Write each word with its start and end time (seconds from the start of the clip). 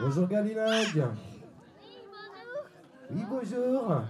Bonjour 0.00 0.28
Galinag. 0.28 1.08
Oui, 3.10 3.24
bonjour. 3.28 4.02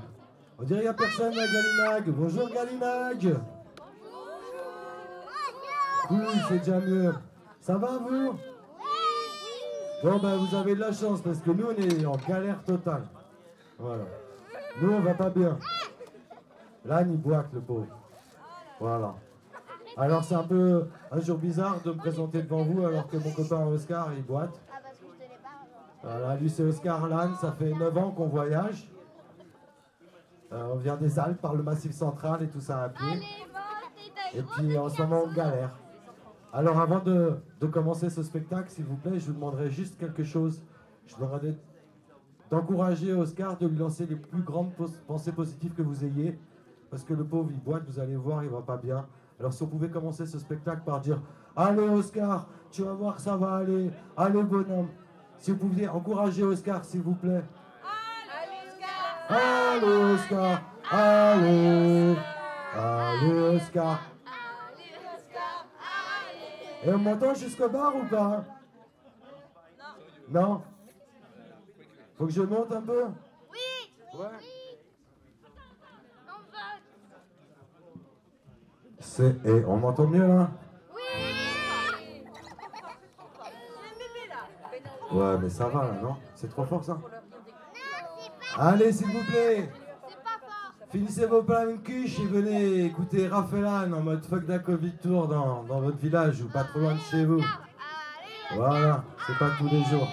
On 0.59 0.63
dirait 0.65 0.81
qu'il 0.81 0.83
n'y 0.83 0.87
a 0.89 0.95
personne 0.95 1.33
à 1.33 1.47
Galinag. 1.47 2.11
Bonjour 2.11 2.51
Galinag. 2.51 3.37
Cool, 6.09 6.27
c'est 6.49 6.59
déjà 6.59 6.81
mieux. 6.81 7.15
Ça 7.61 7.79
va 7.79 7.99
vous? 7.99 8.35
Bon 10.03 10.19
ben 10.19 10.37
vous 10.37 10.57
avez 10.57 10.75
de 10.75 10.81
la 10.81 10.93
chance 10.93 11.23
parce 11.23 11.39
que 11.39 11.51
nous 11.51 11.67
on 11.67 11.73
est 11.73 12.07
en 12.07 12.17
galère 12.17 12.63
totale. 12.65 13.09
Voilà. 13.79 14.05
Nous 14.81 14.93
on 14.93 15.01
va 15.01 15.15
pas 15.15 15.31
bien. 15.31 15.59
Là 16.85 17.03
il 17.03 17.17
boite 17.17 17.49
le 17.53 17.61
pauvre. 17.61 17.87
Voilà. 18.79 19.15
Alors 19.97 20.23
c'est 20.23 20.35
un 20.35 20.45
peu 20.45 20.87
un 21.11 21.21
jour 21.21 21.39
bizarre 21.39 21.81
de 21.83 21.93
me 21.93 21.97
présenter 21.97 22.43
devant 22.43 22.63
vous 22.63 22.85
alors 22.85 23.09
que 23.09 23.17
mon 23.17 23.33
copain 23.33 23.67
Oscar 23.67 24.11
il 24.15 24.23
boite. 24.23 24.61
Voilà, 26.03 26.37
lui 26.37 26.49
c'est 26.49 26.63
Oscar 26.63 27.09
Lannes, 27.09 27.35
ça 27.41 27.53
fait 27.53 27.73
9 27.73 27.99
ans 27.99 28.11
qu'on 28.13 28.29
voyage. 28.29 28.89
Euh, 30.53 30.71
on 30.73 30.77
vient 30.77 30.97
des 30.97 31.19
Alpes 31.19 31.41
par 31.41 31.55
le 31.55 31.63
Massif 31.63 31.93
central 31.93 32.43
et 32.43 32.49
tout 32.49 32.61
ça 32.61 32.85
à 32.85 32.89
pied. 32.89 33.21
Et 34.35 34.43
puis 34.43 34.79
en 34.79 34.89
ce 34.89 35.03
moment 35.03 35.25
on 35.27 35.33
galère. 35.33 35.71
Alors 36.53 36.81
avant 36.81 37.01
de, 37.01 37.39
commencer 37.71 38.09
ce 38.09 38.23
spectacle, 38.23 38.71
s'il 38.71 38.85
vous 38.85 38.97
plaît, 38.97 39.19
je 39.19 39.27
vous 39.27 39.35
demanderai 39.35 39.71
juste 39.71 39.99
quelque 39.99 40.25
chose. 40.25 40.63
Je 41.07 41.17
demanderai 41.17 41.57
d'encourager 42.51 43.13
Oscar 43.13 43.59
de 43.59 43.67
lui 43.67 43.77
lancer 43.77 44.07
les 44.07 44.17
plus 44.17 44.43
grandes 44.43 44.73
pensées 45.07 45.33
positives 45.33 45.75
que 45.75 45.83
vous 45.83 46.05
ayez. 46.05 46.39
Parce 46.91 47.05
que 47.05 47.13
le 47.13 47.25
pauvre, 47.25 47.51
il 47.53 47.61
boite, 47.61 47.83
vous 47.87 48.01
allez 48.01 48.17
voir, 48.17 48.43
il 48.45 48.49
va 48.49 48.63
pas 48.63 48.79
bien. 48.79 49.07
Alors 49.39 49.53
si 49.53 49.63
on 49.63 49.67
pouvait 49.67 49.91
commencer 49.91 50.25
ce 50.25 50.39
spectacle 50.39 50.83
par 50.87 51.01
dire 51.01 51.21
Allez 51.55 51.87
Oscar, 51.87 52.49
tu 52.71 52.83
vas 52.83 52.95
voir, 52.95 53.21
ça 53.21 53.37
va 53.37 53.57
aller. 53.57 53.91
Allez 54.17 54.43
bonhomme. 54.43 54.89
Si 55.39 55.53
vous 55.53 55.57
pouviez 55.57 55.89
encourager 55.89 56.43
Oscar, 56.43 56.85
s'il 56.85 57.03
vous 57.03 57.15
plaît. 57.15 57.45
Allez 59.29 59.87
Oscar. 59.87 60.63
Allez. 60.91 62.17
Allez 62.75 63.57
Oscar. 63.57 64.01
Et 66.85 66.91
on 66.91 66.99
m'entend 66.99 67.35
jusqu'au 67.35 67.69
bar 67.69 67.95
ou 67.97 68.05
pas 68.05 68.45
Non. 70.31 70.41
Non? 70.41 70.63
Faut 72.17 72.27
que 72.27 72.33
je 72.33 72.43
monte 72.43 72.73
un 72.73 72.83
peu? 72.83 73.05
Oui 73.51 74.19
Ouais. 74.19 74.27
C'est... 79.01 79.47
Et 79.47 79.65
on 79.67 79.77
m'entend 79.77 80.07
mieux 80.07 80.27
là? 80.27 80.51
Ouais, 85.11 85.39
mais 85.41 85.49
ça 85.49 85.69
va 85.69 85.85
là, 85.85 85.93
non? 86.03 86.17
C'est 86.35 86.49
trop 86.49 86.65
fort 86.65 86.85
ça? 86.85 86.99
Allez, 88.59 88.93
s'il 88.93 89.07
vous 89.07 89.25
plaît 89.25 89.71
Finissez 90.91 91.27
vos 91.27 91.43
plans 91.43 91.67
de 91.67 91.77
cuche 91.77 92.19
et 92.19 92.27
venez 92.27 92.87
écouter 92.87 93.29
Raphaël 93.29 93.93
en 93.93 94.01
mode 94.01 94.25
fuck 94.25 94.47
da 94.47 94.59
Covid 94.59 94.93
tour 95.03 95.29
dans, 95.29 95.63
dans 95.65 95.81
votre 95.81 95.99
village 95.99 96.41
ou 96.41 96.49
pas 96.49 96.65
trop 96.65 96.79
loin 96.81 96.95
de 96.95 97.01
chez 97.01 97.27
vous. 97.27 97.43
Voilà, 98.55 99.05
c'est 99.27 99.39
pas 99.39 99.51
tous 99.59 99.69
les 99.69 99.85
jours. 99.85 100.09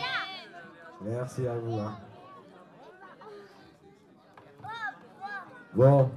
Merci 1.02 1.48
à 1.48 1.56
vous. 1.56 1.80
Hein. 1.80 1.94
Bon. 5.74 6.12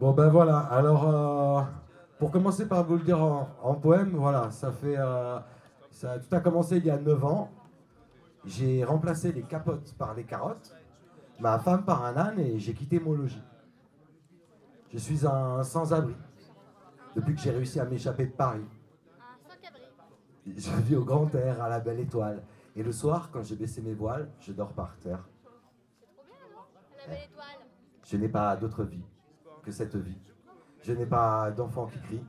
Bon 0.00 0.10
ben 0.10 0.28
voilà, 0.28 0.58
alors 0.58 1.08
euh, 1.08 1.62
pour 2.22 2.30
commencer 2.30 2.68
par 2.68 2.84
vous 2.84 2.98
le 2.98 3.02
dire 3.02 3.20
en, 3.20 3.74
poème, 3.74 4.10
voilà, 4.10 4.52
ça 4.52 4.70
fait... 4.70 4.94
Euh, 4.96 5.40
ça, 5.90 6.20
tout 6.20 6.32
a 6.32 6.38
commencé 6.38 6.76
il 6.76 6.86
y 6.86 6.90
a 6.90 6.96
9 6.96 7.24
ans. 7.24 7.50
J'ai 8.44 8.84
remplacé 8.84 9.32
les 9.32 9.42
capotes 9.42 9.92
par 9.98 10.14
les 10.14 10.22
carottes, 10.22 10.72
ma 11.40 11.58
femme 11.58 11.84
par 11.84 12.04
un 12.04 12.16
âne 12.16 12.38
et 12.38 12.60
j'ai 12.60 12.74
quitté 12.74 13.00
mon 13.00 13.14
logis. 13.14 13.42
Je 14.92 14.98
suis 14.98 15.26
un 15.26 15.64
sans-abri 15.64 16.14
depuis 17.16 17.34
que 17.34 17.40
j'ai 17.40 17.50
réussi 17.50 17.80
à 17.80 17.86
m'échapper 17.86 18.26
de 18.26 18.32
Paris. 18.32 18.68
Je 20.46 20.70
vis 20.82 20.94
au 20.94 21.04
grand 21.04 21.34
air, 21.34 21.60
à 21.60 21.68
la 21.68 21.80
belle 21.80 21.98
étoile. 21.98 22.40
Et 22.76 22.84
le 22.84 22.92
soir, 22.92 23.30
quand 23.32 23.42
j'ai 23.42 23.56
baissé 23.56 23.82
mes 23.82 23.94
voiles, 23.94 24.30
je 24.38 24.52
dors 24.52 24.74
par 24.74 24.96
terre. 24.98 25.28
Je 28.06 28.16
n'ai 28.16 28.28
pas 28.28 28.54
d'autre 28.54 28.84
vie 28.84 29.04
que 29.64 29.72
cette 29.72 29.96
vie. 29.96 30.20
Je 30.82 30.92
n'ai 30.92 31.06
pas 31.06 31.50
d'enfant 31.52 31.86
qui 31.86 32.00
crie, 32.00 32.24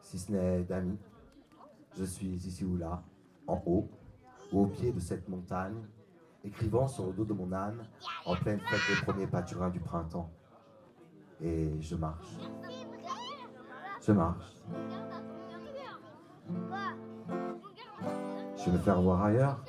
si 0.00 0.18
ce 0.18 0.32
n'est 0.32 0.62
d'amis. 0.64 0.98
Je 1.96 2.04
suis 2.04 2.28
ici 2.28 2.64
ou 2.64 2.76
là, 2.76 3.02
en 3.46 3.62
haut, 3.66 3.90
ou 4.52 4.62
au 4.62 4.66
pied 4.66 4.92
de 4.92 5.00
cette 5.00 5.28
montagne, 5.28 5.76
écrivant 6.42 6.88
sur 6.88 7.06
le 7.06 7.12
dos 7.12 7.24
de 7.26 7.34
mon 7.34 7.52
âne, 7.52 7.86
en 8.24 8.34
pleine 8.36 8.60
fête 8.60 8.80
des 8.88 9.04
premiers 9.04 9.26
pâturins 9.26 9.68
du 9.68 9.80
printemps. 9.80 10.30
Et 11.42 11.80
je 11.80 11.96
marche. 11.96 12.38
Je 14.00 14.12
marche. 14.12 14.56
Je 18.56 18.64
vais 18.64 18.72
me 18.72 18.78
faire 18.78 19.02
voir 19.02 19.24
ailleurs. 19.24 19.62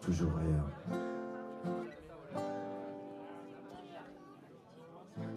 Toujours 0.00 0.32
ailleurs. 0.38 1.09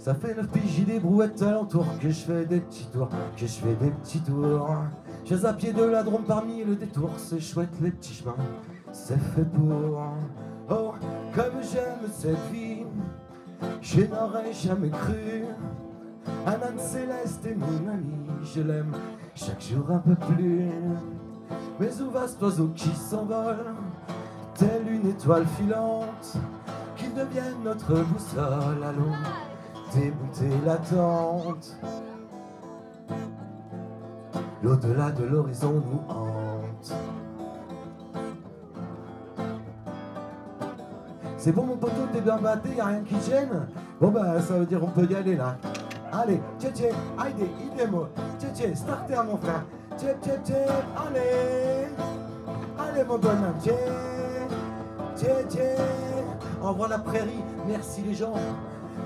Ça 0.04 0.14
fait 0.14 0.36
neuf 0.36 0.50
piges, 0.50 0.70
j'ai 0.76 0.84
des 0.84 1.00
brouettes 1.00 1.42
alentour, 1.42 1.86
que 2.02 2.10
je 2.10 2.26
fais 2.26 2.46
des 2.46 2.60
petits 2.60 2.88
tours, 2.92 3.08
que 3.08 3.40
je 3.40 3.46
fais 3.46 3.74
des 3.76 3.90
petits 3.90 4.20
tours. 4.20 4.76
Je 5.24 5.46
à 5.46 5.54
pied 5.54 5.72
de 5.72 5.82
la 5.82 6.04
parmi 6.28 6.62
le 6.62 6.76
détour, 6.76 7.12
c'est 7.16 7.40
chouette 7.40 7.70
les 7.82 7.92
petits 7.92 8.16
chemins, 8.16 8.36
c'est 8.92 9.18
fait 9.18 9.46
pour. 9.46 10.02
Oh, 10.70 10.92
comme 11.34 11.54
j'aime 11.72 12.12
cette 12.12 12.36
vie, 12.52 12.84
je 13.82 14.02
n'aurais 14.02 14.52
jamais 14.52 14.90
cru. 14.90 15.46
Âne 16.48 16.78
céleste 16.78 17.46
est 17.46 17.56
mon 17.56 17.90
ami, 17.90 18.28
je 18.54 18.60
l'aime 18.60 18.92
chaque 19.36 19.62
jour 19.62 19.90
un 19.90 20.00
peu 20.00 20.16
plus. 20.16 20.68
Mais 21.80 22.02
où 22.02 22.10
va 22.10 22.28
cet 22.28 22.42
oiseau 22.42 22.74
qui 22.76 22.90
s'envole, 22.90 23.74
telle 24.54 24.86
une 24.86 25.08
étoile 25.08 25.46
filante, 25.58 26.36
qu'il 26.98 27.14
devienne 27.14 27.64
notre 27.64 28.04
boussole, 28.04 28.84
allons 28.84 29.14
débouter 29.96 30.50
l'attente. 30.66 31.78
L'au-delà 34.64 35.12
de 35.12 35.24
l'horizon 35.26 35.74
nous 35.74 36.02
hante. 36.14 36.94
C'est 41.38 41.52
bon 41.52 41.66
mon 41.66 41.76
poteau, 41.76 42.08
t'es 42.14 42.22
bien 42.22 42.38
batté, 42.38 42.70
y'a 42.78 42.86
rien 42.86 43.04
qui 43.04 43.16
gêne 43.30 43.68
Bon 44.00 44.10
bah 44.10 44.40
ça 44.40 44.54
veut 44.54 44.66
dire 44.66 44.82
on 44.82 44.88
peut 44.88 45.06
y 45.10 45.16
aller 45.16 45.36
là. 45.36 45.58
Allez, 46.14 46.40
tché 46.60 46.72
tché, 46.72 46.90
aïe, 47.18 47.34
idemo, 47.66 48.08
tché 48.40 48.48
tché, 48.54 48.76
starter 48.76 49.24
mon 49.26 49.38
frère. 49.38 49.66
Tché 49.98 50.16
tché 50.22 50.40
tché, 50.44 50.66
allez, 50.96 51.90
allez 52.78 53.04
mon 53.04 53.18
bonhomme, 53.18 53.54
tché, 53.60 53.76
tché 55.16 55.46
tché. 55.50 55.76
Envoie 56.62 56.88
la 56.88 57.00
prairie, 57.00 57.44
merci 57.68 58.04
les 58.04 58.14
gens. 58.14 58.36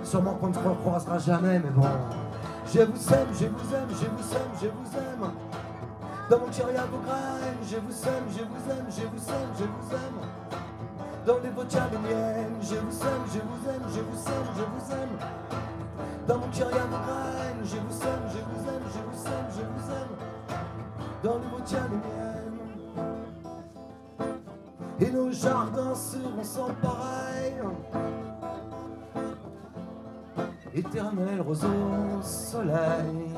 Sûrement 0.03 0.33
qu'on 0.35 0.47
ne 0.47 0.53
se 0.53 0.59
recroisera 0.59 1.17
jamais, 1.19 1.59
mais 1.59 1.69
bon. 1.69 1.87
Je 2.65 2.79
vous 2.79 3.13
aime, 3.13 3.27
je 3.33 3.45
vous 3.45 3.73
aime, 3.73 3.89
je 3.89 3.95
vous 3.95 4.33
aime, 4.33 4.53
je 4.61 4.67
vous 4.67 4.97
aime. 4.97 5.31
Dans 6.29 6.39
mon 6.39 6.51
chéri 6.51 6.75
à 6.75 6.85
vos 6.85 6.97
graines, 6.99 7.63
je 7.63 7.77
vous 7.77 8.07
aime, 8.07 8.25
je 8.29 8.43
vous 8.43 8.71
aime, 8.71 8.85
je 8.89 9.01
vous 9.01 9.29
aime, 9.29 9.51
je 9.57 9.63
vous 9.63 9.93
aime. 9.93 10.19
Dans 11.25 11.39
les 11.39 11.49
vôtres 11.49 11.77
les 11.91 11.97
miennes, 11.97 12.57
je 12.61 12.75
vous 12.75 13.01
aime, 13.01 13.25
je 13.33 13.39
vous 13.39 13.69
aime, 13.69 13.83
je 13.87 13.99
vous 13.99 14.27
aime, 14.27 14.47
je 14.55 14.63
vous 14.63 14.91
aime. 14.93 15.17
Dans 16.27 16.37
mon 16.37 16.51
chéri 16.51 16.73
à 16.73 16.85
vos 16.85 16.97
graines, 16.97 17.63
je 17.63 17.75
vous 17.75 18.01
aime, 18.03 18.27
je 18.29 18.39
vous 18.39 18.67
aime, 18.67 18.83
je 18.93 18.99
vous 18.99 19.27
aime, 19.27 19.47
je 19.51 19.61
vous 19.61 19.91
aime. 19.91 20.13
Dans 21.23 21.37
les 21.39 21.47
vôtres 21.47 21.73
les 21.73 21.97
miennes. 21.97 22.57
Et 24.99 25.11
nos 25.11 25.31
jardins 25.31 25.95
seront 25.95 26.43
sans 26.43 26.73
pareil 26.81 27.53
éternel 30.77 31.41
roseau 31.41 31.67
soleil. 32.21 33.33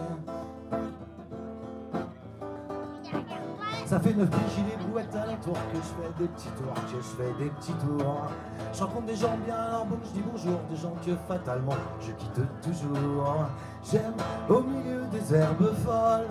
Ça 3.86 4.00
fait 4.00 4.13
neuf 4.13 4.30
piges, 4.30 4.39
j'ai 4.56 4.77
des 4.77 4.83
brouettes 4.83 5.15
à 5.15 5.33
tour 5.44 5.53
que 5.53 5.77
je 5.77 5.81
fais 5.81 6.12
des 6.19 6.27
petits 6.27 6.50
tours, 6.50 6.74
que 6.74 6.97
je 6.97 7.01
fais 7.01 7.44
des 7.44 7.50
petits 7.50 7.74
tours. 7.74 8.27
Je 8.71 8.83
rencontre 8.83 9.06
des 9.07 9.15
gens 9.15 9.36
bien, 9.44 9.56
alors 9.56 9.86
bon, 9.86 9.97
je 10.03 10.09
dis 10.12 10.24
bonjour, 10.31 10.59
des 10.69 10.75
gens 10.75 10.94
que 11.03 11.15
fatalement 11.27 11.74
je 12.00 12.12
quitte 12.12 12.41
toujours. 12.62 13.47
J'aime 13.89 14.13
au 14.47 14.62
milieu 14.62 15.06
des 15.12 15.33
herbes 15.33 15.74
folles, 15.83 16.27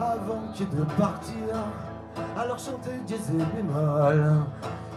avant 0.00 0.42
que 0.56 0.62
de 0.62 0.84
partir, 0.96 1.56
alors 2.38 2.58
chanter 2.58 2.92
dièse 3.04 3.32
et 3.32 3.56
bémol, 3.56 4.44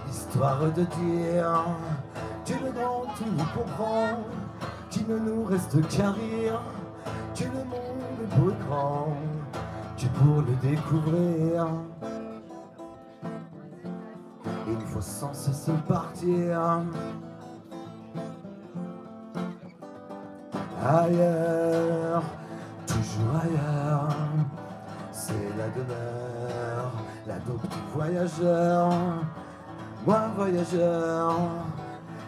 histoire 0.07 0.59
de 0.59 0.83
dire, 0.83 1.65
tu 2.45 2.53
le 2.53 2.71
grand, 2.71 3.05
comprends 3.55 4.19
qu'il 4.29 4.38
ne 5.09 5.17
nous 5.17 5.43
reste 5.43 5.75
qu'à 5.87 6.11
rire, 6.11 6.61
Que 7.35 7.45
le 7.45 7.63
monde 7.65 8.01
est 8.21 8.35
beau 8.35 8.51
et 8.51 8.63
grand, 8.67 9.17
que 9.97 10.05
pour 10.19 10.41
le 10.41 10.69
découvrir, 10.69 11.67
il 14.67 14.81
faut 14.87 15.01
sans 15.01 15.33
cesse 15.33 15.71
partir. 15.87 16.83
Ailleurs, 20.85 22.23
toujours 22.85 23.35
ailleurs, 23.43 24.09
c'est 25.11 25.49
la 25.57 25.69
demeure, 25.69 26.91
la 27.27 27.39
dope 27.39 27.67
du 27.67 27.77
voyageur. 27.93 28.89
Moi, 30.05 30.19
voyageur, 30.35 31.35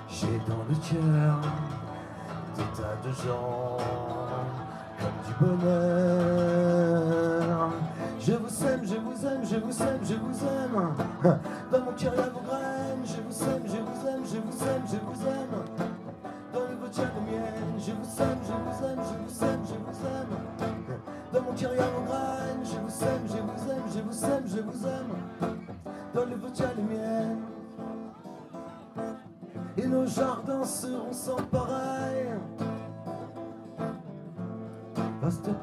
j'ai 0.10 0.40
dans 0.48 0.64
le 0.68 0.76
cœur 0.76 1.71
des 2.56 2.70
tas 2.76 2.98
de 3.04 3.12
gens 3.14 3.78
comme 5.00 5.20
du 5.26 5.34
bonheur. 5.40 6.92
Je 8.20 8.34
vous 8.34 8.66
aime, 8.66 8.84
je 8.84 8.96
vous 8.96 9.26
aime, 9.26 9.44
je 9.44 9.56
vous 9.58 9.82
aime, 9.82 10.00
je 10.04 10.14
vous 10.16 10.46
aime. 10.46 10.94
Dans 11.72 11.80
mon 11.80 11.92
cœur, 11.94 12.14
il 12.16 12.20
y 12.20 12.30
vos 12.30 12.42
graines. 12.42 13.04
Je 13.04 13.22
vous 13.22 13.44
aime, 13.50 13.64
je 13.66 13.78
vous 13.78 14.08
aime, 14.08 14.24
je 14.26 14.38
vous 14.38 14.64
aime, 14.64 14.86
je 14.86 14.98
vous 14.98 15.28
aime. 15.28 15.56
Dans 16.54 16.60
le 16.60 16.76
vôtre, 16.76 16.98
il 16.98 17.02
y 17.02 17.04
a 17.04 17.08
les 17.16 17.22
miennes. 17.32 17.80
Je 17.80 17.92
vous 17.92 18.22
aime, 18.22 18.42
je 18.44 18.54
vous 18.54 18.80
aime, 18.86 19.02
je 19.02 19.16
vous 19.24 19.44
aime, 19.44 19.64
je 19.66 19.74
vous 19.74 20.00
aime. 20.06 20.34
Dans 21.34 21.42
mon 21.42 21.54
cœur, 21.54 21.72
il 21.74 21.78
y 21.78 21.82
vos 21.82 22.04
graines. 22.06 22.64
Je 22.64 22.78
vous 22.78 23.04
aime, 23.04 23.26
je 23.28 23.40
vous 23.42 23.64
aime, 23.72 23.88
je 23.88 24.02
vous 24.02 24.24
aime, 24.26 24.46
je 24.46 24.62
vous 24.62 24.86
aime. 24.88 25.12
Dans 26.14 26.26
le 26.26 26.36
vôtre, 26.36 26.56
il 26.58 26.62
y 26.62 26.64
a 26.64 26.74
les 26.76 26.84
miennes. 26.84 27.42
Et 29.78 29.88
nos 29.88 30.06
jardins 30.06 30.66
seront 30.66 31.14
sans 31.14 31.42
pareil. 31.50 32.01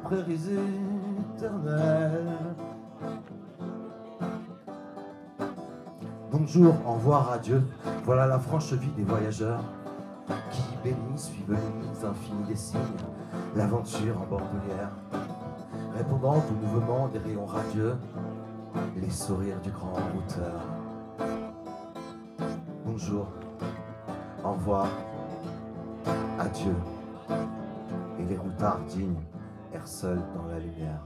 Prairies 0.03 0.49
éternelles. 1.35 2.25
Bonjour, 6.31 6.73
au 6.87 6.93
revoir, 6.93 7.31
adieu. 7.31 7.61
Voilà 8.03 8.25
la 8.25 8.39
franche 8.39 8.73
vie 8.73 8.89
des 8.97 9.03
voyageurs 9.03 9.63
qui 10.49 10.63
bénissent, 10.83 11.25
suivent 11.25 11.51
les 11.51 11.57
lignes 11.57 12.09
infinies 12.09 12.47
des 12.47 12.55
signes, 12.55 12.79
l'aventure 13.55 14.19
en 14.19 14.25
bordelière. 14.25 14.91
Répondant 15.95 16.37
au 16.37 16.65
mouvement 16.65 17.07
des 17.09 17.19
rayons 17.19 17.45
radieux, 17.45 17.95
les 18.95 19.11
sourires 19.11 19.61
du 19.61 19.69
grand 19.69 19.93
routeur. 20.13 20.61
Bonjour, 22.85 23.27
au 24.43 24.51
revoir, 24.53 24.87
adieu. 26.39 26.75
Et 28.19 28.25
les 28.25 28.37
routards 28.37 28.79
dignes 28.87 29.15
seuls 29.85 30.21
dans 30.35 30.47
la 30.47 30.59
lumière. 30.59 31.01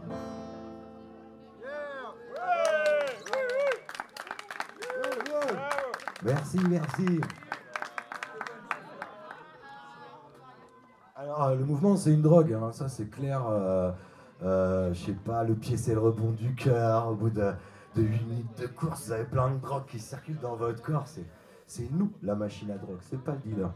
Merci, 6.24 6.57
merci. 6.69 7.21
Alors, 11.15 11.44
euh, 11.44 11.56
le 11.56 11.65
mouvement, 11.65 11.98
c'est 11.98 12.13
une 12.13 12.21
drogue, 12.21 12.54
hein, 12.54 12.71
ça 12.71 12.88
c'est 12.88 13.10
clair. 13.10 13.45
Euh, 13.48 13.92
euh, 14.44 14.94
je 14.94 15.06
sais 15.06 15.13
pas, 15.13 15.44
le 15.44 15.56
pied, 15.56 15.77
c'est 15.77 15.94
le 15.94 16.00
rebond 16.00 16.31
du 16.31 16.56
cœur. 16.56 17.10
Au 17.10 17.15
bout 17.15 17.30
de, 17.30 17.51
de 17.95 18.01
8 18.01 18.25
minutes 18.25 18.62
de 18.62 18.68
course, 18.68 19.07
vous 19.07 19.12
avez 19.12 19.25
plein 19.25 19.50
de 19.50 19.57
drogues 19.57 19.86
qui 19.88 20.00
circulent 20.00 20.39
dans 20.39 20.56
votre 20.56 20.81
corps. 20.81 21.07
C'est 21.68 21.92
nous, 21.92 22.12
la 22.21 22.36
machine 22.36 22.71
à 22.71 22.77
drogue, 22.77 23.00
c'est 23.01 23.21
pas 23.21 23.33
le 23.33 23.39
dealer. 23.39 23.71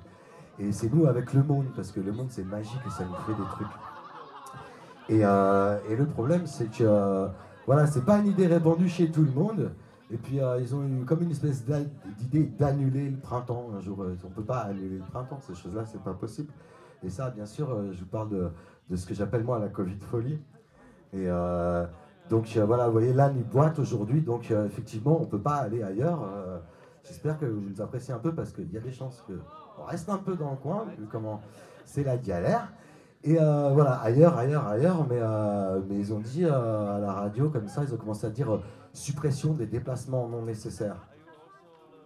Et 0.60 0.72
c'est 0.72 0.92
nous 0.92 1.06
avec 1.06 1.34
le 1.34 1.44
monde, 1.44 1.68
parce 1.76 1.92
que 1.92 2.00
le 2.00 2.12
monde, 2.12 2.28
c'est 2.30 2.44
magique 2.44 2.82
et 2.86 2.90
ça 2.90 3.04
nous 3.06 3.16
fait 3.26 3.42
des 3.42 3.48
trucs. 3.50 3.68
Et, 5.10 5.22
euh, 5.24 5.78
et 5.90 5.96
le 5.96 6.06
problème, 6.06 6.48
c'est 6.48 6.70
que, 6.70 6.84
euh, 6.84 7.28
voilà, 7.66 7.88
c'est 7.88 8.04
pas 8.04 8.18
une 8.20 8.28
idée 8.28 8.48
répandue 8.48 8.90
chez 8.90 9.10
tout 9.10 9.24
le 9.24 9.32
monde. 9.32 9.72
Et 10.12 10.18
puis, 10.18 10.40
euh, 10.42 10.60
ils 10.60 10.74
ont 10.76 10.86
eu 10.86 11.06
comme 11.06 11.22
une 11.22 11.32
espèce 11.32 11.66
d'idée 12.18 12.44
d'annuler 12.58 13.10
le 13.10 13.18
printemps 13.18 13.70
un 13.76 13.82
jour. 13.82 14.04
Euh, 14.04 14.18
On 14.26 14.30
peut 14.30 14.44
pas 14.44 14.60
annuler 14.60 14.98
le 14.98 15.04
printemps, 15.04 15.40
ces 15.42 15.56
choses-là, 15.56 15.86
c'est 15.86 16.02
pas 16.02 16.14
possible. 16.14 16.52
Et 17.04 17.10
ça, 17.10 17.30
bien 17.30 17.46
sûr, 17.46 17.94
je 17.94 18.00
vous 18.00 18.06
parle 18.06 18.30
de, 18.30 18.96
ce 18.96 19.06
que 19.06 19.14
j'appelle 19.14 19.44
moi 19.44 19.60
la 19.60 19.68
Covid 19.68 20.00
folie. 20.00 20.40
Et 21.14 21.28
donc, 22.28 22.58
voilà, 22.58 22.88
vous 22.88 22.92
voyez, 22.92 23.14
là, 23.14 23.32
il 23.36 23.44
boîte 23.44 23.78
aujourd'hui. 23.78 24.22
Donc, 24.22 24.50
effectivement, 24.50 25.22
on 25.22 25.26
peut 25.26 25.40
pas 25.40 25.58
aller 25.58 25.84
ailleurs. 25.84 26.28
J'espère 27.04 27.38
que 27.38 27.46
vous 27.46 27.62
nous 27.62 27.82
appréciez 27.82 28.16
un 28.16 28.18
peu 28.18 28.34
parce 28.34 28.52
qu'il 28.52 28.72
y 28.74 28.78
a 28.78 28.80
des 28.80 28.92
chances 28.92 29.24
qu'on 29.28 29.84
reste 29.84 30.10
un 30.10 30.18
peu 30.18 30.36
dans 30.36 30.50
le 30.50 30.58
coin, 30.58 30.86
vu 30.98 31.06
comment 31.06 31.40
c'est 31.86 32.04
la 32.04 32.18
galère. 32.18 32.68
Et 33.28 33.38
euh, 33.38 33.72
voilà, 33.74 33.96
ailleurs, 33.96 34.38
ailleurs, 34.38 34.66
ailleurs, 34.68 35.06
mais, 35.06 35.20
euh, 35.20 35.82
mais 35.90 36.00
ils 36.00 36.14
ont 36.14 36.20
dit 36.22 36.46
euh, 36.46 36.96
à 36.96 36.98
la 36.98 37.12
radio, 37.12 37.50
comme 37.50 37.68
ça, 37.68 37.84
ils 37.84 37.94
ont 37.94 37.98
commencé 37.98 38.26
à 38.26 38.30
dire 38.30 38.62
suppression 38.94 39.54
des 39.54 39.66
déplacements 39.66 40.30
non 40.30 40.44
nécessaires. 40.44 41.06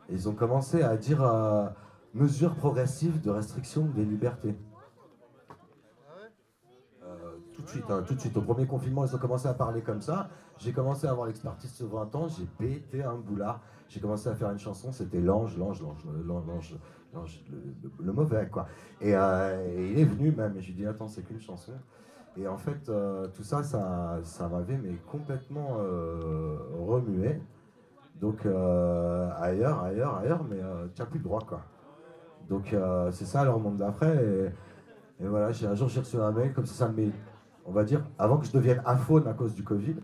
Ils 0.09 0.27
ont 0.27 0.33
commencé 0.33 0.81
à 0.81 0.97
dire 0.97 1.21
mesures 2.15 2.55
progressives 2.55 3.21
de 3.21 3.29
restriction 3.29 3.85
des 3.85 4.03
libertés. 4.03 4.55
Tout 7.53 7.61
de 7.61 7.67
suite, 7.67 7.91
hein, 7.91 8.03
tout 8.07 8.15
de 8.15 8.19
suite, 8.19 8.35
au 8.35 8.41
premier 8.41 8.65
confinement, 8.65 9.05
ils 9.05 9.15
ont 9.15 9.19
commencé 9.19 9.47
à 9.47 9.53
parler 9.53 9.83
comme 9.83 10.01
ça. 10.01 10.27
J'ai 10.57 10.73
commencé 10.73 11.05
à 11.05 11.11
avoir 11.11 11.27
l'expertise 11.27 11.71
sur 11.71 11.87
20 11.87 12.15
ans, 12.15 12.27
j'ai 12.29 12.45
pété 12.45 13.03
un 13.03 13.15
boulard. 13.15 13.61
J'ai 13.89 13.99
commencé 13.99 14.27
à 14.27 14.33
faire 14.33 14.49
une 14.49 14.57
chanson, 14.57 14.91
c'était 14.91 15.19
l'ange, 15.19 15.55
l'ange, 15.55 15.83
l'ange, 15.83 16.47
l'ange, 16.47 16.75
le, 17.99 18.11
mauvais, 18.11 18.47
quoi. 18.51 18.67
Et, 18.99 19.15
euh, 19.15 19.67
et 19.75 19.91
il 19.91 19.99
est 19.99 20.05
venu 20.05 20.31
même, 20.31 20.57
et 20.57 20.61
j'ai 20.61 20.73
dit, 20.73 20.85
attends, 20.85 21.07
c'est 21.07 21.23
qu'une 21.23 21.39
chanson. 21.39 21.73
Et 22.37 22.47
en 22.47 22.57
fait, 22.57 22.87
euh, 22.89 23.27
tout 23.35 23.43
ça, 23.43 23.63
ça, 23.63 24.19
ça 24.23 24.47
m'avait 24.47 24.77
mais 24.77 24.95
complètement 25.09 25.77
euh, 25.79 26.57
remué. 26.79 27.39
Donc, 28.19 28.45
ailleurs, 28.45 29.83
ailleurs, 29.83 30.15
ailleurs, 30.17 30.43
mais 30.43 30.57
tu 30.93 31.01
n'as 31.01 31.07
plus 31.07 31.17
le 31.17 31.23
droit, 31.23 31.41
quoi. 31.41 31.61
Donc, 32.47 32.75
c'est 33.11 33.25
ça 33.25 33.43
leur 33.43 33.59
monde 33.59 33.77
d'après. 33.77 34.51
Et, 35.19 35.25
voilà, 35.25 35.47
un 35.47 35.75
jour, 35.75 35.89
j'ai 35.89 36.01
reçu 36.01 36.17
un 36.17 36.31
mail, 36.31 36.53
comme 36.53 36.67
ça, 36.67 36.85
ça 36.85 36.91
me 36.91 36.97
met, 36.97 37.11
on 37.65 37.71
va 37.71 37.83
dire, 37.83 38.03
avant 38.19 38.37
que 38.37 38.45
je 38.45 38.51
devienne 38.51 38.81
aphone 38.85 39.27
à 39.27 39.33
cause 39.33 39.55
du 39.55 39.63
Covid. 39.63 39.95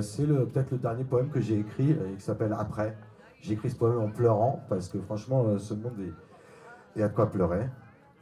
c'est 0.00 0.26
peut-être 0.26 0.70
le 0.70 0.78
dernier 0.78 1.02
poème 1.02 1.28
que 1.28 1.40
j'ai 1.40 1.58
écrit, 1.58 1.90
et 1.90 2.14
qui 2.16 2.22
s'appelle 2.22 2.54
Après. 2.56 2.96
J'ai 3.44 3.52
écrit 3.52 3.68
ce 3.68 3.76
poème 3.76 4.00
en 4.00 4.08
pleurant, 4.08 4.64
parce 4.70 4.88
que 4.88 4.98
franchement, 4.98 5.44
euh, 5.44 5.58
ce 5.58 5.74
monde, 5.74 5.92
il 6.96 7.00
y 7.00 7.02
a 7.02 7.08
de 7.08 7.14
quoi 7.14 7.30
pleurer. 7.30 7.68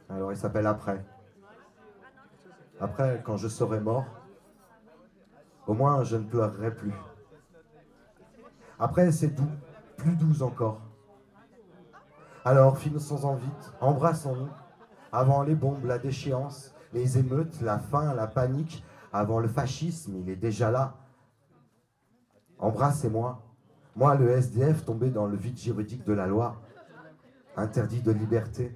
Alors, 0.09 0.33
il 0.33 0.37
s'appelle 0.37 0.67
Après. 0.67 1.01
Après, 2.81 3.21
quand 3.23 3.37
je 3.37 3.47
serai 3.47 3.79
mort, 3.79 4.03
au 5.65 5.75
moins 5.75 6.03
je 6.03 6.17
ne 6.17 6.25
pleurerai 6.25 6.75
plus. 6.75 6.91
Après, 8.77 9.13
c'est 9.13 9.29
doux, 9.29 9.47
plus 9.95 10.17
doux 10.17 10.43
encore. 10.43 10.81
Alors, 12.43 12.77
finissons-en 12.77 13.35
vite, 13.35 13.73
embrassons-nous, 13.79 14.49
avant 15.13 15.43
les 15.43 15.55
bombes, 15.55 15.85
la 15.85 15.99
déchéance, 15.99 16.75
les 16.91 17.17
émeutes, 17.17 17.61
la 17.61 17.79
faim, 17.79 18.13
la 18.13 18.27
panique, 18.27 18.83
avant 19.13 19.39
le 19.39 19.47
fascisme, 19.47 20.17
il 20.17 20.29
est 20.29 20.35
déjà 20.35 20.69
là. 20.69 20.95
Embrassez-moi, 22.59 23.41
moi 23.95 24.15
le 24.15 24.29
SDF 24.29 24.85
tombé 24.85 25.09
dans 25.09 25.27
le 25.27 25.37
vide 25.37 25.57
juridique 25.57 26.03
de 26.03 26.13
la 26.13 26.27
loi, 26.27 26.61
interdit 27.55 28.01
de 28.01 28.11
liberté. 28.11 28.73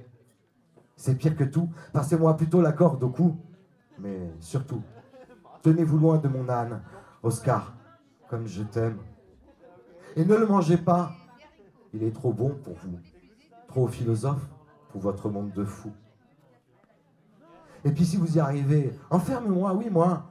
C'est 0.95 1.15
pire 1.15 1.35
que 1.35 1.43
tout, 1.43 1.69
passez-moi 1.93 2.35
plutôt 2.37 2.61
la 2.61 2.71
corde 2.71 3.03
au 3.03 3.09
cou. 3.09 3.37
Mais 3.99 4.31
surtout, 4.39 4.81
tenez-vous 5.61 5.97
loin 5.97 6.17
de 6.17 6.27
mon 6.27 6.47
âne, 6.49 6.81
Oscar, 7.23 7.75
comme 8.29 8.47
je 8.47 8.63
t'aime. 8.63 8.97
Et 10.15 10.25
ne 10.25 10.35
le 10.35 10.45
mangez 10.45 10.77
pas, 10.77 11.11
il 11.93 12.03
est 12.03 12.13
trop 12.13 12.33
bon 12.33 12.55
pour 12.63 12.75
vous, 12.75 12.99
trop 13.67 13.87
philosophe 13.87 14.47
pour 14.89 15.01
votre 15.01 15.29
monde 15.29 15.51
de 15.51 15.63
fous. 15.63 15.93
Et 17.83 17.91
puis 17.91 18.05
si 18.05 18.17
vous 18.17 18.37
y 18.37 18.39
arrivez, 18.39 18.93
enferme-moi, 19.09 19.73
oui, 19.73 19.89
moi. 19.89 20.25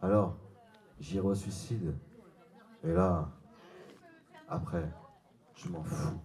Alors, 0.00 0.36
j'irai 1.00 1.26
au 1.26 1.34
suicide. 1.34 1.94
Et 2.82 2.92
là, 2.92 3.28
après, 4.54 4.88
je 5.54 5.68
m'en 5.68 5.82
fous. 5.82 6.18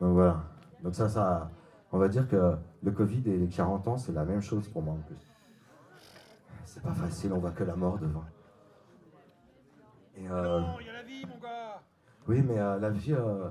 Donc 0.00 0.14
voilà. 0.14 0.42
Donc 0.82 0.94
ça, 0.94 1.08
ça, 1.08 1.50
on 1.92 1.98
va 1.98 2.08
dire 2.08 2.28
que 2.28 2.56
le 2.82 2.90
Covid 2.90 3.22
et 3.26 3.36
les 3.38 3.48
40 3.48 3.86
ans, 3.88 3.96
c'est 3.96 4.12
la 4.12 4.24
même 4.24 4.40
chose 4.40 4.68
pour 4.68 4.82
moi 4.82 4.94
en 4.94 4.98
plus. 4.98 5.16
C'est 6.64 6.82
pas 6.82 6.94
facile, 6.94 7.32
on 7.32 7.38
voit 7.38 7.50
que 7.52 7.64
la 7.64 7.76
mort 7.76 7.98
devant. 7.98 8.24
Et 10.16 10.28
euh, 10.28 10.60
Non, 10.60 10.80
il 10.80 10.86
y 10.86 10.90
a 10.90 10.92
la 10.92 11.02
vie, 11.02 11.24
mon 11.26 11.38
gars 11.38 11.82
oui, 12.28 12.40
mais 12.40 12.56
euh, 12.58 12.78
la 12.78 12.90
vie, 12.90 13.12
euh, 13.12 13.48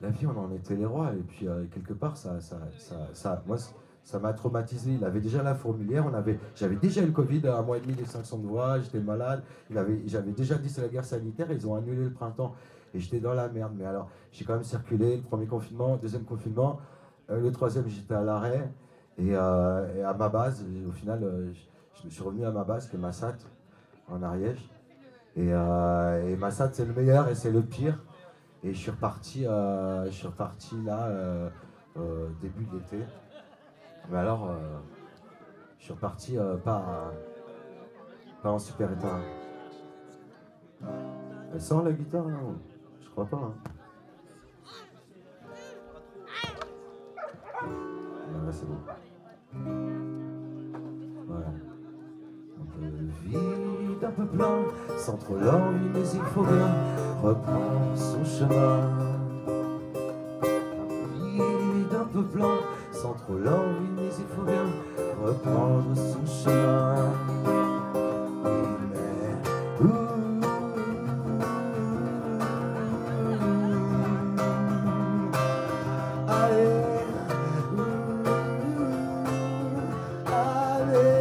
la 0.00 0.08
vie, 0.08 0.26
on 0.26 0.36
en 0.38 0.50
était 0.52 0.76
les 0.76 0.86
rois. 0.86 1.12
Et 1.12 1.22
puis 1.22 1.46
quelque 1.70 1.92
part, 1.92 2.16
ça, 2.16 2.40
ça, 2.40 2.58
ça, 2.78 2.96
ça- 3.12 3.42
moi, 3.46 3.56
ça 4.04 4.18
m'a 4.18 4.32
traumatisé. 4.32 4.92
Il 4.92 5.04
avait 5.04 5.20
déjà 5.20 5.42
la 5.42 5.54
fourmilière. 5.54 6.04
On 6.06 6.14
avait, 6.14 6.38
j'avais 6.54 6.76
déjà 6.76 7.02
eu 7.02 7.06
le 7.06 7.12
Covid, 7.12 7.46
un 7.46 7.62
mois 7.62 7.78
et 7.78 7.80
demi, 7.80 7.94
les 7.94 8.04
500 8.04 8.38
de 8.38 8.46
voix. 8.46 8.80
J'étais 8.80 9.00
malade. 9.00 9.42
Il 9.70 9.78
avait, 9.78 10.02
j'avais 10.06 10.32
déjà 10.32 10.56
dit 10.56 10.68
c'est 10.68 10.82
la 10.82 10.88
guerre 10.88 11.04
sanitaire. 11.04 11.46
Ils 11.50 11.66
ont 11.66 11.74
annulé 11.74 12.04
le 12.04 12.12
printemps 12.12 12.54
et 12.94 13.00
j'étais 13.00 13.20
dans 13.20 13.34
la 13.34 13.48
merde. 13.48 13.72
Mais 13.76 13.84
alors, 13.84 14.08
j'ai 14.32 14.44
quand 14.44 14.54
même 14.54 14.64
circulé. 14.64 15.16
Le 15.16 15.22
premier 15.22 15.46
confinement, 15.46 15.96
deuxième 15.96 16.24
confinement. 16.24 16.80
Euh, 17.30 17.40
le 17.40 17.52
troisième, 17.52 17.88
j'étais 17.88 18.14
à 18.14 18.22
l'arrêt. 18.22 18.70
Et, 19.18 19.34
euh, 19.34 20.08
à 20.08 20.14
ma 20.14 20.28
base, 20.28 20.64
au 20.88 20.92
final, 20.92 21.22
euh, 21.22 21.52
je, 21.94 22.06
me 22.06 22.10
suis 22.10 22.22
revenu 22.22 22.44
à 22.44 22.50
ma 22.50 22.64
base, 22.64 22.88
qui 22.88 22.96
est 22.96 22.98
Massat, 22.98 23.36
en 24.08 24.22
Ariège. 24.22 24.68
Et, 25.36 25.52
Massat, 26.36 26.70
c'est 26.72 26.84
le 26.84 26.92
meilleur 26.92 27.28
et 27.28 27.34
c'est 27.34 27.50
le 27.50 27.62
pire. 27.62 27.98
Et 28.64 28.72
je 28.74 28.78
suis 28.78 28.90
reparti, 28.90 29.44
je 29.44 30.10
suis 30.10 30.26
reparti 30.26 30.76
là, 30.84 31.08
début 32.40 32.64
de 32.64 32.76
l'été. 32.76 32.98
Mais 34.10 34.18
alors, 34.18 34.50
euh, 34.50 34.78
je 35.78 35.84
suis 35.84 35.92
reparti 35.92 36.38
euh, 36.38 36.56
pas, 36.56 37.12
en 38.44 38.58
super 38.58 38.92
état. 38.92 39.18
Elle 41.52 41.60
sent 41.60 41.74
la 41.84 41.92
guitare 41.92 42.26
là 42.28 42.38
Je 43.00 43.10
crois 43.10 43.26
pas. 43.26 43.36
Hein. 43.36 43.54
Ouais, 48.44 48.52
c'est 48.52 48.66
bon. 48.66 48.78
Voilà. 51.26 51.46
Un 52.60 52.64
peu 52.64 52.86
vide, 53.24 54.04
un 54.04 54.10
peu 54.10 54.26
plein, 54.26 54.64
sans 54.98 55.16
trop 55.16 55.36
l'envie, 55.36 55.88
mais 55.92 56.00
il 56.00 56.20
faut 56.20 56.42
bien 56.42 56.74
reprendre 57.22 57.96
son 57.96 58.24
chemin. 58.24 59.11
Trop 63.24 63.38
l'envie, 63.38 63.90
mais 63.96 64.10
il 64.18 64.26
faut 64.34 64.42
bien 64.42 64.66
reprendre 65.24 65.94
son 65.94 66.26
chemin. 66.26 67.12
Mais, 68.92 69.84
ouh, 69.84 70.10
allez, 76.28 76.68
ouh, 77.76 77.82
allez. 80.26 81.12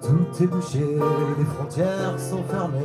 Tout 0.00 0.42
est 0.42 0.46
bouché, 0.46 0.84
les 1.38 1.44
frontières 1.44 2.18
sont 2.18 2.44
fermées. 2.44 2.78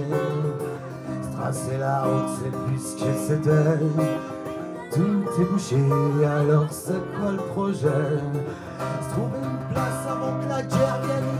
Tracer 1.35 1.77
la 1.77 2.03
route, 2.03 2.29
c'est 2.41 2.51
plus 2.51 2.95
que 2.95 3.11
c'était. 3.27 3.77
Alors 5.39 6.65
c'est 6.71 6.93
quoi 7.15 7.31
le 7.31 7.37
projet? 7.53 7.87
Se 7.87 9.09
trouver 9.11 9.37
une 9.43 9.71
place 9.71 10.07
avant 10.09 10.39
que 10.39 10.49
la 10.49 10.63
guerre 10.63 10.99
vienne 11.03 11.36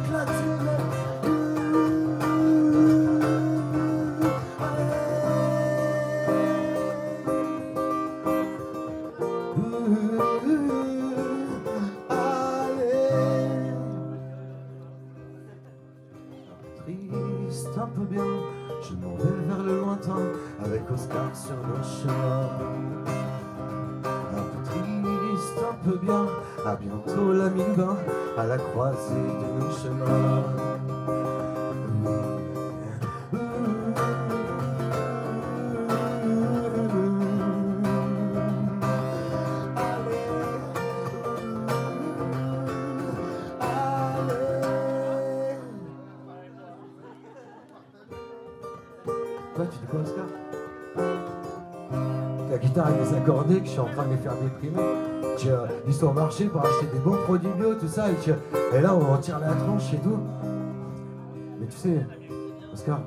suis 53.78 53.92
en 53.92 53.94
train 53.94 54.06
de 54.06 54.12
les 54.12 54.18
faire 54.18 54.34
déprimer. 54.42 54.82
Tu, 55.38 55.50
euh, 55.50 55.68
ils 55.88 56.06
au 56.06 56.12
marché 56.12 56.46
pour 56.46 56.62
acheter 56.62 56.88
des 56.92 57.00
bons 57.00 57.18
produits 57.26 57.50
bio, 57.58 57.76
tout 57.76 57.88
ça, 57.88 58.10
et, 58.12 58.16
tu- 58.16 58.32
et 58.32 58.82
là, 58.82 58.96
on 58.96 59.14
en 59.14 59.18
tire 59.18 59.40
la 59.40 59.54
tronche 59.54 59.94
et 59.94 59.98
tout. 59.98 60.18
Mais 61.60 61.68
tu 61.68 61.78
sais, 61.78 62.06
Oscar, 62.74 63.02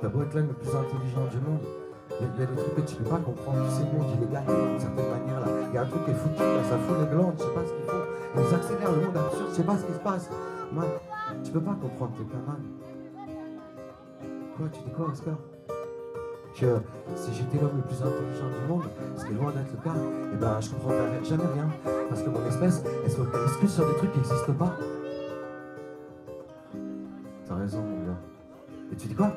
t'as 0.00 0.08
beau 0.08 0.22
être 0.22 0.34
l'homme 0.34 0.48
le 0.48 0.54
plus 0.54 0.70
intelligent 0.70 1.26
du 1.30 1.36
monde, 1.44 1.60
il 2.08 2.26
y, 2.26 2.28
a- 2.28 2.32
il 2.36 2.40
y 2.40 2.42
a 2.42 2.46
des 2.46 2.56
trucs 2.56 2.74
que 2.76 2.80
tu 2.82 2.96
peux 2.96 3.04
pas 3.10 3.16
comprendre. 3.18 3.58
Tu 3.68 3.74
sais, 3.76 3.82
le 3.84 3.98
monde, 3.98 4.08
il 4.16 4.22
est 4.24 4.32
gâté 4.32 4.52
d'une 4.52 4.80
certaine 4.80 5.10
manière, 5.12 5.40
là. 5.40 5.46
Il 5.68 5.74
y 5.74 5.78
a 5.78 5.82
un 5.82 5.86
truc 5.86 6.04
qui 6.06 6.10
est 6.10 6.14
foutu, 6.14 6.40
là, 6.40 6.62
ça 6.70 6.76
fout 6.78 6.96
les 7.00 7.06
glandes, 7.14 7.34
je 7.36 7.42
sais 7.44 7.50
pas 7.54 7.64
ce 7.66 7.72
qu'ils 7.74 7.84
font. 7.84 8.04
Ils 8.48 8.54
accélèrent 8.54 8.92
le 8.92 9.00
monde 9.06 9.16
absurde, 9.16 9.48
je 9.50 9.54
sais 9.56 9.62
pas 9.64 9.76
ce 9.76 9.84
qui 9.84 9.92
se 9.92 9.98
passe. 9.98 10.30
Tu 11.44 11.50
peux 11.52 11.60
pas 11.60 11.76
comprendre, 11.80 12.12
t'es 12.16 12.24
plein 12.24 12.40
man. 12.46 12.62
Quoi, 14.56 14.66
tu 14.72 14.80
dis 14.80 14.90
quoi, 14.96 15.06
Oscar? 15.12 15.34
Que 16.54 16.78
si 17.16 17.34
j'étais 17.34 17.58
l'homme 17.58 17.76
le 17.76 17.82
plus 17.82 17.96
intelligent 17.96 18.48
du 18.48 18.68
monde, 18.68 18.84
ce 19.16 19.24
qui 19.24 19.32
est 19.32 19.34
loin 19.34 19.50
d'être 19.50 19.70
le 19.70 19.82
cas, 19.82 19.96
eh 20.32 20.36
ben 20.36 20.60
je 20.60 20.70
comprendrais 20.70 21.24
jamais 21.24 21.44
rien. 21.52 21.68
Parce 22.08 22.22
que 22.22 22.30
mon 22.30 22.46
espèce, 22.46 22.82
elle 23.04 23.10
se 23.10 23.16
focalise 23.16 23.56
que 23.60 23.66
sur 23.66 23.86
des 23.86 23.94
trucs 23.96 24.12
qui 24.12 24.18
n'existent 24.18 24.52
pas. 24.52 24.76
T'as 27.48 27.54
raison, 27.56 27.78
mon 27.78 28.06
gars. 28.06 28.18
Et 28.92 28.96
tu 28.96 29.08
dis 29.08 29.14
quoi? 29.14 29.32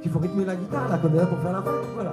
Qu'il 0.00 0.10
faut 0.10 0.18
rythmer 0.18 0.44
la 0.44 0.56
guitare 0.56 0.88
là, 0.88 0.98
qu'on 0.98 1.12
est 1.12 1.16
là 1.16 1.26
pour 1.26 1.38
faire 1.38 1.52
la 1.52 1.62
fête 1.62 1.72
ou 1.72 1.94
quoi 1.94 2.04
là 2.04 2.12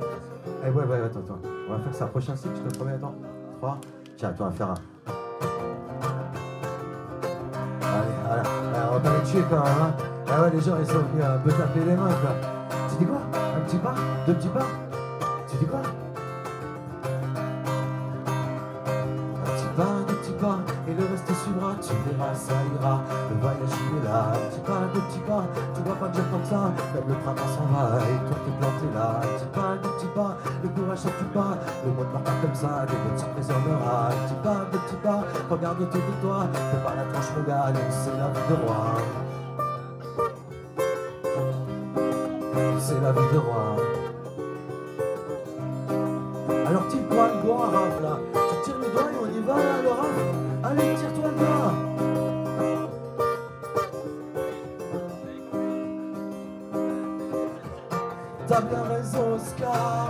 Eh 0.66 0.70
ouais, 0.70 0.86
ouais, 0.86 1.02
attends, 1.06 1.20
attends. 1.20 1.40
On 1.68 1.74
va 1.74 1.80
faire 1.80 1.96
ça. 1.96 2.08
Prochain 2.08 2.36
cycle, 2.36 2.56
je 2.56 2.70
te 2.70 2.78
promets, 2.78 2.94
attends. 2.94 3.16
3. 3.60 3.78
Tiens, 4.18 4.30
attends, 4.30 4.46
on 4.46 4.50
va 4.50 4.54
faire 4.56 4.70
un. 4.70 4.76
Allez, 7.82 8.14
voilà. 8.26 8.42
Allez, 8.42 8.90
on 8.90 8.94
va 8.94 9.00
pas 9.00 9.18
les 9.18 9.30
tuer 9.30 9.44
quand 9.50 9.64
même, 9.64 9.82
hein. 9.82 9.94
Ah 10.28 10.42
ouais, 10.42 10.52
les 10.52 10.62
gens, 10.62 10.78
ils 10.80 10.86
sont 10.86 11.00
venus 11.00 11.26
un 11.26 11.38
peu 11.40 11.50
taper 11.50 11.80
les 11.80 11.96
mains, 11.96 12.08
quoi. 12.22 12.32
Tu 12.90 12.96
dis 13.00 13.06
quoi? 13.06 13.31
Petit 13.72 13.78
pas 13.78 13.96
Deux 14.28 14.34
petits 14.34 14.50
pas. 14.50 14.68
Tu 15.50 15.58
dis 15.58 15.66
quoi? 15.66 15.80
Un 19.40 19.48
petit 19.48 19.72
pas, 19.78 19.84
deux 20.08 20.16
petits 20.16 20.32
pas, 20.34 20.60
et 20.88 20.94
le 20.94 21.04
reste 21.08 21.32
suivra, 21.42 21.72
tu 21.80 21.94
verras, 22.04 22.34
ça 22.36 22.54
ira, 22.76 23.02
le 23.30 23.36
voyage 23.40 23.72
il 23.72 23.98
est 23.98 24.04
là, 24.04 24.34
un 24.36 24.50
petit 24.50 24.60
pas, 24.60 24.82
deux 24.94 25.00
petits 25.00 25.20
pas, 25.20 25.44
tu 25.74 25.82
dois 25.82 25.96
pas 25.96 26.10
dire 26.10 26.24
comme 26.32 26.44
ça, 26.44 26.72
même 26.94 27.08
le 27.08 27.16
printemps 27.16 27.52
s'en 27.56 27.66
va, 27.72 27.98
et 28.04 28.20
toi 28.28 28.38
t'es 28.44 28.52
planté 28.60 28.88
là, 28.94 29.22
un 29.24 29.38
petit 29.38 29.50
pas, 29.56 29.78
deux 29.82 29.90
petits 29.90 30.14
pas, 30.14 30.38
le 30.64 30.70
courage 30.70 30.98
ça 31.00 31.10
tue 31.18 31.32
pas, 31.32 31.58
le 31.86 31.92
monde 31.94 32.12
part 32.12 32.22
pas 32.22 32.38
comme 32.42 32.56
ça, 32.56 32.86
des 32.86 32.98
bonnes 33.00 33.18
surprises 33.18 33.52
en 33.52 33.64
aura, 33.72 34.10
un 34.12 34.20
petit 34.28 34.40
pas, 34.44 34.60
deux 34.72 34.80
petits 34.80 35.02
pas, 35.02 35.24
regarde 35.50 35.82
autour 35.82 36.02
de 36.02 36.16
toi, 36.22 36.48
fais 36.52 36.84
pas 36.84 36.96
la 36.96 37.04
tranche 37.14 37.32
nous, 37.38 37.92
c'est 38.04 38.18
la 38.18 38.28
vie 38.28 38.46
de 38.50 38.56
roi. 38.68 39.31
C'est 42.84 43.00
la 43.00 43.12
vie 43.12 43.20
de 43.32 43.38
roi. 43.38 43.76
Alors 46.66 46.88
tire-toi 46.88 47.28
le 47.28 47.42
doigt, 47.44 47.68
Raph, 47.68 48.02
là. 48.02 48.18
Tu 48.34 48.56
tires 48.66 48.80
le 48.80 48.90
doigt 48.92 49.04
et 49.04 49.18
on 49.22 49.28
y 49.38 49.42
va, 49.46 49.56
là, 49.56 49.82
le. 49.84 49.90
Allez, 50.68 50.96
tire-toi 50.96 51.30
le 51.30 51.36
doigt. 51.38 51.74
T'as 58.48 58.62
bien 58.62 58.84
raison, 58.84 59.36
Oscar. 59.36 60.10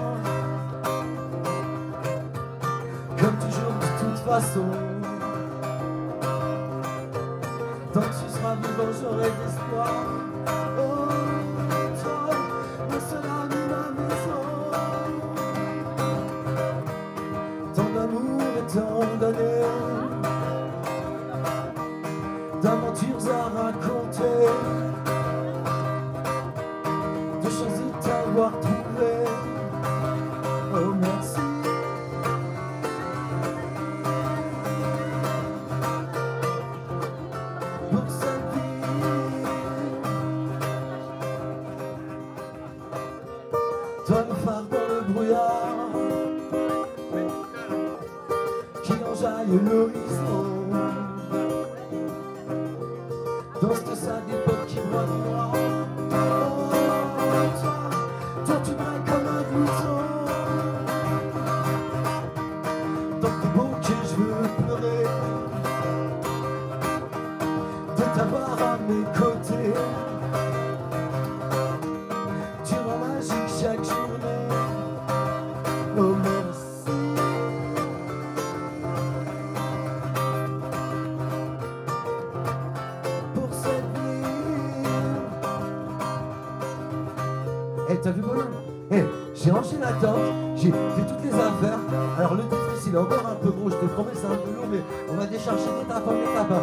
Comme 3.20 3.38
toujours, 3.38 3.76
de 3.82 3.88
toute 4.00 4.20
façon. 4.26 4.81
J'ai 90.56 90.72
fait 90.72 91.06
toutes 91.08 91.24
les 91.24 91.34
affaires. 91.34 91.80
Alors 92.18 92.34
le 92.36 92.44
Tetris, 92.44 92.88
il 92.88 92.96
est 92.96 92.98
encore 92.98 93.26
un 93.30 93.36
peu 93.36 93.50
gros, 93.52 93.70
je 93.70 93.76
te 93.76 93.86
promets, 93.86 94.12
c'est 94.14 94.26
un 94.26 94.38
peu 94.42 94.52
lourd, 94.56 94.68
mais 94.72 94.82
on 95.12 95.16
va 95.16 95.26
décharger 95.26 95.70
d'étape 95.80 96.08
en 96.08 96.12
étape. 96.18 96.52
hein. 96.52 96.62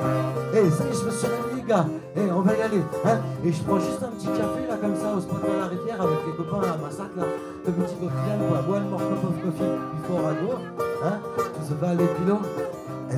Eh, 0.55 0.71
ça 0.71 0.85
y 0.85 0.89
est, 0.89 1.01
je 1.01 1.05
me 1.07 1.11
suis 1.11 1.27
réveillé, 1.29 1.63
gars. 1.67 1.87
Eh, 2.17 2.31
on 2.33 2.41
va 2.43 2.55
y 2.57 2.63
aller. 2.63 2.83
Hein 3.05 3.19
Et 3.45 3.53
je 3.53 3.63
prends 3.63 3.79
juste 3.79 4.03
un 4.03 4.09
petit 4.09 4.27
café, 4.27 4.67
là, 4.69 4.77
comme 4.81 4.97
ça, 4.97 5.15
au 5.17 5.21
spot 5.21 5.41
de 5.43 5.59
la 5.59 5.67
rivière, 5.67 6.01
avec 6.03 6.19
les 6.27 6.35
copains 6.37 6.67
à 6.67 6.77
Massac, 6.77 7.11
là. 7.17 7.25
Le 7.67 7.73
petit 7.73 7.95
coquillage, 7.95 8.43
quoi. 8.49 8.77
One 8.77 8.91
more 8.91 9.01
cup 9.01 9.25
of 9.25 9.35
coffee 9.43 9.73
before 10.03 10.23
I 10.27 10.35
go. 10.43 10.59
Hein 11.05 11.19
To 11.59 11.75
the 11.75 13.18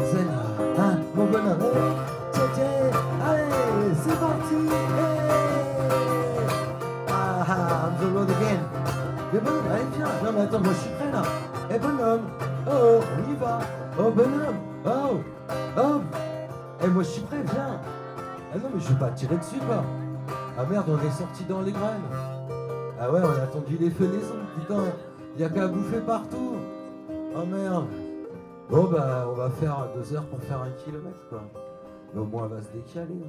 Ah 18.52 18.58
non, 18.58 18.70
mais 18.74 18.80
je 18.80 18.88
vais 18.88 18.98
pas 18.98 19.10
tirer 19.10 19.36
dessus, 19.36 19.58
quoi. 19.58 19.84
Ah 20.58 20.64
merde, 20.64 20.86
on 20.88 20.98
est 21.06 21.10
sorti 21.10 21.44
dans 21.44 21.62
les 21.62 21.72
graines. 21.72 22.02
Ah 23.00 23.10
ouais, 23.10 23.20
on 23.22 23.40
a 23.40 23.42
attendu 23.42 23.76
les 23.78 23.90
fenaisons, 23.90 24.44
putain. 24.58 24.84
Y 25.38 25.44
a 25.44 25.48
qu'à 25.48 25.68
bouffer 25.68 26.00
partout. 26.00 26.56
Oh 27.34 27.46
merde. 27.46 27.86
Bon, 28.68 28.84
bah, 28.84 29.26
on 29.28 29.34
va 29.34 29.50
faire 29.50 29.88
deux 29.94 30.14
heures 30.14 30.26
pour 30.26 30.40
faire 30.42 30.62
un 30.62 30.70
kilomètre, 30.84 31.28
quoi. 31.28 31.42
Mais 32.12 32.20
au 32.20 32.24
moins, 32.24 32.44
on 32.44 32.48
va 32.48 32.60
se 32.60 32.68
décaler. 32.70 33.24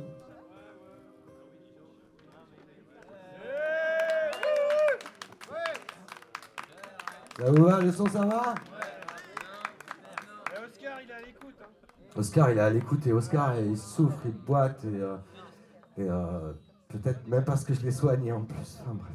Ça 7.37 7.51
vous 7.51 7.63
va, 7.63 7.79
le 7.79 7.91
son, 7.91 8.07
ça 8.07 8.25
va? 8.25 8.55
Et 10.53 10.63
Oscar, 10.63 11.01
il 11.03 11.09
est 11.09 11.13
à 11.13 11.21
l'écoute. 11.21 11.55
Hein. 11.61 11.80
Oscar, 12.15 12.51
il 12.51 12.57
est 12.57 12.61
à 12.61 12.69
l'écoute 12.69 13.05
et 13.07 13.13
Oscar, 13.13 13.57
il 13.59 13.77
souffre, 13.77 14.19
il 14.25 14.33
boite 14.33 14.83
et, 14.83 15.01
euh, 15.01 15.17
et, 15.97 16.09
euh, 16.09 16.53
peut-être 16.89 17.27
même 17.27 17.45
parce 17.45 17.63
que 17.63 17.73
je 17.73 17.81
l'ai 17.81 17.91
soigné 17.91 18.31
en 18.31 18.41
plus. 18.41 18.79
Enfin, 18.81 18.93
bref. 18.93 19.13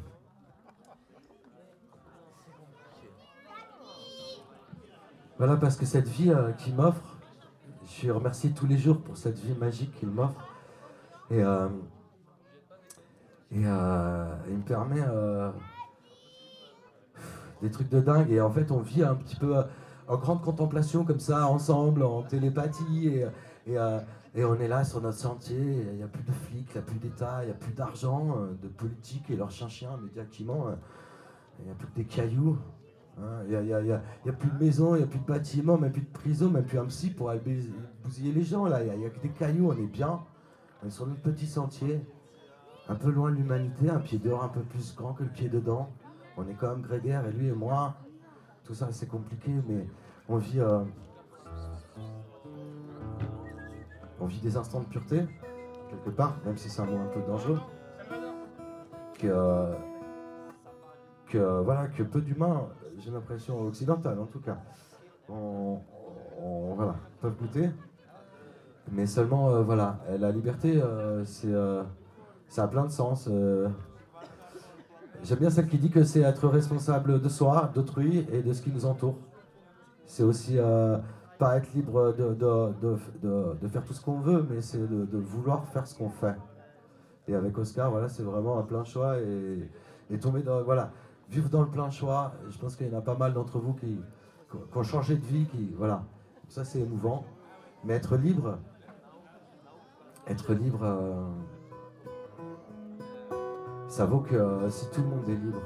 Voilà, 5.37 5.55
parce 5.55 5.75
que 5.75 5.85
cette 5.85 6.07
vie 6.07 6.31
euh, 6.31 6.51
qu'il 6.53 6.73
m'offre, 6.73 7.15
je 7.85 7.89
suis 7.91 8.09
remercié 8.09 8.49
tous 8.51 8.65
les 8.65 8.77
jours 8.77 8.99
pour 9.01 9.17
cette 9.17 9.37
vie 9.37 9.53
magique 9.53 9.93
qu'il 9.99 10.09
m'offre. 10.09 10.47
Et, 11.29 11.43
euh, 11.43 11.69
et 13.51 13.61
euh, 13.63 14.25
il 14.49 14.57
me 14.57 14.63
permet 14.63 15.03
des 17.61 17.69
trucs 17.69 17.89
de 17.89 17.99
dingue. 17.99 18.31
Et 18.31 18.41
en 18.41 18.49
fait, 18.49 18.71
on 18.71 18.79
vit 18.79 19.03
un 19.03 19.13
petit 19.13 19.35
peu 19.35 19.55
en 20.07 20.17
grande 20.17 20.41
contemplation 20.41 21.03
comme 21.05 21.19
ça, 21.19 21.47
ensemble, 21.47 22.03
en 22.03 22.23
télépathie. 22.23 23.07
Et, 23.65 23.77
euh, 23.77 23.99
et 24.35 24.45
on 24.45 24.55
est 24.55 24.67
là 24.67 24.83
sur 24.83 25.01
notre 25.01 25.17
sentier. 25.17 25.57
Il 25.91 25.97
n'y 25.97 26.03
a 26.03 26.07
plus 26.07 26.23
de 26.23 26.31
flics, 26.31 26.69
il 26.69 26.73
n'y 26.73 26.77
a 26.79 26.81
plus 26.81 26.99
d'État, 26.99 27.39
il 27.43 27.45
n'y 27.47 27.51
a 27.51 27.55
plus 27.55 27.73
d'argent, 27.73 28.35
euh, 28.37 28.53
de 28.61 28.67
politique 28.67 29.29
et 29.29 29.35
leurs 29.35 29.51
chiens-chiens, 29.51 29.97
médiatiquement. 30.03 30.67
euh, 30.67 30.75
Il 31.59 31.65
n'y 31.65 31.71
a 31.71 31.75
plus 31.75 31.87
que 31.87 31.95
des 31.95 32.05
cailloux. 32.05 32.57
hein. 33.19 33.41
Il 33.49 33.59
n'y 33.59 33.73
a, 33.73 33.77
a- 33.77 34.29
a- 34.29 34.31
plus 34.33 34.49
de 34.51 34.63
maison, 34.63 34.93
il 34.95 34.99
n'y 34.99 35.03
a 35.03 35.07
plus 35.07 35.19
de 35.19 35.25
bâtiment, 35.25 35.77
même 35.77 35.91
plus 35.91 36.03
de 36.03 36.11
prison, 36.13 36.49
même 36.51 36.65
plus 36.65 36.77
un 36.77 36.85
psy 36.85 37.09
pour 37.09 37.29
aller 37.31 37.41
bousiller 38.03 38.31
les 38.31 38.43
gens. 38.43 38.65
là. 38.65 38.83
Il 38.83 38.99
n'y 38.99 39.05
a 39.05 39.09
que 39.09 39.19
des 39.19 39.29
cailloux, 39.29 39.69
on 39.71 39.77
est 39.83 39.87
bien. 39.87 40.19
On 40.83 40.87
est 40.87 40.91
sur 40.91 41.07
notre 41.07 41.21
petit 41.21 41.47
sentier, 41.47 41.99
un 42.87 42.95
peu 42.95 43.09
loin 43.09 43.31
de 43.31 43.35
l'humanité, 43.37 43.89
un 43.89 43.99
pied 43.99 44.19
dehors 44.19 44.43
un 44.43 44.49
peu 44.49 44.61
plus 44.61 44.95
grand 44.95 45.13
que 45.13 45.23
le 45.23 45.29
pied 45.29 45.49
dedans. 45.49 45.89
On 46.37 46.47
est 46.47 46.53
quand 46.53 46.69
même 46.69 46.83
grégaire 46.83 47.25
et 47.25 47.31
lui 47.31 47.47
et 47.47 47.51
moi, 47.53 47.95
tout 48.67 48.73
ça 48.75 48.87
c'est 48.91 49.07
compliqué, 49.07 49.51
mais 49.67 49.87
on 50.27 50.37
vit, 50.37 50.59
euh, 50.59 50.79
on 54.19 54.25
vit 54.25 54.41
des 54.41 54.57
instants 54.57 54.81
de 54.81 54.85
pureté, 54.85 55.21
quelque 55.89 56.09
part, 56.09 56.35
même 56.45 56.57
si 56.57 56.69
c'est 56.69 56.81
un 56.81 56.85
mot 56.85 56.97
un 56.99 57.07
peu 57.07 57.21
dangereux. 57.21 57.59
Que, 59.19 59.73
que 61.29 61.61
voilà, 61.61 61.87
que 61.87 62.03
peu 62.03 62.21
d'humains, 62.21 62.67
j'ai 62.99 63.09
l'impression 63.09 63.61
occidentale 63.61 64.19
en 64.19 64.25
tout 64.27 64.39
cas, 64.41 64.57
on, 65.29 65.79
on- 66.41 66.73
voilà, 66.75 66.95
peuvent 67.21 67.35
goûter. 67.37 67.69
Mais 68.91 69.05
seulement, 69.05 69.49
euh, 69.49 69.63
voilà, 69.63 69.99
la 70.19 70.31
liberté, 70.31 70.79
euh, 70.81 71.25
c'est, 71.25 71.51
ça 72.47 72.63
a 72.63 72.67
plein 72.67 72.85
de 72.85 72.91
sens. 72.91 73.27
J'aime 75.23 75.39
bien 75.39 75.49
celle 75.49 75.67
qui 75.67 75.77
dit 75.77 75.89
que 75.89 76.03
c'est 76.03 76.21
être 76.21 76.47
responsable 76.47 77.21
de 77.21 77.29
soi, 77.29 77.71
d'autrui 77.73 78.25
et 78.31 78.41
de 78.41 78.53
ce 78.53 78.61
qui 78.61 78.71
nous 78.71 78.85
entoure. 78.85 79.17
C'est 80.05 80.23
aussi 80.23 80.57
euh, 80.57 80.97
pas 81.37 81.57
être 81.57 81.73
libre 81.73 82.13
de, 82.17 82.33
de, 82.33 82.71
de, 82.81 83.57
de- 83.61 83.67
faire 83.67 83.83
tout 83.83 83.93
ce 83.93 84.01
qu'on 84.01 84.19
veut, 84.19 84.45
mais 84.49 84.61
c'est 84.61 84.79
de, 84.79 85.17
vouloir 85.17 85.65
faire 85.65 85.85
ce 85.85 85.97
qu'on 85.97 86.09
fait. 86.09 86.35
Et 87.27 87.35
avec 87.35 87.57
Oscar, 87.57 87.91
voilà, 87.91 88.07
c'est 88.07 88.23
vraiment 88.23 88.57
un 88.57 88.63
plein 88.63 88.83
choix 88.85 89.19
et, 89.19 89.69
et 90.09 90.19
tomber 90.19 90.43
dans, 90.43 90.63
voilà, 90.63 90.91
vivre 91.29 91.49
dans 91.49 91.61
le 91.61 91.67
plein 91.67 91.89
choix. 91.89 92.31
Je 92.49 92.57
pense 92.57 92.75
qu'il 92.75 92.87
y 92.87 92.95
en 92.95 92.99
a 92.99 93.01
pas 93.01 93.17
mal 93.17 93.33
d'entre 93.33 93.59
vous 93.59 93.73
qui, 93.73 93.99
qui 94.71 94.77
ont 94.77 94.83
changé 94.83 95.15
de 95.15 95.25
vie, 95.25 95.45
qui, 95.45 95.73
voilà, 95.75 96.03
ça 96.47 96.63
c'est 96.63 96.79
émouvant. 96.79 97.25
Mais 97.83 97.95
être 97.95 98.15
libre, 98.15 98.59
être 100.27 100.53
libre, 100.53 100.79
euh, 100.83 101.25
ça 103.87 104.05
vaut 104.05 104.19
que 104.19 104.35
euh, 104.35 104.69
si 104.69 104.89
tout 104.91 105.01
le 105.01 105.07
monde 105.07 105.29
est 105.29 105.35
libre. 105.35 105.61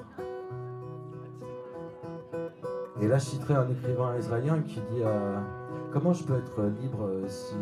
Et 3.02 3.08
là, 3.08 3.18
je 3.18 3.26
citerai 3.26 3.56
un 3.56 3.68
écrivain 3.68 4.16
israélien 4.18 4.62
qui 4.62 4.80
dit 4.92 5.02
euh, 5.02 5.40
Comment 5.92 6.14
je 6.14 6.24
peux 6.24 6.36
être 6.36 6.62
libre 6.80 7.06
euh, 7.06 7.28
si 7.28 7.56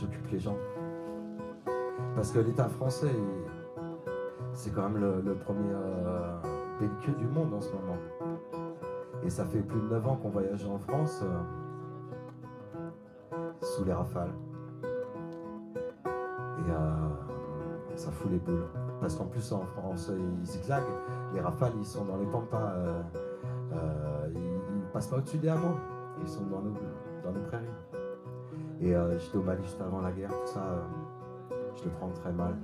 j'occupe 0.00 0.30
les 0.30 0.38
gens? 0.38 0.56
Parce 2.14 2.30
que 2.30 2.38
l'État 2.38 2.68
français, 2.68 3.14
c'est 4.52 4.70
quand 4.72 4.88
même 4.88 5.00
le, 5.00 5.34
premier 5.34 5.74
belliqueux 6.78 7.12
du 7.12 7.26
monde 7.26 7.52
en 7.54 7.60
ce 7.60 7.72
moment. 7.72 7.96
Et 9.24 9.30
ça 9.30 9.44
fait 9.46 9.60
plus 9.60 9.80
de 9.80 9.88
9 9.88 10.06
ans 10.06 10.16
qu'on 10.16 10.28
voyage 10.28 10.64
en 10.66 10.78
France 10.78 11.24
sous 13.62 13.84
les 13.84 13.92
rafales. 13.92 14.34
Et 17.92 17.96
ça 17.96 18.12
fout 18.12 18.30
les 18.30 18.38
boules. 18.38 18.83
Parce 19.00 19.16
qu'en 19.16 19.26
plus, 19.26 19.52
en 19.52 19.64
France, 19.66 20.10
ils 20.16 20.46
zigzaguent. 20.46 20.82
Les 21.34 21.40
rafales, 21.40 21.72
ils 21.78 21.86
sont 21.86 22.04
dans 22.04 22.16
les 22.16 22.26
pampas. 22.26 22.72
euh, 22.76 23.02
euh, 23.72 24.28
ils, 24.34 24.82
passent 24.92 25.08
pas 25.08 25.16
au-dessus 25.16 25.38
des 25.38 25.48
hameaux. 25.48 25.76
Ils 26.22 26.28
sont 26.28 26.44
dans 26.46 26.60
nos, 26.60 26.74
dans 27.24 27.32
nos 27.32 27.44
prairies. 27.46 27.66
Et 28.80 28.94
euh, 28.94 29.18
j'étais 29.18 29.38
au 29.38 29.42
Mali 29.42 29.62
juste 29.62 29.80
avant 29.80 30.00
la 30.00 30.12
guerre, 30.12 30.30
tout 30.30 30.52
ça, 30.52 30.62
je 31.76 31.84
le 31.84 31.90
prends 31.90 32.10
très 32.10 32.32
mal. 32.32 32.54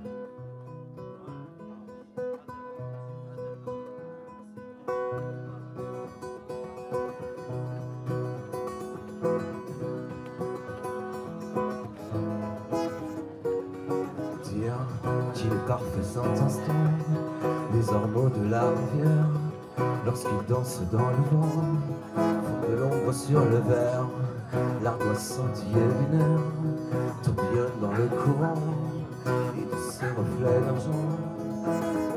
La 18.51 18.63
rivière, 18.63 19.29
lorsqu'il 20.05 20.45
danse 20.49 20.81
dans 20.91 20.97
le 20.97 21.23
vent, 21.31 21.63
de 22.67 22.75
l'ombre 22.75 23.13
sur 23.13 23.39
le 23.39 23.59
verre, 23.59 24.05
l'ardoise 24.83 25.19
scintille 25.19 25.73
lunaire, 25.73 26.41
tourbillonne 27.23 27.79
dans 27.81 27.93
le 27.93 28.07
courant, 28.09 28.55
et 29.57 29.63
de 29.63 29.81
ses 29.89 30.07
reflets 30.07 30.59
d'argent, 30.65 31.07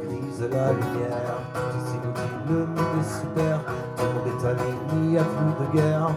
grise 0.03 0.41
la 0.41 0.73
lumière, 0.73 1.39
tout 1.55 1.79
ici 1.79 1.97
nous 2.03 2.53
le 2.53 2.67
monde 2.67 2.79
est 3.01 3.21
super, 3.21 3.61
tout 3.97 4.03
le 4.03 4.09
monde 4.15 4.27
est 4.27 4.47
ami, 4.49 5.09
n'y 5.11 5.19
a 5.19 5.23
plus 5.23 5.67
de 5.67 5.73
guerre. 5.73 6.11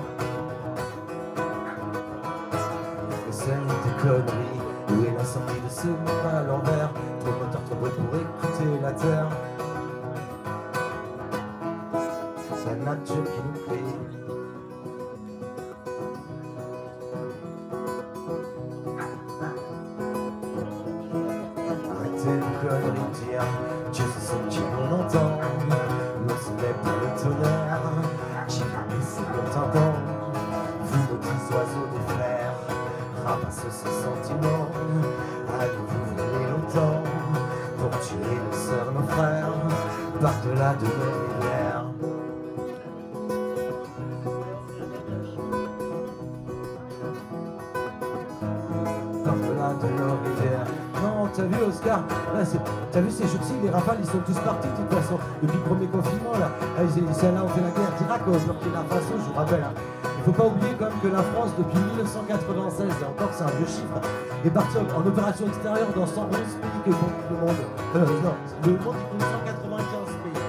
Sont 54.08 54.24
tous 54.26 54.40
partis 54.40 54.68
de 54.68 54.76
toute 54.80 54.94
façon. 54.98 55.18
Depuis 55.44 55.58
le 55.58 55.64
premier 55.68 55.88
confinement, 55.88 56.34
là, 56.40 56.50
Ah, 56.78 56.82
ils- 56.84 57.14
c'est 57.14 57.32
là 57.32 57.42
on 57.44 57.50
fait 57.50 57.62
la 57.62 57.72
guerre 57.76 57.94
d'Irak 58.00 58.22
au 58.28 58.32
Burkina 58.38 58.82
Faso, 58.90 59.14
je 59.18 59.26
vous 59.30 59.38
rappelle. 59.38 59.64
hein. 59.64 59.74
Il 60.18 60.24
faut 60.34 60.44
pas 60.44 60.48
oublier 60.48 60.76
quand 60.78 60.86
même 60.92 61.00
que 61.02 61.08
la 61.08 61.24
France, 61.32 61.52
depuis 61.58 61.80
1996, 61.80 62.88
et 62.92 63.06
encore 63.08 63.32
c'est 63.32 63.44
un 63.48 63.54
vieux 63.58 63.66
chiffre, 63.68 63.98
est 64.46 64.50
partie 64.50 64.78
en, 64.78 65.08
opération 65.08 65.46
extérieure 65.48 65.88
dans 65.96 66.06
111 66.06 66.52
pays 66.60 66.80
que 66.86 66.92
compte 66.92 67.20
le 67.32 67.38
monde. 67.40 67.62
Euh, 67.96 68.00
non, 68.24 68.36
le 68.66 68.72
monde 68.72 69.00
compte 69.08 69.22
195 69.24 70.12
pays. 70.24 70.42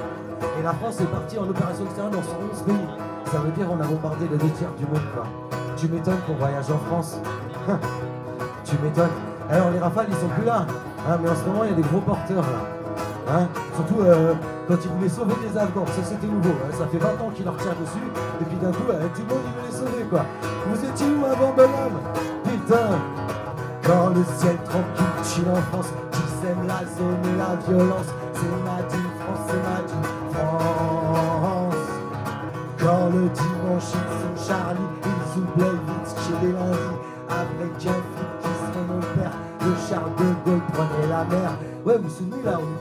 Et 0.59 0.63
la 0.63 0.73
France 0.75 1.01
est 1.01 1.07
partie 1.13 1.39
en 1.39 1.47
opération 1.49 1.85
extérieure 1.85 2.11
dans 2.13 2.27
111 2.27 2.63
pays. 2.67 2.87
Ça 3.31 3.39
veut 3.39 3.53
dire 3.53 3.67
on 3.71 3.79
a 3.81 3.87
bombardé 3.87 4.27
les 4.31 4.37
deux 4.39 4.51
tiers 4.59 4.73
du 4.77 4.85
monde, 4.87 5.07
quoi. 5.15 5.25
Tu 5.77 5.87
m'étonnes 5.89 6.19
qu'on 6.27 6.35
voyage 6.35 6.67
en 6.71 6.81
France. 6.91 7.21
tu 8.65 8.75
m'étonnes. 8.83 9.15
Alors 9.51 9.71
les 9.71 9.79
rafales, 9.79 10.07
ils 10.11 10.17
sont 10.17 10.29
plus 10.29 10.45
là. 10.45 10.67
Hein, 11.09 11.19
mais 11.23 11.29
en 11.31 11.35
ce 11.37 11.45
moment, 11.45 11.65
il 11.65 11.71
y 11.71 11.73
a 11.73 11.77
des 11.77 11.83
gros 11.89 12.01
porteurs 12.01 12.43
là. 12.43 12.78
Hein 13.31 13.47
Surtout 13.75 14.01
euh, 14.03 14.35
quand 14.67 14.77
ils 14.85 14.91
voulaient 14.91 15.09
sauver 15.09 15.35
des 15.47 15.57
Afghans, 15.59 15.85
ça 15.87 16.03
c'était 16.03 16.27
nouveau. 16.27 16.51
hein. 16.51 16.73
Ça 16.79 16.87
fait 16.87 16.99
20 16.99 17.09
ans 17.09 17.31
qu'ils 17.35 17.45
leur 17.45 17.57
tirent 17.59 17.77
dessus. 17.81 18.07
Et 18.41 18.45
puis 18.45 18.57
d'un 18.57 18.73
coup, 18.73 18.89
euh, 18.91 19.07
tout 19.15 19.23
le 19.29 19.35
monde 19.35 19.45
il 19.45 19.53
veut 19.61 19.67
les 19.69 19.77
sauver 19.77 20.05
quoi. 20.09 20.25
Vous 20.67 20.85
étiez 20.85 21.07
où 21.07 21.25
avant 21.27 21.53
bonhomme? 21.53 21.99
Putain 22.45 22.99
Quand 23.85 24.09
le 24.11 24.25
ciel 24.39 24.57
tranquille 24.65 25.25
chill 25.25 25.45
en 25.51 25.61
France, 25.73 25.89
qui 26.13 26.23
sème 26.41 26.67
la 26.67 26.81
zone 26.97 27.35
et 27.35 27.37
la 27.39 27.57
violence. 27.69 28.07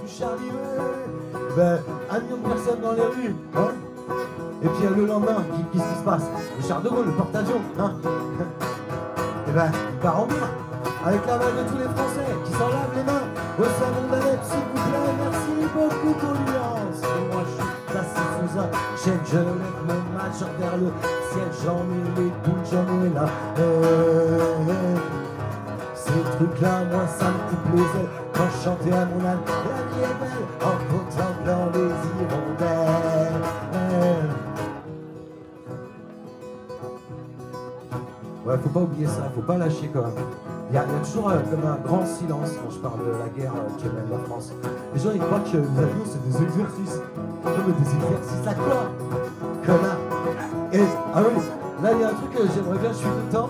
Charlie, 0.08 0.52
Ben, 1.58 1.80
un 2.10 2.20
million 2.22 2.38
de 2.38 2.48
personnes 2.48 2.80
dans 2.82 2.94
les 2.94 3.02
rues, 3.02 3.36
hein. 3.56 3.72
Et 4.64 4.68
puis 4.70 4.88
le 4.96 5.06
lendemain, 5.06 5.44
qu'est-ce 5.74 5.84
qui 5.84 6.00
se 6.00 6.04
passe 6.04 6.24
Le 6.58 6.66
Charles 6.66 6.84
de 6.84 6.90
Gaulle, 6.90 7.06
le 7.08 7.12
porte-avions, 7.12 7.62
hein. 7.78 7.92
Et 9.48 9.52
ben, 9.52 9.70
il 9.92 10.00
part 10.00 10.22
en 10.22 10.28
guerre 10.28 10.50
Avec 11.06 11.26
la 11.28 11.38
main 11.38 11.46
de 11.46 11.70
tous 11.70 11.78
les 11.78 11.90
Français 11.96 12.30
qui 12.46 12.52
s'en 12.54 12.70
lavent 12.70 12.96
les 12.96 13.04
mains 13.04 13.28
Au 13.60 13.64
savon 13.64 14.08
d'Alep, 14.10 14.40
s'il 14.44 14.60
vous 14.60 14.90
plaît, 14.90 15.12
merci 15.20 15.54
beaucoup 15.76 16.14
condoléances 16.14 17.04
Et 17.04 17.34
moi 17.34 17.44
je 17.44 17.92
suis 17.92 18.00
assis 18.00 18.28
sous 18.38 18.60
un 18.60 18.70
chêne, 19.04 19.20
je 19.26 19.38
lève 19.38 19.80
mon 19.88 20.02
majeur 20.16 20.50
vers 20.58 20.78
le 20.78 20.92
ciel, 21.32 21.50
j'en 21.66 21.84
ai 21.84 22.24
les 22.24 22.32
boules, 22.44 22.66
j'en 22.72 22.88
ai 23.04 23.14
là. 23.14 23.28
Euh, 23.60 24.96
ces 25.96 26.38
trucs-là, 26.38 26.86
moi 26.92 27.06
ça 27.08 27.26
me 27.26 27.80
ailes 27.80 28.27
quand 28.38 28.46
je 28.64 28.92
à 28.92 29.06
mon 29.06 29.26
âne. 29.26 29.40
La 29.48 29.82
vie 29.90 30.04
est 30.04 30.16
belle 30.20 30.46
en 30.62 30.76
contemplant 30.92 31.66
les 31.74 31.92
hirondelles. 32.22 33.48
Ouais, 38.46 38.56
faut 38.64 38.70
pas 38.70 38.80
oublier 38.80 39.08
ça, 39.08 39.30
faut 39.36 39.42
pas 39.42 39.58
lâcher 39.58 39.90
quand 39.94 40.04
même. 40.04 40.12
Il 40.70 40.76
y, 40.76 40.78
a 40.78 40.84
il 40.84 40.92
y 40.92 40.96
a 40.96 41.00
toujours 41.00 41.30
euh, 41.30 41.40
comme 41.50 41.66
un 41.66 41.78
grand 41.78 42.06
silence 42.06 42.52
quand 42.62 42.72
je 42.72 42.80
parle 42.80 43.00
de 43.00 43.12
la 43.12 43.30
guerre 43.36 43.54
euh, 43.56 43.78
qui 43.78 43.86
mène 43.86 44.10
la 44.12 44.20
France. 44.26 44.52
Les 44.94 45.00
gens 45.00 45.12
ils 45.14 45.22
croient 45.22 45.40
que 45.40 45.58
les 45.58 45.80
avions 45.80 46.06
c'est 46.06 46.24
des 46.28 46.44
exercices. 46.44 47.02
Non 47.44 47.64
mais 47.66 47.74
des 47.74 47.90
exercices 47.96 48.48
à 48.48 48.54
quoi? 48.54 48.92
Connard 49.66 49.98
Et, 50.74 50.82
ah 51.16 51.22
oui, 51.24 51.42
là 51.82 51.90
il 51.94 52.02
y 52.02 52.04
a 52.04 52.08
un 52.10 52.14
truc 52.14 52.32
que 52.32 52.54
j'aimerais 52.54 52.80
bien, 52.80 52.92
je 52.92 52.98
suis 52.98 53.08
content. 53.08 53.50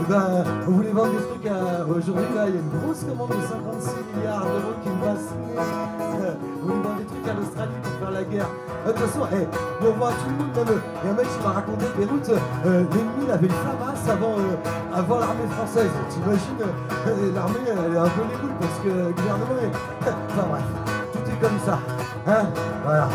Et 0.00 0.04
ben, 0.08 0.44
on 0.66 0.70
voulait 0.70 0.90
vendre 0.92 1.12
des 1.12 1.26
trucs 1.26 1.46
à... 1.46 1.84
Aujourd'hui 1.86 2.24
là, 2.34 2.48
il 2.48 2.54
y 2.54 2.58
a 2.58 2.60
une 2.60 2.80
grosse 2.80 3.04
commande 3.04 3.30
de 3.30 3.42
56 3.42 4.16
milliards 4.16 4.44
d'euros 4.44 4.74
qui 4.82 4.88
me. 4.88 5.04
Euh, 5.04 6.34
On 6.62 6.66
voulait 6.66 6.82
vendre 6.82 6.96
des 6.98 7.04
trucs 7.04 7.28
à 7.28 7.34
l'Australie 7.34 7.78
pour 7.82 7.92
faire 8.00 8.10
la 8.10 8.24
guerre. 8.24 8.46
Euh, 8.48 8.88
De 8.88 8.92
toute 8.92 9.06
façon, 9.06 9.26
hey, 9.32 9.46
on 9.82 9.92
voit 9.98 10.10
tout 10.10 10.30
le 10.30 10.36
monde, 10.38 10.68
même, 10.68 10.80
il 11.02 11.06
y 11.06 11.08
a 11.08 11.12
un 11.12 11.16
mec 11.16 11.26
qui 11.28 11.44
m'a 11.44 11.52
raconté 11.52 11.84
Beyrouth, 11.96 12.30
euh, 12.30 12.84
l'ennemi 12.90 13.30
avait 13.30 13.48
le 13.48 13.54
Hamas 13.54 14.08
avant, 14.08 14.38
euh, 14.38 14.56
avant 14.94 15.18
l'armée 15.20 15.48
française. 15.56 15.90
T'imagines, 16.08 16.62
euh, 16.62 17.34
l'armée 17.34 17.60
elle 17.66 17.94
est 17.94 17.98
un 17.98 18.08
peu 18.08 18.22
les 18.26 18.54
parce 18.60 18.78
que 18.82 18.88
le 18.88 19.12
gouvernement 19.12 19.58
est... 19.60 19.74
Enfin 20.32 20.46
bref, 20.48 20.64
tout 21.12 21.30
est 21.30 21.40
comme 21.40 21.58
ça. 21.64 21.78
Hein 22.26 22.46
Voilà. 22.84 23.08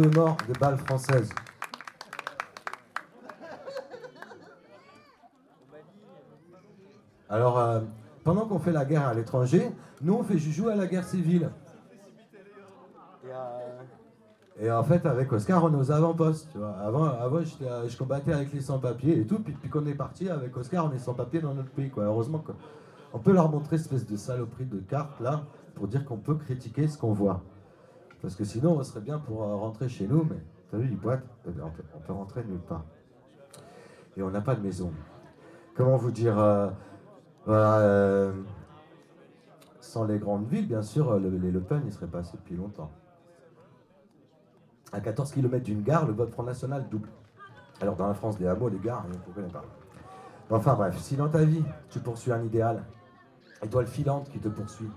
Les 0.00 0.08
morts 0.08 0.38
des 0.46 0.58
balles 0.58 0.78
françaises. 0.78 1.28
Alors, 7.28 7.58
euh, 7.58 7.80
pendant 8.24 8.46
qu'on 8.46 8.58
fait 8.58 8.72
la 8.72 8.86
guerre 8.86 9.06
à 9.08 9.12
l'étranger, 9.12 9.70
nous 10.00 10.14
on 10.14 10.22
fait 10.22 10.38
joujou 10.38 10.70
à 10.70 10.74
la 10.74 10.86
guerre 10.86 11.04
civile. 11.04 11.50
Et, 14.58 14.70
euh, 14.70 14.78
en 14.78 14.84
fait, 14.84 15.04
avec 15.04 15.30
Oscar, 15.34 15.62
on 15.64 15.74
est 15.74 15.76
aux 15.76 15.92
avant-postes. 15.92 16.56
Avant, 16.82 17.04
avant 17.04 17.42
euh, 17.60 17.86
je 17.86 17.96
combattais 17.98 18.32
avec 18.32 18.54
les 18.54 18.62
sans-papiers 18.62 19.18
et 19.18 19.26
tout. 19.26 19.40
Puis, 19.40 19.52
puis 19.52 19.68
qu'on 19.68 19.84
est 19.84 19.94
parti 19.94 20.30
avec 20.30 20.56
Oscar, 20.56 20.90
on 20.90 20.94
est 20.94 20.98
sans-papiers 20.98 21.42
dans 21.42 21.52
notre 21.52 21.72
pays. 21.72 21.90
Quoi. 21.90 22.04
Heureusement 22.04 22.42
qu'on 23.12 23.18
peut 23.18 23.32
leur 23.34 23.50
montrer 23.50 23.76
cette 23.76 23.92
espèce 23.92 24.06
de 24.10 24.16
saloperie 24.16 24.64
de 24.64 24.78
carte 24.78 25.20
là 25.20 25.42
pour 25.74 25.88
dire 25.88 26.06
qu'on 26.06 26.16
peut 26.16 26.36
critiquer 26.36 26.88
ce 26.88 26.96
qu'on 26.96 27.12
voit. 27.12 27.42
Parce 28.22 28.34
que 28.34 28.44
sinon, 28.44 28.72
on 28.78 28.82
serait 28.82 29.00
bien 29.00 29.18
pour 29.18 29.42
euh, 29.42 29.56
rentrer 29.56 29.88
chez 29.88 30.06
nous, 30.06 30.24
mais 30.28 30.36
t'as 30.70 30.76
vu, 30.76 30.88
les 30.88 30.96
boîtes, 30.96 31.24
eh 31.48 31.50
bien, 31.50 31.64
on 31.64 32.00
peut, 32.00 32.12
rentrer 32.12 32.44
nulle 32.44 32.58
part. 32.60 32.84
Et 34.16 34.22
on 34.22 34.30
n'a 34.30 34.40
pas 34.40 34.54
de 34.54 34.60
maison. 34.60 34.92
Comment 35.74 35.96
vous 35.96 36.10
dire 36.10 36.38
euh, 36.38 36.68
euh, 37.48 38.32
sans 39.80 40.04
les 40.04 40.18
grandes 40.18 40.46
villes, 40.48 40.66
bien 40.68 40.82
sûr, 40.82 41.18
le- 41.18 41.30
les 41.30 41.50
Le 41.50 41.60
Pen, 41.60 41.82
ils 41.86 41.92
seraient 41.92 42.06
passés 42.06 42.36
depuis 42.36 42.56
longtemps. 42.56 42.90
À 44.92 45.00
14 45.00 45.32
km 45.32 45.64
d'une 45.64 45.82
gare, 45.82 46.06
le 46.06 46.12
vote 46.12 46.30
Front 46.30 46.42
National 46.42 46.86
double. 46.90 47.08
Alors 47.80 47.96
dans 47.96 48.08
la 48.08 48.14
France, 48.14 48.36
des 48.36 48.46
hameaux, 48.46 48.68
les 48.68 48.78
gares, 48.78 49.04
on 49.06 49.30
ne 49.30 49.34
connaît 49.34 49.48
pas. 49.52 49.64
Enfin 50.50 50.74
bref, 50.74 50.98
si 50.98 51.16
dans 51.16 51.28
ta 51.28 51.44
vie, 51.44 51.62
tu 51.88 52.00
poursuis 52.00 52.32
un 52.32 52.42
idéal, 52.42 52.84
et 53.62 53.68
toi 53.68 53.82
le 53.82 53.86
filante 53.86 54.28
qui 54.30 54.40
te 54.40 54.48
poursuit, 54.48 54.90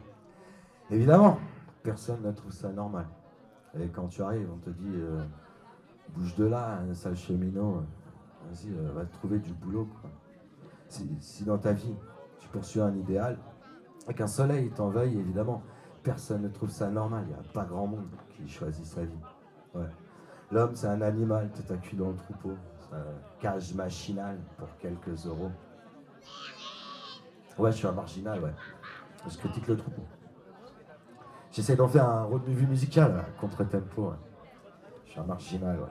évidemment, 0.89 1.37
personne 1.83 2.21
ne 2.23 2.31
trouve 2.31 2.51
ça 2.51 2.69
normal. 2.69 3.05
Et 3.79 3.87
quand 3.89 4.07
tu 4.07 4.21
arrives, 4.21 4.49
on 4.51 4.57
te 4.57 4.69
dit, 4.69 4.95
euh, 4.95 5.21
bouge 6.09 6.35
de 6.35 6.45
là, 6.45 6.79
un 6.79 6.93
sale 6.93 7.15
cheminot, 7.15 7.83
vas-y, 8.47 8.71
euh, 8.71 8.91
va 8.93 9.05
trouver 9.05 9.39
du 9.39 9.53
boulot. 9.53 9.87
Si, 10.87 11.43
dans 11.43 11.57
ta 11.57 11.73
vie, 11.73 11.95
tu 12.39 12.47
poursuis 12.49 12.81
un 12.81 12.95
idéal, 12.95 13.37
et 14.07 14.13
qu'un 14.13 14.27
soleil 14.27 14.69
t'en 14.69 14.89
veuille, 14.89 15.17
évidemment, 15.17 15.63
personne 16.03 16.43
ne 16.43 16.49
trouve 16.49 16.69
ça 16.69 16.89
normal. 16.89 17.23
Il 17.27 17.33
n'y 17.33 17.39
a 17.39 17.51
pas 17.51 17.65
grand 17.65 17.87
monde 17.87 18.09
qui 18.29 18.47
choisit 18.47 18.85
sa 18.85 19.03
vie. 19.03 19.19
L'homme, 20.51 20.75
c'est 20.75 20.87
un 20.87 21.01
animal, 21.01 21.49
tout 21.51 21.73
à 21.73 21.95
dans 21.95 22.09
le 22.09 22.15
troupeau. 22.15 22.53
Cage 23.39 23.73
machinal 23.73 24.37
pour 24.57 24.67
quelques 24.77 25.25
euros. 25.25 25.49
Ouais, 27.57 27.71
je 27.71 27.77
suis 27.77 27.87
un 27.87 27.91
marginal, 27.91 28.39
ouais. 28.43 28.53
Je 29.27 29.37
critique 29.37 29.67
le 29.67 29.77
troupeau. 29.77 30.03
J'essaie 31.53 31.75
d'en 31.75 31.87
faire 31.87 32.09
un 32.09 32.23
road 32.23 32.41
movie 32.47 32.65
musical, 32.65 33.15
là, 33.15 33.25
contre 33.39 33.63
tempo. 33.63 34.09
ouais. 34.09 34.15
Je 35.05 35.11
suis 35.11 35.19
un 35.19 35.23
marginal, 35.23 35.79
ouais. 35.79 35.85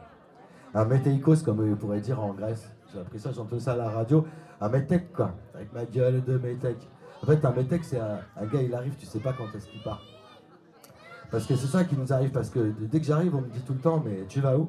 Un 0.75 0.85
météikos, 0.85 1.37
comme 1.45 1.61
on 1.61 1.77
pourrait 1.77 2.01
dire 2.01 2.21
en 2.21 2.35
Grèce. 2.35 2.69
J'ai 2.93 2.99
appris 2.99 3.21
ça, 3.21 3.31
j'entends 3.31 3.61
ça 3.61 3.75
à 3.75 3.77
la 3.77 3.89
radio. 3.89 4.27
Un 4.61 4.69
métèque, 4.69 5.13
quoi. 5.13 5.31
Avec 5.55 5.73
ma 5.73 5.85
gueule 5.85 6.25
de 6.25 6.37
métèque. 6.37 6.89
En 7.23 7.27
fait, 7.27 7.45
un 7.45 7.53
métèque, 7.53 7.85
c'est 7.85 8.01
un, 8.01 8.19
un 8.37 8.47
gars, 8.47 8.61
il 8.61 8.75
arrive, 8.75 8.97
tu 8.97 9.07
sais 9.07 9.21
pas 9.21 9.33
quand 9.35 9.47
est-ce 9.55 9.69
qu'il 9.69 9.81
part. 9.85 10.03
Parce 11.31 11.47
que 11.47 11.55
c'est 11.55 11.69
ça 11.69 11.85
qui 11.85 11.97
nous 11.97 12.13
arrive, 12.13 12.33
parce 12.33 12.51
que 12.51 12.73
dès 12.81 12.99
que 12.99 13.07
j'arrive, 13.07 13.33
on 13.37 13.43
me 13.43 13.49
dit 13.49 13.63
tout 13.63 13.75
le 13.75 13.79
temps, 13.79 14.03
mais 14.05 14.27
tu 14.27 14.41
vas 14.41 14.59
où? 14.59 14.69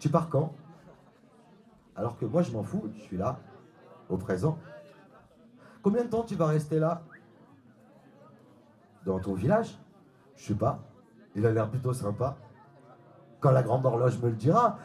Tu 0.00 0.08
pars 0.08 0.30
quand? 0.30 0.54
Alors 1.94 2.16
que 2.16 2.24
moi, 2.24 2.40
je 2.40 2.50
m'en 2.52 2.62
fous, 2.62 2.88
je 2.96 3.00
suis 3.02 3.18
là, 3.18 3.40
au 4.08 4.16
présent. 4.16 4.58
Combien 5.82 6.04
de 6.04 6.08
temps 6.08 6.22
tu 6.22 6.34
vas 6.34 6.46
rester 6.46 6.78
là? 6.78 7.02
Dans 9.04 9.20
ton 9.20 9.34
village? 9.34 9.78
Je 10.38 10.46
sais 10.46 10.54
pas. 10.54 10.78
Il 11.34 11.44
a 11.44 11.52
l'air 11.52 11.68
plutôt 11.68 11.92
sympa. 11.92 12.36
Quand 13.40 13.50
la 13.50 13.62
grande 13.62 13.84
horloge 13.84 14.18
me 14.22 14.30
le 14.30 14.36
dira. 14.36 14.78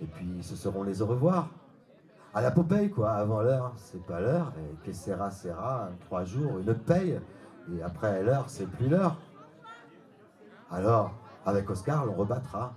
Et 0.00 0.06
puis 0.06 0.42
ce 0.42 0.54
seront 0.54 0.84
les 0.84 1.02
au 1.02 1.06
revoir. 1.06 1.48
À 2.34 2.42
la 2.42 2.50
Popeye, 2.50 2.90
quoi, 2.90 3.12
avant 3.12 3.40
l'heure, 3.40 3.72
c'est 3.76 4.04
pas 4.04 4.20
l'heure. 4.20 4.52
Et 4.58 4.86
que 4.86 4.92
sera, 4.92 5.30
sera, 5.30 5.88
trois 6.00 6.24
jours, 6.24 6.58
une 6.58 6.74
paye. 6.74 7.18
Et 7.74 7.82
après 7.82 8.22
l'heure, 8.22 8.44
c'est 8.48 8.66
plus 8.66 8.88
l'heure. 8.88 9.16
Alors, 10.70 11.12
avec 11.46 11.68
Oscar, 11.70 12.06
on 12.08 12.12
rebattra. 12.12 12.74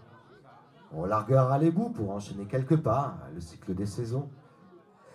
On 0.93 1.05
larguera 1.05 1.57
les 1.59 1.71
bouts 1.71 1.89
pour 1.89 2.11
enchaîner 2.11 2.45
quelques 2.45 2.77
pas, 2.77 3.17
le 3.33 3.41
cycle 3.41 3.75
des 3.75 3.85
saisons. 3.85 4.29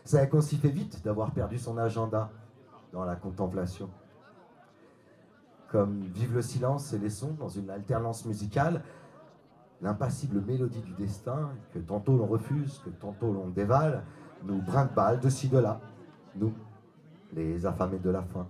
C'est 0.04 0.28
qu'on 0.28 0.42
s'y 0.42 0.58
fait 0.58 0.68
vite 0.68 1.02
d'avoir 1.02 1.30
perdu 1.32 1.58
son 1.58 1.78
agenda 1.78 2.30
dans 2.92 3.04
la 3.04 3.16
contemplation. 3.16 3.88
Comme 5.74 6.02
Vive 6.02 6.34
le 6.34 6.42
silence 6.42 6.92
et 6.92 6.98
les 7.00 7.10
sons 7.10 7.32
dans 7.32 7.48
une 7.48 7.68
alternance 7.68 8.26
musicale, 8.26 8.80
l'impassible 9.82 10.40
mélodie 10.40 10.82
du 10.82 10.92
destin, 10.92 11.50
que 11.72 11.80
tantôt 11.80 12.16
l'on 12.16 12.26
refuse, 12.26 12.80
que 12.84 12.90
tantôt 12.90 13.32
l'on 13.32 13.48
dévale, 13.48 14.04
nous 14.44 14.62
brinque-balle 14.62 15.18
de 15.18 15.28
ci, 15.28 15.48
de 15.48 15.58
là, 15.58 15.80
nous, 16.36 16.54
les 17.32 17.66
affamés 17.66 17.98
de 17.98 18.08
la 18.08 18.22
faim. 18.22 18.46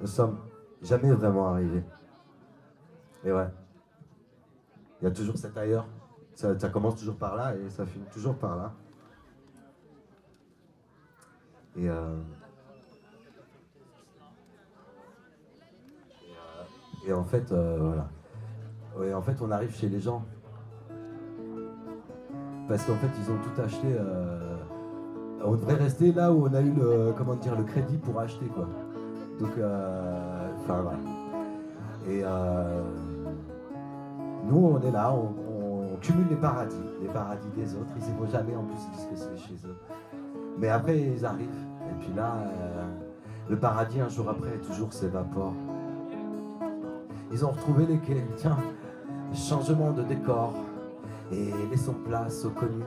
Nous 0.00 0.06
sommes 0.06 0.38
jamais 0.82 1.10
vraiment 1.10 1.48
arrivés. 1.48 1.82
Et 3.24 3.32
ouais, 3.32 3.48
il 5.00 5.04
y 5.04 5.08
a 5.08 5.10
toujours 5.10 5.36
cet 5.36 5.58
ailleurs. 5.58 5.88
Ça, 6.36 6.54
commence 6.68 6.94
toujours 6.94 7.16
par 7.16 7.34
là 7.34 7.56
et 7.56 7.70
ça 7.70 7.84
finit 7.84 8.06
toujours 8.12 8.36
par 8.36 8.56
là. 8.56 8.72
Et, 11.74 11.90
euh, 11.90 12.20
et, 17.08 17.12
en 17.12 17.24
fait, 17.24 17.50
euh, 17.52 17.78
voilà. 17.80 19.08
Et 19.08 19.14
en 19.14 19.22
fait, 19.22 19.36
on 19.40 19.50
arrive 19.50 19.74
chez 19.74 19.88
les 19.88 20.00
gens. 20.00 20.22
Parce 22.68 22.84
qu'en 22.84 22.96
fait, 22.96 23.08
ils 23.22 23.30
ont 23.30 23.38
tout 23.38 23.60
acheté. 23.60 23.86
Euh, 23.86 24.56
on 25.44 25.52
devrait 25.52 25.74
rester 25.74 26.12
là 26.12 26.32
où 26.32 26.46
on 26.46 26.54
a 26.54 26.60
eu 26.60 26.72
le, 26.72 27.12
comment 27.16 27.34
dire, 27.36 27.56
le 27.56 27.64
crédit 27.64 27.96
pour 27.96 28.18
acheter, 28.18 28.46
quoi. 28.46 28.68
Donc, 29.38 29.52
enfin, 30.60 30.82
voilà. 30.82 30.98
Et 32.08 32.24
nous, 34.46 34.56
on 34.56 34.80
est 34.80 34.90
là, 34.90 35.12
on, 35.12 35.96
cumule 36.00 36.26
les 36.30 36.36
paradis, 36.36 36.76
les 37.02 37.08
paradis 37.08 37.48
des 37.56 37.74
autres. 37.74 37.90
Ils 37.96 38.14
ne 38.14 38.18
vont 38.18 38.30
jamais 38.30 38.54
en 38.54 38.62
plus, 38.62 38.76
ils 38.76 38.96
disent 38.96 39.06
que 39.10 39.16
c'est 39.16 39.48
chez 39.48 39.54
eux. 39.66 39.76
Mais 40.58 40.68
après, 40.68 40.98
ils 40.98 41.24
arrivent. 41.24 41.48
Et 41.90 42.04
puis 42.04 42.12
là, 42.14 42.34
euh, 42.36 42.84
le 43.48 43.56
paradis, 43.56 44.00
un 44.00 44.08
jour 44.08 44.28
après, 44.28 44.58
toujours 44.58 44.92
s'évapore. 44.92 45.54
Ils 47.30 47.44
ont 47.44 47.50
retrouvé 47.50 47.86
les 47.86 47.98
quais. 47.98 48.26
Tiens, 48.36 48.56
changement 49.34 49.92
de 49.92 50.02
décor. 50.02 50.54
Et 51.30 51.52
laissons 51.70 51.94
place 52.06 52.44
au 52.46 52.50
connu, 52.50 52.82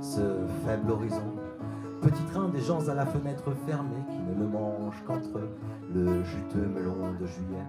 ce 0.00 0.20
faible 0.64 0.90
horizon. 0.90 1.34
Petit 2.00 2.22
train 2.32 2.48
des 2.48 2.60
gens 2.60 2.88
à 2.88 2.94
la 2.94 3.04
fenêtre 3.04 3.52
fermée 3.66 4.02
qui 4.08 4.18
ne 4.18 4.40
le 4.40 4.46
mangent 4.48 5.02
qu'entre 5.06 5.40
le 5.94 6.24
juteux 6.24 6.66
melon 6.66 7.12
de 7.20 7.26
juillet. 7.26 7.66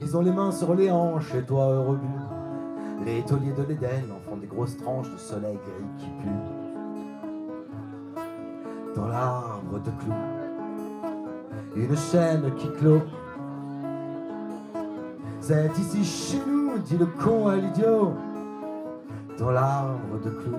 Ils 0.00 0.16
ont 0.16 0.22
les 0.22 0.32
mains 0.32 0.52
sur 0.52 0.74
les 0.74 0.90
hanches 0.90 1.34
et 1.34 1.42
toi 1.42 1.66
heureux 1.66 1.98
Les 3.04 3.22
tauliers 3.22 3.52
de 3.52 3.62
l'Éden 3.62 4.04
en 4.10 4.20
font 4.28 4.36
des 4.36 4.46
grosses 4.46 4.76
tranches 4.78 5.10
de 5.10 5.18
soleil 5.18 5.56
gris 5.56 5.84
qui 5.98 6.10
puent. 6.20 6.30
Dans 8.96 9.08
l'arbre 9.08 9.80
de 9.80 9.90
clous, 9.90 10.12
une 11.76 11.96
chaîne 11.96 12.54
qui 12.56 12.70
clôt. 12.72 13.02
C'est 15.46 15.78
ici 15.78 16.02
chez 16.02 16.42
nous, 16.46 16.78
dit 16.78 16.96
le 16.96 17.04
con 17.04 17.48
à 17.48 17.56
l'idiot. 17.56 18.14
Dans 19.38 19.50
l'arbre 19.50 20.18
de 20.24 20.30
clous, 20.30 20.56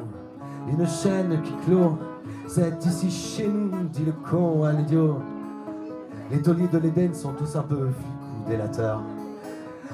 une 0.68 0.86
chaîne 0.86 1.42
qui 1.42 1.54
clôt. 1.66 1.98
C'est 2.48 2.86
ici 2.86 3.10
chez 3.10 3.48
nous, 3.48 3.72
dit 3.92 4.06
le 4.06 4.12
con 4.12 4.64
à 4.64 4.74
l'idiot. 4.74 5.18
Les 6.30 6.40
tauliers 6.40 6.68
de 6.68 6.78
l'Éden 6.78 7.16
sont 7.16 7.34
tous 7.34 7.56
un 7.56 7.64
peu 7.64 7.88
délateurs. 8.48 9.02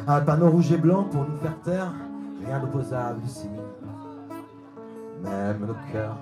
Un 0.10 0.19
panneau 0.19 0.49
rouge 0.49 0.73
et 0.73 0.77
blanc 0.77 1.06
pour 1.06 1.21
nous 1.21 1.38
faire 1.38 1.58
taire, 1.63 1.93
rien 2.45 2.60
d'opposable 2.60 3.21
ici. 3.25 3.47
Même 5.23 5.67
nos 5.67 5.93
cœurs, 5.93 6.17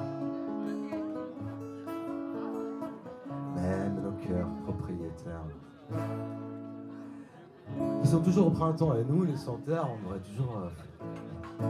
Ils 8.09 8.13
sont 8.13 8.21
toujours 8.21 8.47
au 8.47 8.49
printemps 8.49 8.95
et 8.95 9.05
nous, 9.07 9.23
les 9.23 9.33
terre, 9.33 9.85
on 9.85 10.03
devrait 10.03 10.19
toujours. 10.25 10.63
Euh, 11.61 11.69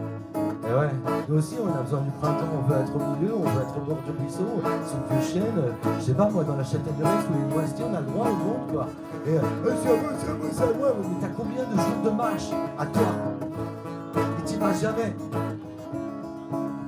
et 0.63 0.73
ouais, 0.79 0.89
nous 1.27 1.37
aussi 1.37 1.57
on 1.61 1.67
a 1.67 1.81
besoin 1.81 1.99
du 1.99 2.11
printemps, 2.11 2.45
on 2.57 2.61
veut 2.65 2.79
être 2.79 2.95
au 2.95 2.99
milieu, 2.99 3.35
on 3.35 3.41
veut 3.41 3.61
être 3.61 3.75
au 3.75 3.81
bord 3.81 3.97
du 4.05 4.11
ruisseau, 4.11 4.45
sous 4.87 5.13
le 5.13 5.21
chêne, 5.21 5.61
je 5.99 6.01
sais 6.01 6.13
pas 6.13 6.29
moi, 6.29 6.45
dans 6.45 6.55
la 6.55 6.63
châtaigneraie, 6.63 7.21
sous 7.27 7.33
les 7.33 7.53
moistiers, 7.53 7.83
on 7.91 7.93
a 7.93 7.99
le 7.99 8.05
droit 8.05 8.27
au 8.27 8.35
monde 8.35 8.71
quoi. 8.71 8.87
Et 9.27 9.31
euh, 9.31 9.41
c'est 9.83 9.89
à 9.89 10.01
moi, 10.01 10.11
c'est 10.17 10.29
à 10.29 10.33
moi, 10.33 10.47
c'est 10.49 10.63
à 10.63 10.77
moi. 10.77 10.93
Mais 11.01 11.17
t'as 11.19 11.27
combien 11.35 11.63
de 11.65 11.75
jours 11.75 12.01
de 12.05 12.09
marche 12.11 12.51
à 12.79 12.85
toi? 12.85 13.11
Et 14.15 14.43
t'y 14.45 14.55
vas 14.55 14.71
jamais. 14.71 15.13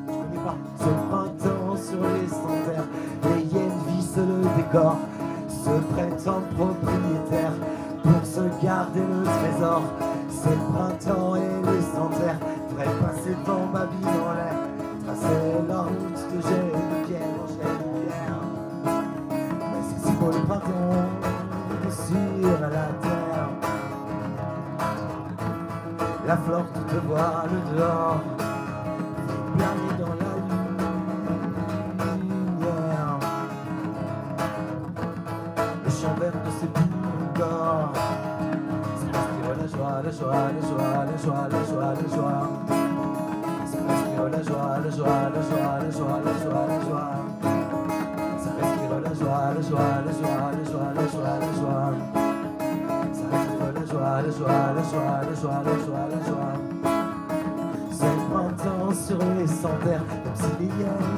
Je 0.07 0.13
connais 0.13 0.43
pas. 0.45 0.55
Ce 0.79 0.89
printemps 1.09 1.75
sur 1.75 1.99
les 1.99 2.27
sentaires, 2.29 2.87
les 3.35 3.43
hyènes 3.43 3.79
vissent 3.89 4.15
le 4.15 4.47
décor, 4.55 4.95
se 5.49 5.93
prétendent 5.93 6.47
propriétaires 6.55 7.51
pour 8.03 8.25
se 8.25 8.65
garder 8.65 9.01
le 9.01 9.23
trésor. 9.23 9.83
C'est 10.29 10.49
le 10.49 10.73
printemps 10.73 11.35
et 11.35 11.39
les 11.39 11.81
sentaires 11.81 12.39
devraient 12.69 12.97
passer 13.01 13.35
devant 13.45 13.65
ma 13.71 13.85
vie 13.85 14.03
dans 14.03 14.33
l'air, 14.33 14.57
tracer 15.05 15.67
leur 15.67 15.85
route 15.85 16.21
que 16.31 16.47
j'ai 16.47 16.63
une 16.73 17.07
pierre, 17.07 17.43
j'ai 17.47 17.71
pierre. 18.07 18.41
Mais 19.59 19.83
c'est 19.87 20.07
si 20.07 20.13
beau 20.13 20.31
le 20.31 20.45
printemps 20.45 21.21
sur 21.91 22.59
la 22.61 22.69
terre. 22.69 23.49
La 26.27 26.37
flore 26.37 26.65
te 26.87 27.07
voile 27.07 27.49
dehors, 27.75 28.21
la 40.11 40.17
joie, 40.17 40.51
la 40.51 40.59
joie, 40.59 41.05
la 41.05 41.17
joie, 41.17 41.47
la 41.47 41.63
joie, 41.63 41.93
la 41.93 42.07
joie. 42.15 42.49
C'est 43.65 43.79
respire 43.79 44.29
la 44.29 44.41
joie, 44.43 44.79
la 44.83 44.89
joie, 44.91 45.29
la 45.31 45.41
joie, 45.41 45.79
la 45.79 45.91
joie, 45.91 46.19
la 46.25 46.33
joie, 46.43 46.67
la 46.67 46.77
joie. 46.85 47.15
Ça 48.37 48.49
respire 48.59 48.99
la 48.99 49.13
joie, 49.13 49.53
la 49.55 49.61
joie, 49.61 50.03
la 50.05 50.11
joie, 50.11 50.51
la 50.51 50.63
joie, 50.65 50.91
la 50.95 51.05
joie, 51.07 51.35
la 51.39 51.51
joie. 51.59 51.93
Ça 53.13 53.25
respire 53.31 53.71
la 53.73 53.83
joie, 53.85 54.21
la 54.21 54.31
joie, 54.31 54.63
la 54.75 54.83
joie, 54.83 55.19
la 55.21 55.35
joie, 55.35 55.63
la 55.63 55.75
joie, 55.85 56.07
la 56.11 56.19
joie. 56.27 56.55
C'est 57.91 58.15
le 58.15 58.21
printemps 58.31 58.91
sur 58.91 59.19
les 59.37 59.47
sentaires, 59.47 60.03
même 60.09 60.35
si 60.35 60.49
les 60.59 60.65
hyènes 60.65 61.10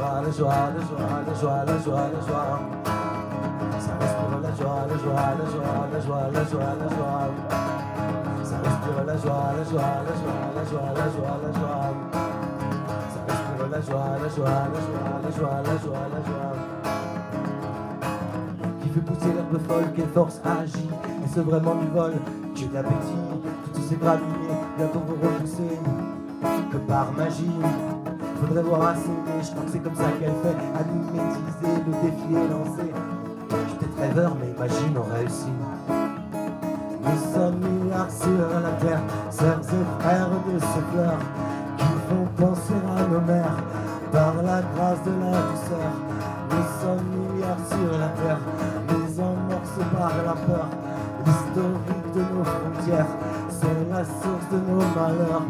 joie, 0.00 0.22
la 0.22 0.30
joie, 0.30 0.72
la 0.74 0.80
joie, 0.80 1.24
la 1.26 1.34
joie, 1.34 1.64
la 1.66 1.78
joie, 1.78 2.08
la 2.12 2.20
joie. 2.26 2.60
Ça 3.78 3.92
respire 4.00 4.40
la 4.40 4.52
joie, 4.54 4.86
la 4.88 4.96
joie, 4.96 5.36
la 5.36 5.46
joie, 5.50 5.84
la 5.92 6.00
joie, 6.00 6.30
la 6.32 6.44
joie, 6.44 6.74
la 6.80 6.88
joie. 6.96 7.28
Ça 8.44 8.56
respire 8.64 9.04
la 9.06 9.16
joie, 9.16 9.52
la 9.56 9.64
joie, 9.64 9.96
la 10.06 10.14
joie, 10.20 10.48
la 10.56 10.64
joie, 10.64 10.90
la 10.96 11.06
joie, 11.12 11.36
la 11.42 11.50
joie. 11.58 11.92
Ça 13.12 13.20
respire 13.28 13.68
la 13.70 13.80
joie, 13.80 14.12
la 14.22 14.28
joie, 14.28 14.64
la 14.72 14.80
joie, 14.80 15.18
la 15.22 15.30
joie, 15.30 15.60
la 15.64 15.76
joie, 15.78 16.06
la 16.14 16.20
joie. 16.28 16.56
Qui 18.80 18.88
fait 18.88 19.00
pousser 19.00 19.32
l'herbe 19.34 19.58
folle, 19.68 19.88
quelle 19.94 20.08
force 20.08 20.40
agit, 20.44 20.88
et 20.88 21.28
c'est 21.32 21.44
vraiment 21.44 21.74
du 21.74 21.86
vol. 21.88 22.14
Dieu 22.54 22.68
d'appétit, 22.72 23.28
toutes 23.74 23.84
ces 23.84 23.96
graminées, 23.96 24.60
bientôt 24.76 25.00
vont 25.00 25.28
repousser, 25.28 25.78
que 26.72 26.76
par 26.78 27.12
magie. 27.12 27.89
Faudrait 28.40 28.62
voir 28.62 28.94
mais 29.26 29.42
je 29.42 29.50
crois 29.50 29.64
c'est 29.70 29.78
comme 29.80 29.94
ça 29.94 30.04
qu'elle 30.18 30.32
fait, 30.42 30.56
à 30.74 30.82
nous 30.88 31.04
métiser, 31.12 31.76
le 31.86 31.92
défi 32.00 32.34
est 32.34 32.48
lancé. 32.48 32.88
Je 33.50 33.68
suis 33.68 33.78
peut-être 33.78 34.34
mais 34.40 34.50
imagine 34.56 34.96
on 34.96 35.14
réussit. 35.14 35.52
Nous 37.04 37.34
sommes 37.34 37.58
milliards 37.58 38.10
sur 38.10 38.48
la 38.64 38.72
terre, 38.80 39.02
sœurs 39.30 39.60
et 39.60 40.02
frères 40.02 40.28
de 40.30 40.58
ce 40.58 40.80
fleurs 40.90 41.18
qui 41.76 41.84
font 42.08 42.26
penser 42.38 42.80
à 42.96 43.02
nos 43.12 43.20
mères 43.20 43.58
par 44.10 44.34
la 44.36 44.62
grâce 44.74 45.02
de 45.04 45.12
la 45.20 45.36
douceur. 45.36 45.92
Nous 46.50 46.66
sommes 46.80 47.06
milliards 47.12 47.66
sur 47.68 47.98
la 47.98 48.08
terre, 48.08 48.38
mais 48.88 49.22
en 49.22 49.96
par 49.96 50.16
la 50.24 50.32
peur. 50.32 50.66
L'historique 51.26 52.12
de 52.14 52.20
nos 52.20 52.44
frontières, 52.44 53.06
c'est 53.50 53.90
la 53.90 54.02
source 54.04 54.48
de 54.50 54.56
nos 54.70 54.78
malheurs. 54.96 55.42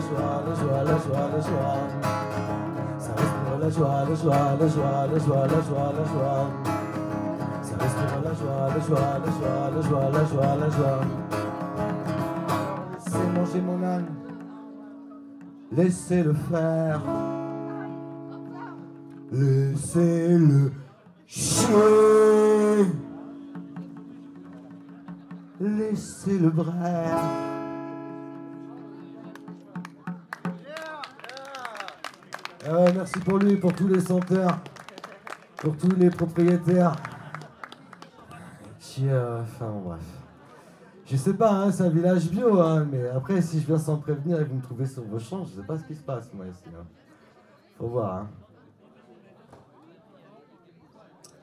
La 0.00 0.06
joie, 0.06 0.42
la 0.46 0.54
joie, 0.54 0.82
la 0.84 0.98
joie, 0.98 1.28
la 1.32 1.40
joie. 1.40 1.84
Ça 2.98 3.10
respire 3.16 3.58
la 3.60 3.70
joie, 3.70 4.04
la 4.08 4.14
joie, 4.14 4.56
la 4.58 4.68
joie, 4.68 5.06
la 5.06 5.18
joie, 5.18 5.46
la 5.46 5.60
joie, 5.60 5.92
la 5.96 6.04
joie. 6.04 6.46
Ça 7.62 7.74
respire 7.78 8.20
la 8.24 8.32
joie, 8.34 8.68
la 8.68 8.80
joie, 8.80 9.18
la 9.24 9.30
joie, 9.30 9.70
la 9.74 9.82
joie, 9.82 10.10
la 10.10 10.24
joie, 10.24 10.56
la 10.56 10.68
joie. 10.70 11.00
Laissez 13.04 13.26
manger 13.34 13.60
mon 13.60 13.82
âne, 13.82 14.06
laissez-le 15.72 16.34
faire. 16.50 17.00
Laissez-le 19.32 20.72
chier. 21.26 21.68
Laissez-le 25.60 26.50
braire. 26.50 27.59
Ah 32.66 32.92
merci 32.94 33.18
pour 33.20 33.38
lui, 33.38 33.56
pour 33.56 33.72
tous 33.72 33.88
les 33.88 34.00
senteurs, 34.00 34.58
pour 35.56 35.76
tous 35.76 35.94
les 35.96 36.10
propriétaires. 36.10 36.94
Euh, 39.02 39.42
bref. 39.82 40.00
Je 41.06 41.16
sais 41.16 41.34
pas, 41.34 41.50
hein, 41.50 41.72
c'est 41.72 41.84
un 41.84 41.88
village 41.88 42.28
bio, 42.28 42.60
hein, 42.60 42.86
mais 42.90 43.08
après, 43.08 43.40
si 43.40 43.60
je 43.60 43.66
viens 43.66 43.78
sans 43.78 43.96
prévenir 43.96 44.40
et 44.40 44.44
que 44.44 44.50
vous 44.50 44.56
me 44.56 44.62
trouvez 44.62 44.86
sur 44.86 45.02
vos 45.04 45.18
champs, 45.18 45.44
je 45.44 45.60
sais 45.60 45.66
pas 45.66 45.78
ce 45.78 45.84
qui 45.84 45.94
se 45.94 46.02
passe, 46.02 46.32
moi, 46.34 46.46
ici. 46.46 46.64
hein. 46.68 46.84
Faut 47.78 47.88
voir, 47.88 48.14
hein. 48.14 48.28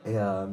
Et 0.05 0.17
euh, 0.17 0.45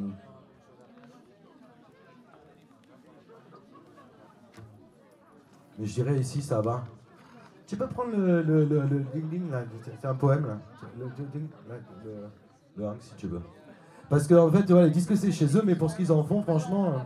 Mais 5.79 5.87
je 5.87 5.95
dirais 5.95 6.19
ici, 6.19 6.41
ça 6.41 6.61
va. 6.61 6.85
Tu 7.67 7.77
peux 7.77 7.87
prendre 7.87 8.15
le, 8.15 8.43
le, 8.43 8.65
le, 8.65 9.05
ding 9.15 9.29
ding 9.31 9.51
là, 9.51 9.63
c'est 10.01 10.07
un 10.07 10.15
poème 10.15 10.47
là. 10.47 10.59
Le, 10.99 11.07
ding, 11.33 11.49
là, 11.69 11.77
le, 12.77 12.87
hang, 12.87 12.97
si 13.01 13.15
tu 13.15 13.27
veux. 13.27 13.41
Parce 14.11 14.29
qu'en 14.29 14.51
fait, 14.51 14.71
voilà, 14.71 14.89
ils 14.89 14.93
disent 14.93 15.07
que 15.07 15.17
c'est 15.17 15.33
chez 15.33 15.57
eux, 15.57 15.63
mais 15.65 15.75
pour 15.75 15.91
ce 15.91 15.97
qu'ils 15.97 16.13
en 16.13 16.23
font, 16.23 16.43
franchement, 16.43 16.89
euh, 16.89 16.99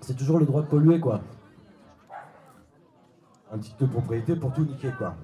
c'est 0.00 0.14
toujours 0.14 0.38
le 0.38 0.46
droit 0.46 0.62
de 0.62 0.68
polluer 0.68 1.00
quoi. 1.00 1.20
Un 3.52 3.58
titre 3.58 3.78
de 3.78 3.86
propriété 3.86 4.36
pour 4.36 4.52
tout 4.52 4.64
niquer 4.64 4.92
quoi. 4.96 5.14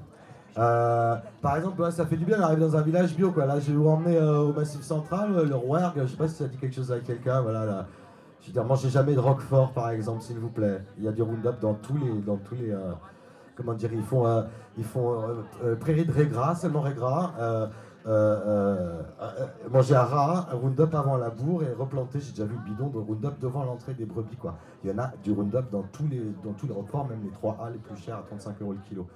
Euh, 0.59 1.17
par 1.41 1.57
exemple, 1.57 1.81
ouais, 1.81 1.93
ça 1.93 2.05
fait 2.07 2.17
du 2.17 2.25
bien 2.25 2.39
d'arriver 2.39 2.61
dans 2.61 2.77
un 2.77 2.83
village 2.83 3.15
bio 3.15 3.31
quoi. 3.31 3.47
Là, 3.47 3.61
je 3.61 3.71
vais 3.71 3.77
vous 3.77 3.89
emmener 3.89 4.17
euh, 4.17 4.41
au 4.41 4.53
Massif 4.53 4.83
Central, 4.83 5.47
le 5.49 5.55
Rouergue. 5.55 6.03
Je 6.03 6.07
sais 6.09 6.17
pas 6.17 6.27
si 6.27 6.35
ça 6.35 6.49
dit 6.49 6.57
quelque 6.57 6.75
chose 6.75 6.91
à 6.91 6.99
quelqu'un. 6.99 7.41
Voilà, 7.41 7.65
là. 7.65 7.87
Je 8.41 8.47
veux 8.47 8.53
dire, 8.53 8.65
mangez 8.65 8.89
jamais 8.89 9.15
de 9.15 9.21
Roquefort, 9.21 9.73
par 9.73 9.91
exemple, 9.91 10.23
s'il 10.23 10.39
vous 10.39 10.49
plaît. 10.49 10.83
Il 10.99 11.05
y 11.05 11.09
a 11.09 11.13
du 11.13 11.23
Roundup 11.23 11.61
dans 11.61 11.75
tous 11.75 11.97
les, 11.97 12.21
dans 12.21 12.39
tous 12.39 12.55
les, 12.55 12.71
euh, 12.71 12.93
comment 13.61 13.75
dire, 13.75 13.93
ils 13.93 14.03
font, 14.03 14.27
euh, 14.27 14.43
ils 14.79 14.85
font 14.85 15.13
euh, 15.13 15.35
euh, 15.65 15.77
prairie 15.77 16.05
de 16.05 16.13
Régras, 16.13 16.55
seulement 16.57 16.81
Régras. 16.81 17.33
Manger 19.71 19.95
à 19.95 20.05
rat, 20.05 20.49
un 20.53 20.57
Roundup 20.57 20.95
avant 20.95 21.17
la 21.19 21.31
bourre 21.31 21.63
et 21.65 21.73
replanter. 21.73 22.21
J'ai 22.21 22.31
déjà 22.31 22.45
vu 22.45 22.55
le 22.55 22.71
bidon 22.71 22.89
de 22.89 22.99
Roundup 22.99 23.39
devant 23.39 23.65
l'entrée 23.65 23.95
des 23.95 24.07
brebis, 24.07 24.37
quoi. 24.37 24.57
Il 24.83 24.91
y 24.91 24.93
en 24.93 24.99
a 24.99 25.13
du 25.23 25.33
Roundup 25.33 25.71
dans 25.71 25.83
tous 25.93 26.07
les, 26.09 26.23
dans 26.43 26.53
tous 26.53 26.67
les 26.67 26.73
Roqueforts, 26.73 27.09
même 27.09 27.21
les 27.23 27.31
3A 27.31 27.73
les 27.73 27.79
plus 27.79 27.97
chers 27.97 28.17
à 28.17 28.23
35 28.23 28.61
euros 28.63 28.73
le 28.73 28.79
kilo. 28.89 29.07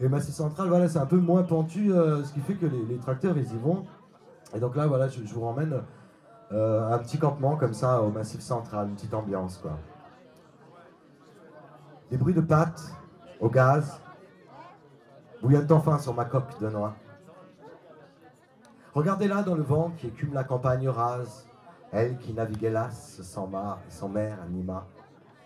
Et 0.00 0.08
Massif 0.08 0.34
Central, 0.34 0.68
voilà, 0.68 0.88
c'est 0.88 0.98
un 0.98 1.06
peu 1.06 1.18
moins 1.18 1.42
pentu, 1.42 1.90
ce 1.90 2.32
qui 2.32 2.40
fait 2.40 2.54
que 2.54 2.66
les, 2.66 2.96
tracteurs, 2.96 3.36
ils 3.36 3.50
y 3.50 3.58
vont. 3.58 3.84
Et 4.54 4.60
donc 4.60 4.76
là, 4.76 4.86
voilà, 4.86 5.08
je, 5.08 5.24
je 5.24 5.34
vous 5.34 5.46
ramène 5.46 5.80
un 6.52 6.98
petit 6.98 7.18
campement 7.18 7.56
comme 7.56 7.72
ça 7.72 8.02
au 8.02 8.10
Massif 8.10 8.40
Central, 8.40 8.88
une 8.88 8.94
petite 8.94 9.14
ambiance, 9.14 9.58
quoi. 9.58 9.78
Des 12.10 12.18
bruits 12.18 12.34
de 12.34 12.42
pâtes 12.42 12.92
au 13.40 13.48
gaz, 13.48 14.00
bouillonnent 15.42 15.72
enfin 15.72 15.98
sur 15.98 16.14
ma 16.14 16.24
coque 16.24 16.60
de 16.60 16.68
noix. 16.68 16.94
Regardez 18.94 19.26
là 19.26 19.42
dans 19.42 19.54
le 19.54 19.62
vent 19.62 19.90
qui 19.96 20.08
écume 20.08 20.34
la 20.34 20.44
campagne 20.44 20.88
rase, 20.88 21.46
elle 21.90 22.18
qui 22.18 22.32
navigue 22.34 22.64
hélas 22.64 23.20
sans 23.22 23.50
sans 23.88 24.08
mer 24.08 24.38
ni 24.50 24.62
mât, 24.62 24.86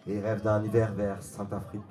et 0.07 0.21
rêve 0.21 0.43
d'un 0.43 0.63
hiver 0.63 0.93
vers 0.93 1.23
Saint-Afrique. 1.23 1.83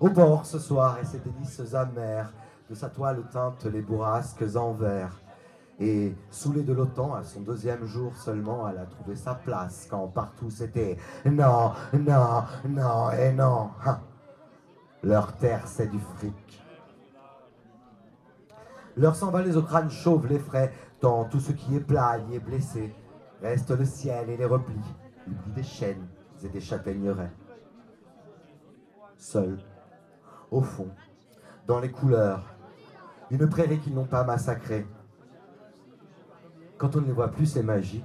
Au 0.00 0.08
bord 0.08 0.44
ce 0.44 0.58
soir 0.58 0.98
et 1.00 1.04
ses 1.04 1.18
délices 1.18 1.74
amères, 1.74 2.32
de 2.68 2.74
sa 2.74 2.88
toile 2.88 3.22
teintent 3.30 3.66
les 3.66 3.82
bourrasques 3.82 4.56
en. 4.56 5.25
Et 5.78 6.14
saoulée 6.30 6.62
de 6.62 6.72
l'OTAN, 6.72 7.14
à 7.14 7.22
son 7.22 7.40
deuxième 7.40 7.84
jour 7.84 8.16
seulement, 8.16 8.66
elle 8.68 8.78
a 8.78 8.86
trouvé 8.86 9.14
sa 9.14 9.34
place 9.34 9.86
quand 9.90 10.08
partout 10.08 10.50
c'était 10.50 10.96
non, 11.26 11.72
non, 11.92 12.44
non 12.66 13.10
et 13.10 13.32
non. 13.32 13.70
Hein. 13.84 14.00
Leur 15.02 15.36
terre, 15.36 15.66
c'est 15.66 15.88
du 15.88 15.98
fric. 15.98 16.62
Leur 18.96 19.14
s'emballer 19.14 19.56
au 19.56 19.62
crâne 19.62 19.90
chauve 19.90 20.26
les 20.26 20.38
frais, 20.38 20.72
tant 21.00 21.26
tout 21.26 21.40
ce 21.40 21.52
qui 21.52 21.76
est 21.76 21.80
plat 21.80 22.18
y 22.32 22.38
blessé. 22.38 22.94
Reste 23.42 23.70
le 23.70 23.84
ciel 23.84 24.30
et 24.30 24.38
les 24.38 24.46
replis, 24.46 24.74
l'oubli 25.26 25.52
des 25.52 25.62
chênes 25.62 26.08
et 26.42 26.48
des 26.48 26.60
châtaigneraies. 26.60 27.32
Seul, 29.18 29.58
au 30.50 30.62
fond, 30.62 30.88
dans 31.66 31.80
les 31.80 31.90
couleurs, 31.90 32.56
une 33.30 33.48
prairie 33.48 33.78
qu'ils 33.78 33.94
n'ont 33.94 34.06
pas 34.06 34.24
massacrée. 34.24 34.86
Quand 36.78 36.94
on 36.96 37.00
ne 37.00 37.06
les 37.06 37.12
voit 37.12 37.28
plus, 37.28 37.46
c'est 37.46 37.62
magique. 37.62 38.04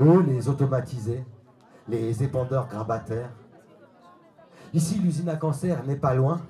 Eux, 0.00 0.22
les 0.22 0.48
automatisés, 0.48 1.24
les 1.88 2.22
épandeurs 2.22 2.68
grabataires. 2.68 3.30
Ici, 4.74 4.98
l'usine 4.98 5.28
à 5.28 5.36
cancer 5.36 5.84
n'est 5.84 5.96
pas 5.96 6.14
loin. 6.14 6.40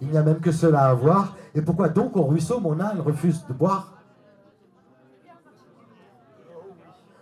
Il 0.00 0.08
n'y 0.08 0.18
a 0.18 0.22
même 0.22 0.40
que 0.40 0.52
cela 0.52 0.88
à 0.88 0.94
voir. 0.94 1.36
Et 1.54 1.62
pourquoi 1.62 1.88
donc 1.88 2.16
au 2.16 2.24
ruisseau, 2.24 2.60
mon 2.60 2.78
âne 2.80 3.00
refuse 3.00 3.46
de 3.46 3.54
boire? 3.54 3.92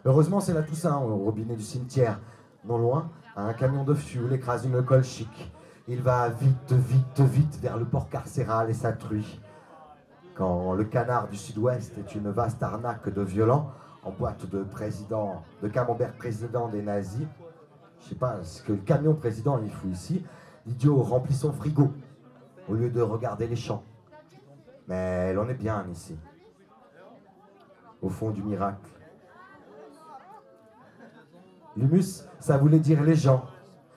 Heureusement, 0.04 0.40
c'est 0.40 0.54
la 0.54 0.62
Toussaint, 0.62 0.96
au 0.96 1.16
robinet 1.16 1.54
du 1.54 1.62
cimetière. 1.62 2.18
Non 2.64 2.78
loin, 2.78 3.10
un 3.36 3.52
camion 3.52 3.84
de 3.84 3.94
fuel 3.94 4.32
écrase 4.32 4.64
une 4.64 4.82
colle 4.84 5.04
chic. 5.04 5.52
Il 5.86 6.02
va 6.02 6.28
vite, 6.28 6.72
vite, 6.72 7.20
vite 7.20 7.58
vers 7.60 7.76
le 7.76 7.84
port 7.84 8.08
carcéral 8.08 8.70
et 8.70 8.74
sa 8.74 8.92
truie. 8.92 9.40
Quand 10.34 10.72
le 10.72 10.84
canard 10.84 11.28
du 11.28 11.36
sud-ouest 11.36 11.98
est 11.98 12.14
une 12.14 12.30
vaste 12.30 12.62
arnaque 12.62 13.12
de 13.12 13.22
violents, 13.22 13.70
en 14.02 14.10
boîte 14.10 14.48
de 14.48 14.62
président, 14.62 15.42
de 15.62 15.68
camembert 15.68 16.12
président 16.12 16.68
des 16.68 16.82
nazis, 16.82 17.26
je 18.00 18.08
sais 18.08 18.14
pas 18.14 18.42
ce 18.42 18.62
que 18.62 18.72
le 18.72 18.78
camion 18.78 19.14
président 19.14 19.60
il 19.62 19.70
fout 19.70 19.90
ici, 19.90 20.24
l'idiot 20.66 21.02
remplit 21.02 21.34
son 21.34 21.52
frigo 21.52 21.92
au 22.68 22.74
lieu 22.74 22.90
de 22.90 23.00
regarder 23.02 23.46
les 23.46 23.56
champs. 23.56 23.82
Mais 24.88 25.32
l'on 25.34 25.48
est 25.48 25.54
bien 25.54 25.86
ici, 25.92 26.16
au 28.00 28.08
fond 28.08 28.30
du 28.30 28.42
miracle. 28.42 28.90
L'humus, 31.76 32.24
ça 32.40 32.56
voulait 32.56 32.80
dire 32.80 33.02
les 33.02 33.14
gens. 33.14 33.44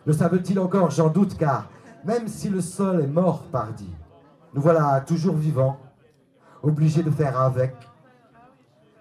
Le 0.05 0.13
savent-ils 0.13 0.59
encore? 0.59 0.91
J'en 0.91 1.09
doute 1.09 1.37
car, 1.37 1.69
même 2.03 2.27
si 2.27 2.49
le 2.49 2.61
sol 2.61 3.01
est 3.01 3.07
mort, 3.07 3.43
pardi, 3.51 3.89
nous 4.53 4.61
voilà 4.61 5.01
toujours 5.01 5.35
vivants, 5.35 5.79
obligés 6.65 7.03
de 7.03 7.11
faire 7.11 7.39
avec, 7.39 7.75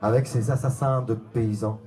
avec 0.01 0.27
ces 0.27 0.51
assassins 0.51 1.03
de 1.03 1.15
paysans. 1.15 1.81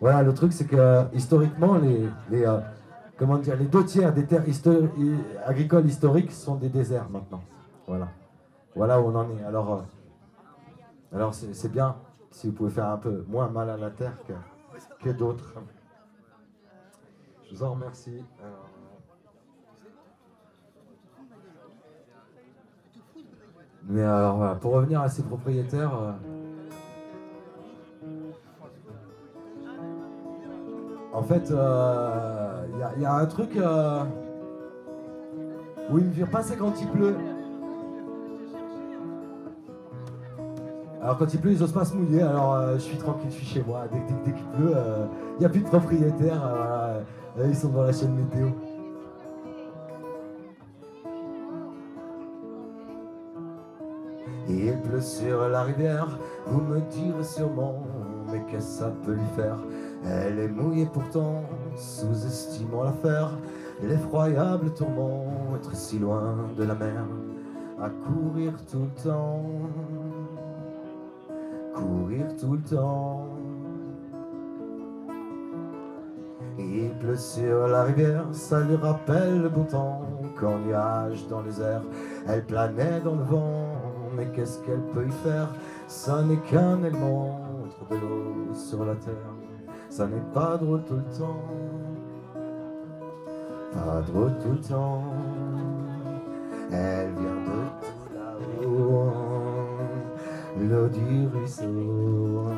Voilà, 0.00 0.22
le 0.22 0.34
truc 0.34 0.52
c'est 0.52 0.66
que 0.66 1.04
historiquement, 1.14 1.76
les, 1.76 2.08
les, 2.30 2.46
euh, 2.46 2.58
comment 3.18 3.38
dire, 3.38 3.56
les 3.56 3.66
deux 3.66 3.84
tiers 3.84 4.12
des 4.12 4.26
terres 4.26 4.44
agricoles 5.46 5.86
historiques 5.86 6.32
sont 6.32 6.56
des 6.56 6.68
déserts 6.68 7.08
maintenant. 7.10 7.42
Voilà, 7.86 8.08
voilà 8.74 9.00
où 9.00 9.06
on 9.06 9.14
en 9.14 9.30
est. 9.36 9.44
Alors, 9.44 9.74
euh, 9.74 9.82
alors 11.14 11.34
c'est 11.34 11.70
bien 11.70 11.96
si 12.30 12.48
vous 12.48 12.54
pouvez 12.54 12.70
faire 12.70 12.88
un 12.88 12.96
peu 12.96 13.24
moins 13.28 13.48
mal 13.48 13.70
à 13.70 13.76
la 13.76 13.90
terre 13.90 14.16
que, 14.26 14.32
que 15.04 15.10
d'autres. 15.10 15.54
Je 17.44 17.56
vous 17.56 17.62
en 17.62 17.72
remercie. 17.72 18.24
Mais 23.88 24.02
alors 24.02 24.36
voilà, 24.36 24.54
pour 24.54 24.72
revenir 24.72 25.00
à 25.00 25.08
ces 25.08 25.22
propriétaires. 25.22 25.92
euh, 25.94 26.12
En 31.12 31.22
fait, 31.24 31.50
il 31.50 33.02
y, 33.02 33.04
a 33.04 33.14
un 33.14 33.26
truc 33.26 33.56
euh, 33.56 34.04
où 35.90 35.98
il 35.98 36.04
me 36.04 36.10
vire 36.10 36.30
pas, 36.30 36.40
c'est 36.42 36.56
quand 36.56 36.72
il 36.80 36.88
pleut. 36.88 37.16
Alors 41.02 41.18
quand 41.18 41.34
il 41.34 41.40
pleut, 41.40 41.50
ils 41.52 41.62
osent 41.62 41.72
pas 41.72 41.84
se 41.84 41.96
mouiller, 41.96 42.22
alors 42.22 42.54
euh, 42.54 42.74
je 42.74 42.80
suis 42.80 42.96
tranquille, 42.98 43.30
je 43.30 43.34
suis 43.36 43.46
chez 43.46 43.64
moi. 43.66 43.82
Dès, 43.92 43.98
dès- 44.24 44.32
qu'il 44.36 44.46
pleut, 44.50 44.72
il 45.36 45.40
n'y 45.40 45.46
a 45.46 45.48
plus 45.48 45.62
de 45.62 45.66
propriétaires, 45.66 46.42
euh, 46.46 47.00
euh, 47.38 47.46
ils 47.48 47.56
sont 47.56 47.70
dans 47.70 47.82
la 47.82 47.92
chaîne 47.92 48.14
météo. 48.14 48.48
Il 54.52 54.76
pleut 54.80 55.00
sur 55.00 55.48
la 55.48 55.62
rivière, 55.62 56.18
vous 56.46 56.60
me 56.60 56.80
direz 56.90 57.22
sûrement, 57.22 57.82
mais 58.32 58.42
qu'est-ce 58.50 58.78
que 58.78 58.84
ça 58.84 58.92
peut 59.04 59.12
lui 59.12 59.28
faire? 59.36 59.58
Elle 60.04 60.40
est 60.40 60.48
mouillée 60.48 60.88
pourtant, 60.92 61.44
sous-estimant 61.76 62.82
l'affaire, 62.82 63.30
l'effroyable 63.80 64.72
tourment, 64.74 65.54
être 65.54 65.74
si 65.76 66.00
loin 66.00 66.34
de 66.56 66.64
la 66.64 66.74
mer, 66.74 67.04
à 67.80 67.90
courir 67.90 68.52
tout 68.70 68.82
le 68.82 69.02
temps, 69.02 69.44
courir 71.72 72.26
tout 72.40 72.54
le 72.54 72.62
temps. 72.62 73.26
Il 76.58 76.90
pleut 76.98 77.16
sur 77.16 77.68
la 77.68 77.84
rivière, 77.84 78.26
ça 78.32 78.60
lui 78.60 78.76
rappelle 78.76 79.42
le 79.42 79.48
beau 79.48 79.62
temps, 79.62 80.02
qu'en 80.38 80.58
nuage 80.58 81.26
dans 81.28 81.42
les 81.42 81.60
airs, 81.60 81.84
elle 82.26 82.44
planait 82.44 83.00
dans 83.04 83.14
le 83.14 83.22
vent, 83.22 83.69
mais 84.16 84.26
qu'est-ce 84.34 84.58
qu'elle 84.64 84.82
peut 84.92 85.06
y 85.06 85.12
faire? 85.24 85.48
Ça 85.86 86.22
n'est 86.22 86.36
qu'un 86.38 86.82
élément 86.84 87.40
de 87.90 87.96
l'eau 87.96 88.54
sur 88.54 88.84
la 88.84 88.94
terre, 88.94 89.34
ça 89.88 90.06
n'est 90.06 90.24
pas 90.32 90.56
drôle 90.56 90.82
tout 90.84 90.96
le 90.96 91.04
temps, 91.18 91.42
pas 93.72 94.00
drôle 94.02 94.38
tout 94.38 94.52
le 94.52 94.60
temps. 94.60 95.04
Elle 96.72 97.12
vient 97.14 97.40
de 97.46 97.60
tout 97.80 98.08
là-haut, 98.14 99.12
l'eau 100.60 100.88
du 100.88 101.26
ruisseau. 101.26 102.50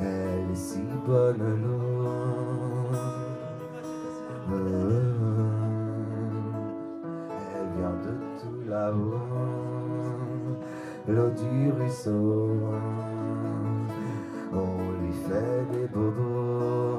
Elle 0.00 0.50
est 0.50 0.54
si 0.54 0.82
bonne 1.06 1.38
l'eau. 1.38 2.90
Elle 7.54 7.68
vient 7.76 7.96
de 8.04 8.12
tout 8.40 8.60
là-haut. 8.68 9.31
L'eau 11.08 11.30
du 11.30 11.72
ruisseau. 11.72 12.60
On 14.52 15.02
lui 15.02 15.12
fait 15.12 15.66
des 15.72 15.86
bobos. 15.88 16.91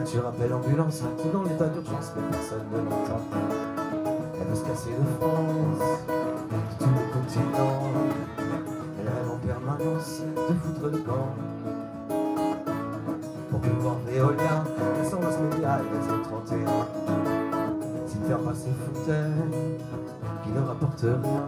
La 0.00 0.06
nature 0.06 0.26
appelle 0.28 0.48
l'ambulance, 0.48 1.02
tout 1.20 1.28
dans 1.28 1.42
l'état 1.42 1.66
d'urgence, 1.66 2.14
mais 2.16 2.22
personne 2.30 2.64
ne 2.72 2.78
l'entend. 2.78 3.20
Elle 4.40 4.46
veut 4.48 4.54
se 4.54 4.64
casser 4.64 4.92
de 4.92 5.04
France, 5.20 5.84
de 6.08 6.56
tous 6.78 6.90
les 6.90 7.08
continents. 7.12 7.82
Elle 8.98 9.08
rêve 9.08 9.30
en 9.30 9.36
permanence 9.46 10.22
de 10.24 10.54
foutre 10.54 10.86
le 10.90 10.98
camp. 11.00 11.28
Pour 13.50 13.60
pouvoir 13.60 13.96
l'éolien, 14.10 14.64
elle 14.98 15.06
s'en 15.06 15.20
va 15.20 15.32
se 15.32 15.38
média 15.38 15.80
et 15.80 15.84
les 15.92 16.14
autres 16.14 16.30
31. 16.30 16.64
Si 18.06 18.16
faire 18.26 18.38
passer 18.38 18.70
fontaine 18.86 19.52
qui 20.42 20.50
ne 20.50 20.66
rapporte 20.66 21.00
rien. 21.02 21.46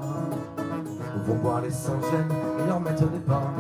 Nous 1.16 1.24
vont 1.24 1.36
boire 1.36 1.62
les 1.62 1.70
sans 1.70 1.98
gêne 2.03 2.28
et 2.62 2.68
leur 2.68 2.80
mettre 2.80 3.09
des 3.09 3.18
pains. 3.20 3.51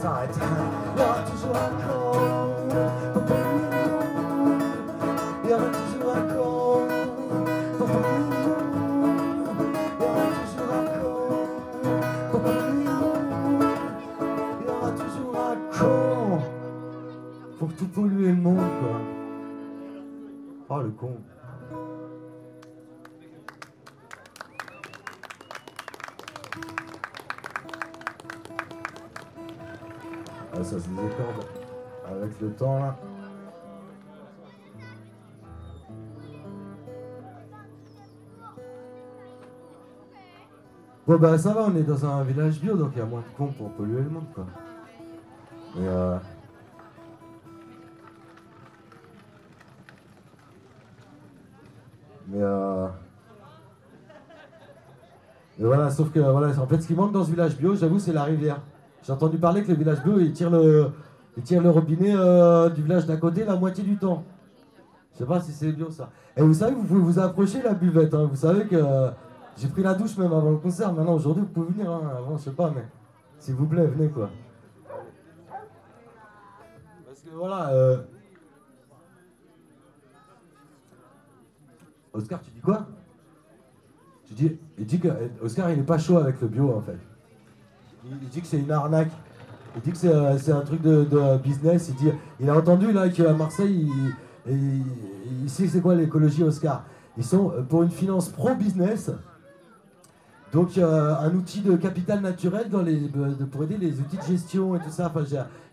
Que 0.00 0.34
si 0.34 0.40
John 0.40 0.72
s'arrête, 0.94 1.20
il 1.28 1.99
bah 41.20 41.36
ça 41.38 41.52
va, 41.52 41.66
on 41.68 41.76
est 41.76 41.82
dans 41.82 42.04
un 42.06 42.24
village 42.24 42.60
bio 42.60 42.76
donc 42.76 42.92
il 42.94 42.98
y 42.98 43.02
a 43.02 43.04
moins 43.04 43.20
de 43.20 43.36
cons 43.36 43.52
pour 43.52 43.70
polluer 43.72 44.02
le 44.02 44.10
monde 44.10 44.24
quoi. 44.34 44.46
Mais 45.76 45.86
euh... 45.86 46.16
Mais 52.28 52.42
euh... 52.42 52.86
Voilà, 55.58 55.90
sauf 55.90 56.10
que 56.10 56.20
voilà, 56.20 56.58
en 56.58 56.66
fait 56.66 56.80
ce 56.80 56.86
qui 56.86 56.94
manque 56.94 57.12
dans 57.12 57.24
ce 57.24 57.30
village 57.30 57.56
bio, 57.56 57.74
j'avoue, 57.74 57.98
c'est 57.98 58.14
la 58.14 58.24
rivière. 58.24 58.60
J'ai 59.02 59.12
entendu 59.12 59.36
parler 59.36 59.62
que 59.62 59.68
le 59.68 59.76
village 59.76 60.02
bio, 60.02 60.18
il 60.18 60.32
tire 60.32 60.48
le, 60.50 60.90
il 61.36 61.42
tire 61.42 61.60
le 61.60 61.68
robinet 61.68 62.14
euh, 62.14 62.70
du 62.70 62.82
village 62.82 63.04
d'à 63.04 63.16
côté 63.18 63.44
la 63.44 63.56
moitié 63.56 63.84
du 63.84 63.96
temps. 63.98 64.24
sais 65.12 65.26
pas 65.26 65.40
si 65.40 65.52
c'est 65.52 65.72
bio 65.72 65.90
ça. 65.90 66.08
Et 66.36 66.42
vous 66.42 66.54
savez, 66.54 66.74
vous 66.74 66.84
pouvez 66.84 67.00
vous 67.00 67.18
approcher 67.18 67.60
la 67.62 67.74
buvette. 67.74 68.14
hein. 68.14 68.26
Vous 68.30 68.36
savez 68.36 68.64
que 68.64 68.76
j'ai 69.56 69.68
pris 69.68 69.82
la 69.82 69.94
douche 69.94 70.16
même 70.16 70.32
avant 70.32 70.50
le 70.50 70.56
concert. 70.56 70.92
Maintenant, 70.92 71.14
aujourd'hui, 71.14 71.42
vous 71.42 71.48
pouvez 71.48 71.72
venir. 71.72 71.90
hein. 71.90 72.02
Avant, 72.16 72.36
je 72.36 72.42
sais 72.44 72.50
pas, 72.52 72.70
mais 72.74 72.84
s'il 73.38 73.54
vous 73.54 73.66
plaît, 73.66 73.86
venez 73.86 74.08
quoi. 74.08 74.30
Parce 77.06 77.20
que 77.20 77.30
voilà. 77.34 77.70
euh, 77.70 77.98
Oscar, 82.12 82.40
tu 82.42 82.50
dis 82.50 82.60
quoi? 82.60 82.86
Tu 84.26 84.34
dis, 84.34 84.58
il 84.78 84.86
dit 84.86 85.00
que 85.00 85.08
Oscar, 85.42 85.70
il 85.70 85.78
est 85.80 85.82
pas 85.82 85.98
chaud 85.98 86.18
avec 86.18 86.40
le 86.40 86.48
bio 86.48 86.74
en 86.74 86.80
fait. 86.80 86.98
Il, 88.04 88.28
dit 88.28 88.40
que 88.40 88.46
c'est 88.46 88.58
une 88.58 88.70
arnaque. 88.70 89.10
Il 89.76 89.82
dit 89.82 89.90
que 89.92 89.96
c'est 89.96 90.08
euh, 90.12 90.32
un 90.56 90.60
truc 90.62 90.80
de, 90.82 91.36
business. 91.38 91.88
Il 91.90 91.94
dit, 91.96 92.12
il 92.40 92.48
a 92.48 92.56
entendu 92.56 92.92
là 92.92 93.08
qu'à 93.08 93.32
Marseille, 93.32 93.88
il, 94.46 94.52
il- 94.52 94.84
il 95.42 95.50
c'est 95.50 95.80
quoi 95.80 95.94
l'écologie 95.94 96.42
Oscar. 96.42 96.84
Ils 97.16 97.24
sont 97.24 97.52
euh, 97.52 97.62
pour 97.62 97.82
une 97.82 97.90
finance 97.90 98.28
pro-business. 98.28 99.10
Donc 100.52 100.76
euh, 100.78 101.14
un 101.16 101.32
outil 101.34 101.60
de 101.60 101.76
capital 101.76 102.20
naturel 102.20 102.68
dans 102.68 102.82
les, 102.82 103.04
euh, 103.16 103.46
pour 103.50 103.62
aider 103.62 103.76
les 103.76 104.00
outils 104.00 104.16
de 104.16 104.22
gestion 104.22 104.74
et 104.74 104.80
tout 104.80 104.90
ça. 104.90 105.06
Enfin, 105.14 105.24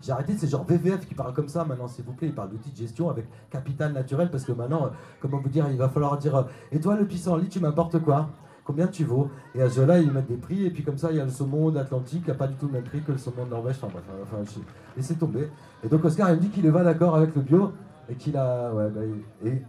j'ai 0.02 0.12
arrêté, 0.12 0.36
c'est 0.38 0.48
genre 0.48 0.64
VVF 0.66 1.08
qui 1.08 1.16
parle 1.16 1.34
comme 1.34 1.48
ça 1.48 1.66
maintenant, 1.66 1.88
s'il 1.88 2.06
vous 2.06 2.14
plaît. 2.14 2.28
Il 2.28 2.36
parle 2.36 2.52
d'outils 2.52 2.72
de 2.72 2.78
gestion 2.78 3.10
avec 3.10 3.26
capital 3.50 3.92
naturel 3.94 4.30
parce 4.30 4.44
que 4.44 4.52
maintenant, 4.52 4.86
euh, 4.86 4.90
comment 5.20 5.40
vous 5.40 5.50
dire, 5.50 5.66
il 5.72 5.78
va 5.78 5.90
falloir 5.90 6.18
dire 6.20 6.36
euh, 6.36 6.44
Et 6.72 6.80
toi, 6.80 6.96
le 6.96 7.06
pissenlit, 7.08 7.50
tu 7.50 7.60
m'importes 7.60 8.00
quoi? 8.04 8.30
Combien 8.66 8.86
tu 8.88 9.04
vaux? 9.06 9.30
Et 9.56 9.62
à 9.62 9.70
ce 9.70 9.80
là 9.82 9.98
ils 9.98 10.12
mettent 10.12 10.28
des 10.28 10.36
prix. 10.38 10.66
Et 10.66 10.70
puis 10.70 10.84
comme 10.84 10.98
ça, 10.98 11.10
il 11.10 11.18
y 11.18 11.20
a 11.20 11.26
le 11.26 11.32
saumon 11.32 11.72
d'Atlantique 11.72 12.24
qui 12.26 12.30
n'a 12.30 12.36
pas 12.36 12.48
du 12.48 12.56
tout 12.56 12.68
le 12.68 12.74
même 12.74 12.84
prix 12.84 13.02
que 13.02 13.14
le 13.14 13.18
saumon 13.18 13.46
de 13.46 13.50
Norvège. 13.50 13.78
Enfin 13.82 13.88
bref, 13.92 14.04
enfin, 14.24 14.38
je- 14.44 14.60
laissez 14.96 15.16
tomber. 15.16 15.50
Et 15.84 15.88
donc 15.88 16.04
Oscar, 16.06 16.30
il 16.30 16.36
me 16.36 16.42
dit 16.42 16.50
qu'il 16.50 16.66
est 16.66 16.72
pas 16.72 16.84
d'accord 16.84 17.16
avec 17.16 17.34
le 17.36 17.42
bio 17.42 17.72
et 18.10 18.14
qu'il 18.16 18.38
a. 18.38 18.72
Ouais, 18.74 18.90
bah, 18.90 19.02
et, 19.46 19.64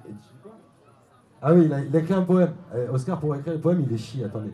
ah 1.41 1.55
oui, 1.55 1.63
il 1.67 1.73
a, 1.73 1.81
il 1.81 1.97
a 1.97 1.99
écrit 2.01 2.13
un 2.15 2.23
poème. 2.23 2.53
Eh, 2.77 2.89
Oscar, 2.93 3.19
pour 3.21 3.35
écrire 3.37 3.55
le 3.55 3.61
poème, 3.61 3.81
il 3.89 3.93
est 3.95 3.97
chi, 3.97 4.23
attendez. 4.25 4.53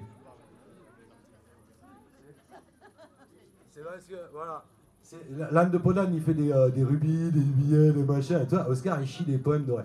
C'est 3.71 3.83
parce 3.95 4.07
que, 4.07 4.33
voilà. 4.33 4.65
L'âne 5.53 5.71
de 5.71 5.79
Podane, 5.79 6.13
il 6.15 6.21
fait 6.21 6.35
des, 6.35 6.51
euh, 6.51 6.69
des 6.69 6.83
rubis, 6.83 7.31
des 7.31 7.41
billets, 7.41 7.93
des 7.93 8.03
machins, 8.03 8.41
et 8.43 8.47
toi, 8.49 8.69
Oscar, 8.69 9.01
il 9.01 9.07
chie 9.07 9.23
des 9.23 9.39
poèmes 9.39 9.65
dorés. 9.65 9.85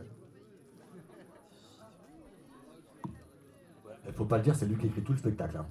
Il 4.08 4.14
faut 4.14 4.26
pas 4.26 4.38
le 4.38 4.44
dire, 4.44 4.56
c'est 4.56 4.66
lui 4.66 4.78
qui 4.78 4.88
écrit 4.88 5.04
tout 5.04 5.12
le 5.12 5.20
spectacle. 5.20 5.58
hein. 5.58 5.68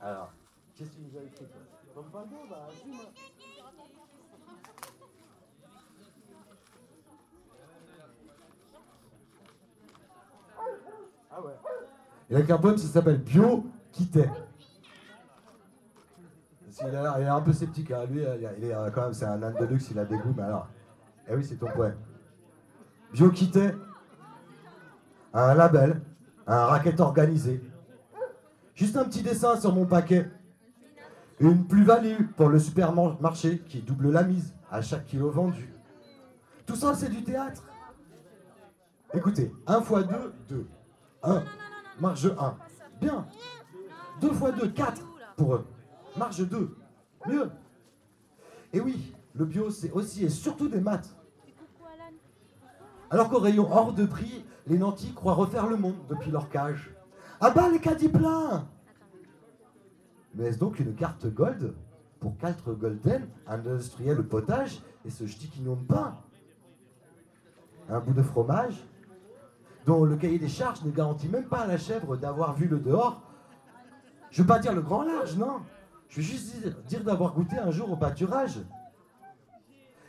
Alors, 0.00 0.32
qu'est-ce 0.74 0.90
que 0.90 0.96
tu 0.96 1.02
nous 1.02 1.18
as 1.18 1.22
écrit 1.22 1.44
toi 1.44 1.60
Comme 1.94 2.06
mot, 2.06 2.46
bah, 2.50 2.66
assume. 2.68 2.94
Ah 11.30 11.42
ouais. 11.42 11.52
Il 12.28 12.36
a 12.36 12.40
écrit 12.40 12.52
un 12.52 12.58
poème, 12.58 12.78
ça 12.78 12.88
s'appelle 12.88 13.18
Bio 13.18 13.66
quittait. 13.92 14.30
Il 16.80 16.94
a, 16.94 17.18
l'air- 17.18 17.34
un 17.34 17.40
peu 17.40 17.52
sceptique, 17.52 17.90
hein. 17.90 18.04
lui, 18.10 18.22
il 18.58 18.64
est, 18.64 18.74
euh, 18.74 18.90
quand 18.90 19.02
même, 19.02 19.14
c'est 19.14 19.24
un 19.24 19.42
âne 19.42 19.54
de 19.58 19.64
luxe, 19.64 19.88
il 19.90 19.98
a 19.98 20.04
des 20.04 20.16
goûts, 20.18 20.34
mais 20.36 20.42
alors. 20.42 20.68
Eh 21.28 21.34
oui, 21.34 21.44
c'est 21.44 21.56
ton 21.56 21.66
poème. 21.68 21.96
Bio 23.12 23.30
quittait 23.30 23.74
un 25.32 25.54
label, 25.54 26.00
un 26.46 26.66
racket 26.66 27.00
organisé. 27.00 27.62
Juste 28.74 28.96
un 28.96 29.04
petit 29.04 29.22
dessin 29.22 29.56
sur 29.56 29.74
mon 29.74 29.86
paquet. 29.86 30.30
Une 31.40 31.66
plus-value 31.66 32.24
pour 32.36 32.48
le 32.48 32.58
supermarché 32.58 33.58
qui 33.60 33.80
double 33.82 34.10
la 34.10 34.22
mise 34.22 34.54
à 34.70 34.82
chaque 34.82 35.06
kilo 35.06 35.30
vendu. 35.30 35.72
Tout 36.66 36.76
ça, 36.76 36.94
c'est 36.94 37.08
du 37.08 37.22
théâtre. 37.22 37.62
Écoutez, 39.14 39.52
1 39.66 39.80
x 39.80 39.90
2, 39.90 40.34
2. 40.48 40.66
1, 41.22 41.42
marge 42.00 42.26
1. 42.38 42.54
Bien. 43.00 43.26
2 44.20 44.28
x 44.28 44.38
2, 44.60 44.68
4 44.68 45.02
pour 45.36 45.54
eux. 45.54 45.66
Marge 46.18 46.48
2. 46.48 46.76
Mieux. 47.26 47.50
Et 48.72 48.80
oui, 48.80 49.14
le 49.34 49.44
bio, 49.44 49.70
c'est 49.70 49.90
aussi 49.92 50.24
et 50.24 50.28
surtout 50.28 50.68
des 50.68 50.80
maths. 50.80 51.14
Alors 53.10 53.30
qu'au 53.30 53.38
rayon 53.38 53.68
hors 53.70 53.92
de 53.92 54.04
prix, 54.04 54.44
les 54.66 54.78
nantis 54.78 55.12
croient 55.14 55.34
refaire 55.34 55.66
le 55.66 55.76
monde 55.76 55.96
depuis 56.08 56.30
leur 56.30 56.48
cage. 56.48 56.90
Ah 57.40 57.50
bah 57.50 57.68
les 57.70 57.78
caddies 57.78 58.08
pleins 58.08 58.66
Mais 60.34 60.46
est-ce 60.46 60.58
donc 60.58 60.80
une 60.80 60.94
carte 60.94 61.26
gold 61.26 61.74
pour 62.18 62.36
quatre 62.38 62.72
golden, 62.72 63.28
industriel 63.46 64.22
potage 64.24 64.80
et 65.04 65.10
ce 65.10 65.26
ch'ti 65.26 65.48
qui 65.48 65.60
de 65.60 65.74
pain 65.74 66.16
Un 67.88 68.00
bout 68.00 68.14
de 68.14 68.22
fromage 68.22 68.82
dont 69.84 70.04
le 70.04 70.16
cahier 70.16 70.38
des 70.38 70.48
charges 70.48 70.82
ne 70.82 70.90
garantit 70.90 71.28
même 71.28 71.46
pas 71.46 71.60
à 71.60 71.66
la 71.66 71.78
chèvre 71.78 72.16
d'avoir 72.16 72.54
vu 72.54 72.66
le 72.66 72.80
dehors. 72.80 73.22
Je 74.30 74.42
veux 74.42 74.48
pas 74.48 74.58
dire 74.58 74.74
le 74.74 74.82
grand 74.82 75.04
large, 75.04 75.36
non? 75.36 75.60
Je 76.08 76.16
veux 76.16 76.22
juste 76.22 76.66
dire, 76.86 77.04
d'avoir 77.04 77.34
goûté 77.34 77.58
un 77.58 77.70
jour 77.70 77.90
au 77.90 77.96
pâturage. 77.96 78.60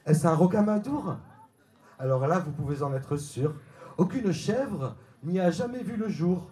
Est-ce 0.05 0.25
un 0.27 0.35
rocamadour 0.35 1.17
Alors 1.99 2.27
là, 2.27 2.39
vous 2.39 2.51
pouvez 2.51 2.81
en 2.81 2.93
être 2.93 3.17
sûr. 3.17 3.53
Aucune 3.97 4.31
chèvre 4.31 4.95
n'y 5.23 5.39
a 5.39 5.51
jamais 5.51 5.83
vu 5.83 5.97
le 5.97 6.07
jour. 6.07 6.47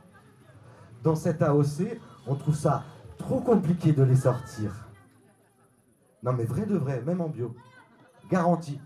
Dans 1.03 1.15
cet 1.15 1.41
AOC, 1.41 1.99
on 2.27 2.35
trouve 2.35 2.55
ça 2.55 2.83
trop 3.17 3.39
compliqué 3.39 3.93
de 3.93 4.03
les 4.03 4.15
sortir. 4.15 4.71
Non 6.23 6.33
mais 6.33 6.43
vrai 6.43 6.65
de 6.65 6.75
vrai, 6.75 7.01
même 7.01 7.21
en 7.21 7.29
bio. 7.29 7.55
Garantie. 8.29 8.81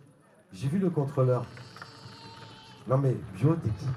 J'ai 0.52 0.68
vu 0.68 0.80
le 0.80 0.90
contrôleur. 0.90 1.46
Non 2.88 2.98
mais 2.98 3.16
bio, 3.36 3.56
t'es 3.56 3.70
qui? 3.70 3.88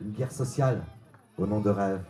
Une 0.00 0.12
guerre 0.12 0.30
sociale 0.30 0.84
au 1.36 1.46
nom 1.46 1.60
de 1.60 1.70
rêve. 1.70 2.04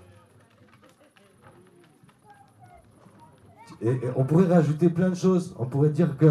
Et, 3.82 4.00
on 4.16 4.24
pourrait 4.24 4.46
rajouter 4.46 4.88
plein 4.88 5.10
de 5.10 5.14
choses. 5.14 5.54
On 5.58 5.66
pourrait 5.66 5.90
dire 5.90 6.16
que 6.16 6.26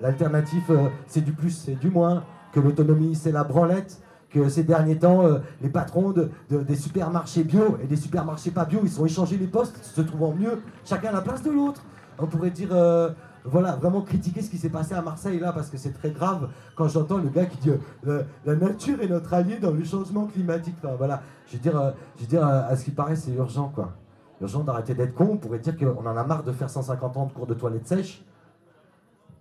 l'alternative, 0.00 0.62
euh, 0.70 0.88
c'est 1.06 1.22
du 1.22 1.32
plus, 1.32 1.50
c'est 1.50 1.78
du 1.78 1.90
moins, 1.90 2.24
que 2.52 2.60
l'autonomie, 2.60 3.14
c'est 3.14 3.32
la 3.32 3.44
branlette, 3.44 4.00
que 4.30 4.48
ces 4.48 4.64
derniers 4.64 4.98
temps, 4.98 5.24
euh, 5.24 5.38
les 5.62 5.68
patrons 5.68 6.10
de, 6.10 6.30
de- 6.50 6.62
des 6.62 6.76
supermarchés 6.76 7.44
bio 7.44 7.78
et 7.82 7.86
des 7.86 7.96
supermarchés 7.96 8.50
pas 8.50 8.64
bio, 8.64 8.80
ils 8.84 9.00
ont 9.00 9.06
échangé 9.06 9.36
les 9.36 9.46
postes, 9.46 9.82
se 9.82 10.00
trouvant 10.00 10.34
mieux, 10.34 10.60
chacun 10.84 11.08
à 11.08 11.12
la 11.12 11.20
place 11.20 11.42
de 11.42 11.50
l'autre. 11.50 11.82
On 12.18 12.26
pourrait 12.26 12.50
dire, 12.50 12.68
euh, 12.72 13.10
voilà, 13.44 13.76
vraiment 13.76 14.02
critiquer 14.02 14.42
ce 14.42 14.50
qui 14.50 14.58
s'est 14.58 14.68
passé 14.68 14.94
à 14.94 15.00
Marseille 15.00 15.38
là, 15.40 15.52
parce 15.52 15.70
que 15.70 15.78
c'est 15.78 15.92
très 15.92 16.10
grave 16.10 16.48
quand 16.76 16.86
j'entends 16.88 17.16
le 17.16 17.30
gars 17.30 17.46
qui 17.46 17.56
dit 17.56 17.70
la, 18.04 18.54
nature 18.54 19.00
est 19.00 19.08
notre 19.08 19.32
allié 19.32 19.58
dans 19.58 19.70
le 19.70 19.82
changement 19.82 20.26
climatique. 20.26 20.76
Voilà, 20.98 21.22
je 21.46 21.54
veux 21.54 21.62
dire, 21.62 21.94
je 22.16 22.22
veux 22.22 22.28
dire 22.28 22.44
à 22.46 22.76
ce 22.76 22.84
qui 22.84 22.90
paraît, 22.90 23.16
c'est 23.16 23.32
urgent 23.32 23.72
quoi. 23.74 23.94
Urgent 24.40 24.64
d'arrêter 24.64 24.94
d'être 24.94 25.14
con. 25.14 25.30
On 25.32 25.36
pourrait 25.36 25.58
dire 25.58 25.76
qu'on 25.76 26.06
en 26.06 26.16
a 26.16 26.24
marre 26.24 26.42
de 26.44 26.52
faire 26.52 26.70
150 26.70 27.16
ans 27.16 27.26
de 27.26 27.32
cours 27.32 27.46
de 27.46 27.54
toilettes 27.54 27.86
sèches. 27.86 28.24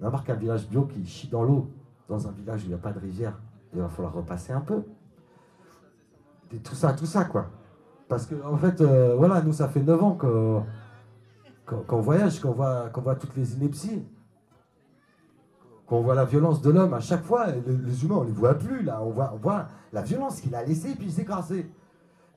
On 0.02 0.08
a 0.08 0.10
marre 0.10 0.24
qu'un 0.24 0.36
village 0.36 0.68
bio 0.68 0.84
qui 0.84 1.06
chie 1.06 1.28
dans 1.28 1.43
l'eau, 1.43 1.70
dans 2.08 2.28
un 2.28 2.32
village 2.32 2.62
où 2.64 2.66
il 2.66 2.70
n'y 2.70 2.76
a 2.76 2.78
pas 2.78 2.91
de 2.91 3.00
rivière, 3.00 3.39
il 3.74 3.80
va 3.82 3.88
falloir 3.89 4.14
repasser 4.14 4.52
un 4.52 4.62
peu. 4.62 4.84
Et 6.54 6.58
tout 6.58 6.76
ça, 6.76 6.93
tout 6.93 7.06
ça 7.06 7.26
quoi. 7.26 7.47
Parce 8.08 8.26
que 8.26 8.36
en 8.43 8.58
fait, 8.58 8.82
euh, 8.82 9.16
voilà, 9.16 9.41
nous 9.41 9.54
ça 9.54 9.70
fait 9.70 9.82
9 9.82 10.04
ans 10.04 10.18
qu'on 11.66 12.02
voyage, 12.02 12.39
qu'on 12.41 12.52
voit, 12.52 12.89
toutes 13.20 13.36
les 13.38 13.54
inepties, 13.56 14.04
qu'on 15.86 16.02
voit 16.02 16.16
la 16.16 16.26
violence 16.26 16.62
de 16.62 16.72
l'homme 16.72 16.93
à 16.93 17.00
chaque 17.00 17.24
fois. 17.24 17.47
les, 17.47 17.62
les 17.62 18.04
humains, 18.04 18.16
on 18.16 18.24
les 18.24 18.32
voit 18.32 18.56
plus 18.56 18.82
là. 18.82 19.02
On 19.04 19.12
voit, 19.12 19.68
la 19.93 20.02
violence 20.02 20.41
qu'il 20.41 20.56
a 20.56 20.64
laissée 20.64 20.95
puis 20.95 21.12
s'écraser. 21.12 21.72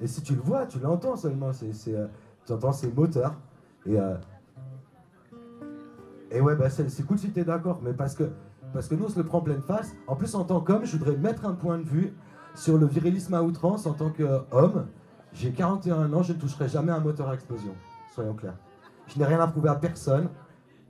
Et 0.01 0.07
si 0.07 0.23
tu 0.23 0.35
le 0.35 0.43
vois, 0.43 0.67
tu 0.67 0.79
l'entends 0.79 1.17
seulement. 1.17 1.53
C'est, 1.53 1.95
euh, 1.95 2.07
tu 2.47 2.53
entends 2.53 2.73
ses 2.73 2.91
moteurs. 2.93 3.35
Et, 3.87 3.99
euh, 3.99 4.15
et 6.31 6.41
ouais, 6.41 6.57
bah, 6.57 6.71
c'est, 6.71 7.07
cool 7.07 7.19
si 7.19 7.31
tu 7.31 7.41
es 7.41 7.45
d'accord, 7.45 7.81
mais 7.83 7.93
parce 7.93 8.15
que, 8.15 8.25
parce 8.73 8.89
que 8.89 8.95
nous, 8.95 9.05
on 9.05 9.09
se 9.09 9.19
le 9.19 9.25
prend 9.25 9.39
en 9.39 9.43
pleine 9.43 9.63
face. 9.63 9.95
En 10.07 10.17
plus, 10.17 10.35
en 10.35 10.45
tant 10.45 10.61
qu'homme, 10.61 10.85
je 10.85 10.97
voudrais 10.97 11.17
mettre 11.17 11.45
un 11.47 11.53
point 11.53 11.79
de 11.79 11.85
vue 11.85 12.15
sur 12.55 12.79
le 12.79 12.87
virilisme 12.87 13.35
à 13.35 13.43
outrance 13.43 13.87
en 13.87 13.93
tant 13.93 14.11
qu'homme. 14.11 14.87
J'ai 15.33 15.53
41 15.53 16.13
ans, 16.13 16.23
je 16.23 16.33
ne 16.33 16.39
toucherai 16.39 16.69
jamais 16.69 16.93
un 16.93 17.01
moteur 17.01 17.29
à 17.29 17.35
explosion, 17.35 17.75
soyons 18.15 18.35
clairs. 18.35 18.57
Je 19.07 19.19
n'ai 19.19 19.25
rien 19.25 19.41
à 19.41 19.47
prouver 19.47 19.69
à 19.69 19.75
personne. 19.75 20.29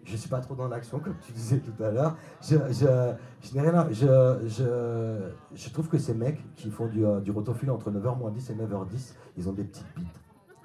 Je 0.04 0.12
ne 0.12 0.16
suis 0.16 0.28
pas 0.28 0.40
trop 0.40 0.56
dans 0.56 0.66
l'action, 0.66 0.98
comme 0.98 1.14
tu 1.24 1.32
disais 1.32 1.58
tout 1.58 1.80
à 1.82 1.92
l'heure. 1.92 2.16
Je, 2.40 2.56
je, 2.70 3.12
je 3.40 3.54
n'ai 3.54 3.60
rien 3.60 3.74
à- 3.74 3.92
je, 3.92 5.68
trouve 5.72 5.88
que 5.88 5.98
ces 5.98 6.12
mecs 6.12 6.42
qui 6.56 6.70
font 6.70 6.86
du, 6.86 7.06
euh, 7.06 7.20
du 7.20 7.30
rotofil 7.30 7.70
entre 7.70 7.88
9h 7.92 8.18
moins 8.18 8.32
10 8.32 8.50
et 8.50 8.54
9h10, 8.54 9.14
ils 9.36 9.48
ont 9.48 9.52
des 9.52 9.62
petites 9.62 9.86
bites. 9.96 10.20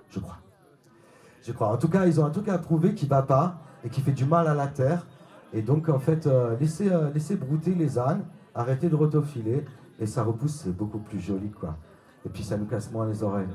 Je 0.10 0.20
crois. 0.20 0.38
Je 1.48 1.54
crois. 1.54 1.70
En 1.70 1.78
tout 1.78 1.88
cas, 1.88 2.06
ils 2.06 2.20
ont 2.20 2.26
un 2.26 2.30
truc 2.30 2.50
à 2.50 2.58
prouver 2.58 2.94
qui 2.94 3.06
va 3.06 3.22
pas 3.22 3.56
et 3.86 3.90
qui 3.90 4.02
fait 4.02 4.12
du 4.12 4.26
mal 4.26 4.48
à 4.48 4.54
la 4.54 4.68
terre. 4.68 5.08
Et 5.54 5.62
donc, 5.62 5.88
en 5.88 5.98
fait, 5.98 6.28
euh, 6.28 6.58
laissez, 6.60 6.92
euh, 6.92 7.10
laissez 7.14 7.38
brouter 7.38 7.74
les 7.74 7.98
ânes, 7.98 8.26
arrêtez 8.54 8.90
de 8.90 8.96
rotofiler, 8.96 9.64
et 9.98 10.06
ça 10.06 10.24
repousse, 10.24 10.64
c'est 10.66 10.76
beaucoup 10.76 11.00
plus 11.00 11.22
joli, 11.22 11.50
quoi. 11.52 11.78
Et 12.26 12.30
puis, 12.30 12.44
ça 12.44 12.58
nous 12.58 12.66
casse 12.66 12.92
moins 12.92 13.08
les 13.08 13.24
oreilles. 13.24 13.48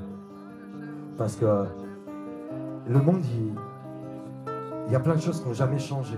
Parce 1.19 1.35
que 1.35 1.65
le 2.87 2.99
monde, 2.99 3.23
il, 4.87 4.91
y 4.91 4.95
a 4.95 4.99
plein 4.99 5.13
de 5.13 5.21
choses 5.21 5.41
qui 5.41 5.47
n'ont 5.47 5.53
jamais 5.53 5.77
changé. 5.77 6.17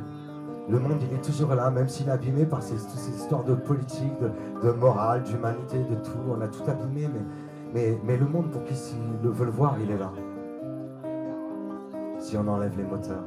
Le 0.70 0.80
monde, 0.80 1.00
il 1.02 1.14
est 1.14 1.22
toujours 1.22 1.54
là, 1.56 1.70
même 1.72 1.90
s'il 1.90 2.08
est 2.08 2.12
abîmé 2.12 2.46
par 2.46 2.64
ces, 2.64 2.76
toutes 2.76 2.92
ces 2.92 3.18
histoires 3.18 3.44
de 3.44 3.54
politique, 3.54 4.14
de, 4.64 4.72
morale, 4.72 5.24
d'humanité, 5.24 5.80
de 5.80 5.96
tout. 5.96 6.20
On 6.30 6.40
a 6.40 6.48
tout 6.48 6.64
abîmé, 6.68 7.10
mais 7.74 8.18
le 8.18 8.26
monde, 8.26 8.50
pour 8.50 8.64
qui 8.64 8.76
s'il 8.76 8.98
le 9.22 9.30
veut 9.30 9.46
le 9.46 9.52
voir, 9.52 9.76
il 9.84 9.92
est 9.92 9.98
là. 9.98 10.14
Si 12.26 12.36
on 12.38 12.48
enlève 12.48 12.76
les 12.76 12.84
moteurs. 12.84 13.24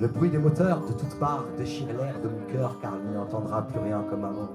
Le 0.00 0.08
bruit 0.08 0.30
des 0.30 0.38
moteurs 0.38 0.80
de 0.80 0.92
toutes 0.94 1.18
parts 1.18 1.44
déchire 1.58 1.88
l'air 1.88 2.18
de 2.22 2.28
mon 2.28 2.46
cœur 2.50 2.78
car 2.80 2.94
il 3.04 3.12
n'entendra 3.12 3.66
plus 3.66 3.78
rien 3.78 4.02
comme 4.08 4.24
avant. 4.24 4.48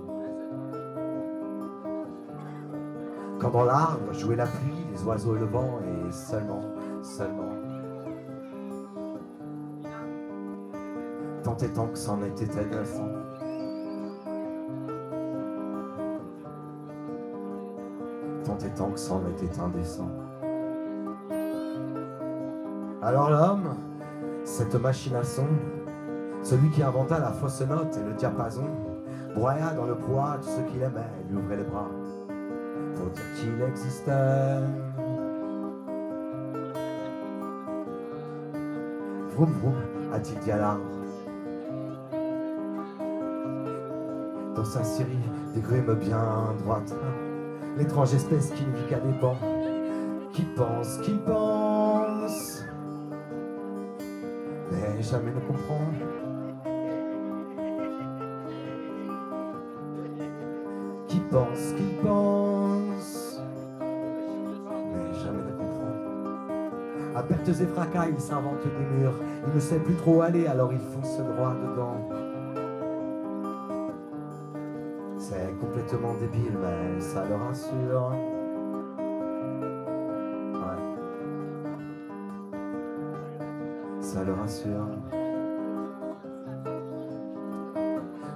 Quand 3.40 3.52
dans 3.52 3.66
l'arbre 3.66 4.12
jouait 4.12 4.36
la 4.36 4.48
pluie, 4.48 4.84
les 4.92 5.04
oiseaux 5.04 5.36
et 5.36 5.40
le 5.40 5.46
vent, 5.46 5.78
et 5.84 6.12
seulement, 6.12 6.64
seulement. 7.04 7.54
Tant 11.44 11.58
et 11.58 11.70
tant 11.70 11.86
que 11.86 11.98
c'en 12.00 12.24
était 12.24 12.46
innocent. 12.46 13.35
Tant 18.76 18.90
que 18.90 19.00
c'en 19.00 19.22
était 19.28 19.60
indécent. 19.60 20.10
Alors 23.02 23.30
l'homme, 23.30 23.76
cette 24.44 24.76
machine 24.76 25.16
à 25.16 25.24
son, 25.24 25.48
celui 26.44 26.70
qui 26.72 26.84
inventa 26.84 27.20
la 27.20 27.32
fausse 27.32 27.62
note 27.62 27.96
et 27.98 28.04
le 28.04 28.14
diapason, 28.14 28.68
broya 29.34 29.74
dans 29.74 29.86
le 29.86 29.96
poids 29.96 30.38
tout 30.42 30.50
ce 30.50 30.62
qu'il 30.72 30.82
aimait 30.82 31.10
lui 31.30 31.38
ouvrait 31.38 31.58
les 31.58 31.64
bras 31.64 31.90
pour 32.96 33.10
dire 33.12 33.24
qu'il 33.36 33.62
existait. 33.62 34.60
Vroom 39.36 39.52
vroom, 39.62 39.76
a-t-il 40.14 40.40
dit 40.40 40.52
à 40.52 40.58
l'arbre. 40.58 40.82
Dans 44.56 44.66
sa 44.66 44.84
série 44.84 45.20
des 45.54 45.62
grumes 45.62 45.94
bien 45.96 46.54
droites, 46.60 46.96
l'étrange 47.78 48.14
espèce 48.14 48.52
qui 48.52 48.66
ne 48.66 48.72
vit 48.72 48.86
qu'à 48.90 49.00
des 49.00 49.12
bancs, 49.20 49.38
qui 50.32 50.44
pense, 50.44 50.98
qui 51.00 51.12
pense, 51.26 52.64
mais 54.72 55.02
jamais 55.02 55.32
ne 55.32 55.40
comprend. 55.40 55.82
Qui 61.08 61.20
pense, 61.20 61.74
qui 61.78 61.84
pense, 62.04 63.42
mais 63.80 65.14
jamais 65.20 65.44
ne 65.44 65.58
comprend. 65.58 65.94
À 67.16 67.24
pertes 67.24 67.50
et 67.50 67.66
fracas, 67.66 68.08
il 68.10 68.20
s'invente 68.20 68.64
des 68.64 68.98
murs. 68.98 69.16
Il 69.48 69.56
ne 69.56 69.60
sait 69.60 69.80
plus 69.80 69.96
trop 69.96 70.22
aller, 70.22 70.48
alors 70.48 70.72
il 70.74 70.80
fonce 70.80 71.18
droit 71.18 71.54
dedans. 71.54 72.25
Complètement 75.60 76.14
débile, 76.16 76.58
mais 76.62 77.00
ça 77.00 77.24
le 77.26 77.36
rassure. 77.36 78.12
Ouais. 80.54 80.80
Ça 84.02 84.24
le 84.24 84.34
rassure. 84.34 84.88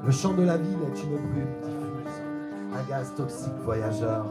Le 0.06 0.12
chant 0.12 0.34
de 0.34 0.44
la 0.44 0.58
ville 0.58 0.80
est 0.82 1.04
une 1.04 1.18
brume 1.18 1.56
diffuse, 1.62 2.22
un 2.74 2.90
gaz 2.90 3.14
toxique 3.16 3.60
voyageur. 3.64 4.26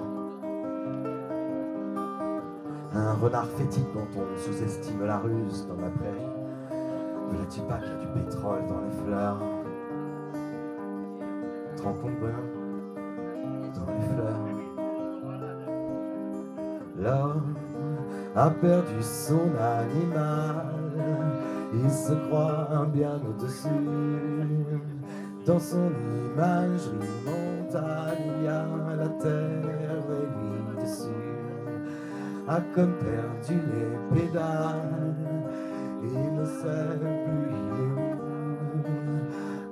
Un 2.94 3.12
renard 3.14 3.48
fétide 3.56 3.86
dont 3.94 4.08
on 4.16 4.38
sous-estime 4.38 5.04
la 5.04 5.18
ruse 5.18 5.66
dans 5.68 5.80
la 5.80 5.90
prairie. 5.90 6.32
Voilà-t-il 7.30 7.64
pas 7.64 7.78
qu'il 7.78 7.88
y 7.88 7.92
a 7.92 7.98
du 7.98 8.06
pétrole 8.06 8.66
dans 8.66 8.80
les 8.80 8.90
fleurs 9.04 9.38
a 18.38 18.50
perdu 18.50 19.02
son 19.02 19.50
animal. 19.58 20.66
Il 21.74 21.90
se 21.90 22.12
croit 22.12 22.86
bien 22.94 23.20
au-dessus. 23.28 23.68
Dans 25.44 25.58
son 25.58 25.90
imagerie 26.32 26.94
mentale, 27.26 28.18
il 28.40 28.46
a 28.46 28.64
la 28.96 29.08
terre 29.08 30.04
et 30.18 30.26
lui 30.38 30.80
dessus. 30.80 31.08
A 32.46 32.60
comme 32.74 32.94
perdu 32.98 33.60
les 33.72 34.20
pédales. 34.20 35.16
Il 36.04 36.34
ne 36.34 36.44
sait 36.44 36.98
plus 37.00 37.82
où. 37.82 37.98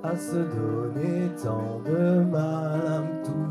À 0.03 0.15
se 0.15 0.35
donner 0.35 1.31
tant 1.41 1.81
de 1.85 2.23
mal, 2.25 2.81
à 2.85 3.01
tout 3.23 3.46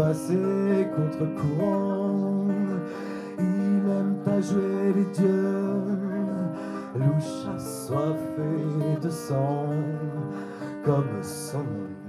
bleue 0.00 0.10
est 0.10 0.12
passée 0.12 0.88
contre 0.96 1.26
courant. 1.40 2.46
Il 3.38 3.90
aime 3.90 4.16
à 4.26 4.40
jouer 4.40 4.92
les 4.94 5.04
dieux, 5.04 5.98
louche 6.96 7.46
assoiffé 7.54 8.98
de 9.02 9.08
sang, 9.08 9.68
comme 10.84 11.22
son 11.22 11.64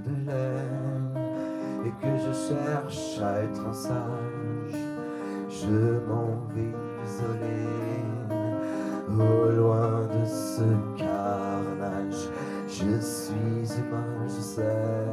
de 0.06 0.30
lait, 0.30 1.86
et 1.86 1.92
que 2.02 2.18
je 2.18 2.34
cherche 2.34 3.20
à 3.22 3.44
être 3.44 3.68
un 3.68 3.74
sage. 3.74 4.76
Je 5.50 6.00
m'en 6.08 6.48
vais 6.54 6.74
isoler 7.06 7.68
au 9.10 9.52
loin 9.52 10.02
de 10.08 10.26
ce 10.26 10.64
carnage. 10.98 12.30
Je 12.68 13.00
suis 13.00 13.80
humain, 13.80 14.26
je 14.26 14.42
sais, 14.42 15.06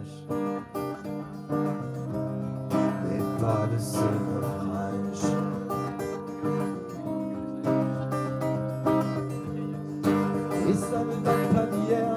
naufrage. 0.00 0.24
Mais 3.04 3.22
pas 3.40 3.66
de 3.72 3.78
ce 3.78 3.98
naufrage. 3.98 5.24
Et 10.68 10.74
ça 10.74 10.98
ne 11.04 11.16
date 11.24 11.46
pas 11.54 11.66
d'hier, 11.66 12.16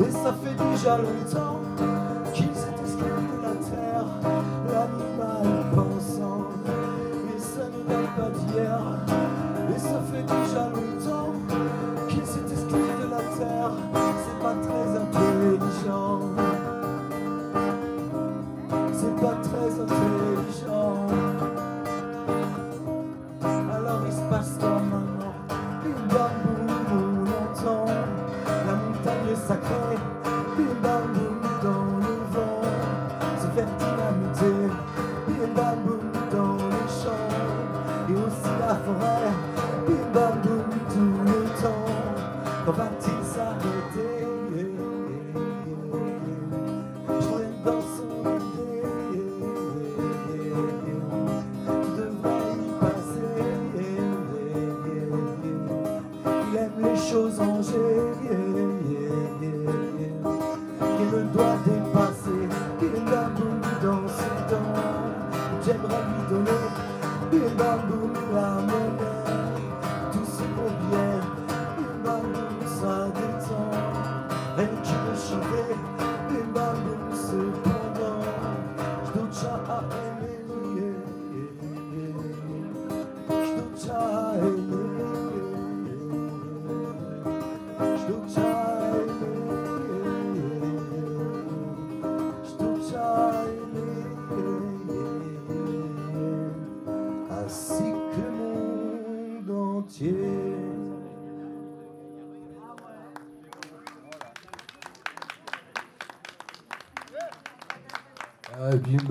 et 0.00 0.10
ça 0.10 0.32
fait 0.42 0.56
déjà 0.70 0.98
longtemps 0.98 1.60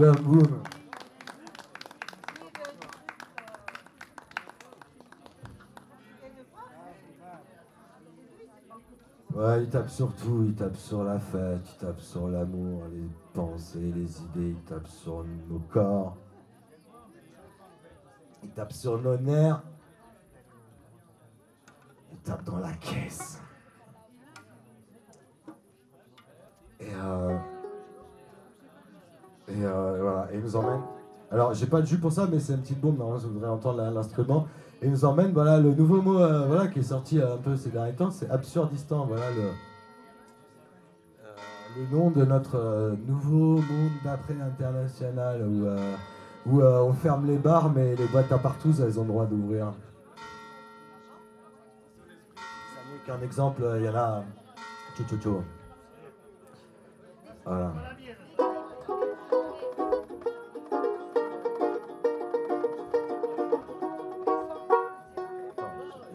Ouais, 0.01 0.07
il 9.63 9.69
tape 9.69 9.89
sur 9.89 10.11
tout, 10.15 10.43
il 10.43 10.55
tape 10.55 10.75
sur 10.75 11.03
la 11.03 11.19
fête, 11.19 11.61
il 11.71 11.77
tape 11.77 11.99
sur 11.99 12.29
l'amour, 12.29 12.85
les 12.91 13.07
pensées, 13.31 13.93
les 13.95 14.21
idées, 14.21 14.49
il 14.49 14.63
tape 14.63 14.87
sur 14.87 15.23
nos 15.47 15.59
corps. 15.69 16.17
Il 18.43 18.49
tape 18.49 18.73
sur 18.73 18.99
nos 18.99 19.17
nerfs. 19.17 19.61
Il 22.11 22.17
tape 22.21 22.43
dans 22.43 22.57
la 22.57 22.73
caisse. 22.73 23.39
Et 26.79 26.91
euh, 26.91 27.37
et 29.51 29.65
euh, 29.65 29.97
voilà, 30.01 30.27
et 30.31 30.35
il 30.35 30.41
nous 30.41 30.55
emmène. 30.55 30.81
Alors, 31.31 31.53
j'ai 31.53 31.65
pas 31.65 31.81
de 31.81 31.85
jus 31.85 31.97
pour 31.97 32.11
ça, 32.11 32.27
mais 32.29 32.39
c'est 32.39 32.53
une 32.53 32.61
petite 32.61 32.79
bombe, 32.81 32.97
normalement, 32.97 33.21
vous 33.23 33.33
voudrez 33.33 33.49
entendre 33.49 33.81
l'instrument. 33.93 34.47
Et 34.81 34.85
il 34.87 34.91
nous 34.91 35.05
emmène, 35.05 35.31
voilà, 35.31 35.59
le 35.59 35.73
nouveau 35.73 36.01
mot 36.01 36.19
euh, 36.19 36.45
voilà, 36.47 36.67
qui 36.67 36.79
est 36.79 36.83
sorti 36.83 37.19
euh, 37.19 37.35
un 37.35 37.37
peu 37.37 37.55
ces 37.55 37.69
derniers 37.69 37.93
temps, 37.93 38.11
c'est 38.11 38.29
absurdistan. 38.29 39.05
Voilà 39.05 39.25
le, 39.31 39.51
le 41.81 41.95
nom 41.95 42.09
de 42.11 42.25
notre 42.25 42.95
nouveau 43.07 43.57
monde 43.61 43.91
d'après 44.03 44.35
international 44.41 45.41
où, 45.47 45.67
où 46.51 46.61
on 46.61 46.93
ferme 46.93 47.27
les 47.27 47.37
bars, 47.37 47.69
mais 47.69 47.95
les 47.95 48.07
boîtes 48.07 48.31
à 48.31 48.37
partout, 48.37 48.73
elles 48.81 48.99
ont 48.99 49.03
le 49.03 49.07
droit 49.07 49.25
d'ouvrir. 49.25 49.71
Ça 52.35 52.41
n'est 52.91 52.99
qu'un 53.05 53.23
exemple, 53.23 53.61
il 53.77 53.83
y 53.85 53.89
en 53.89 53.95
a. 53.95 54.23
Tchou, 54.97 55.41
Voilà. 57.45 57.73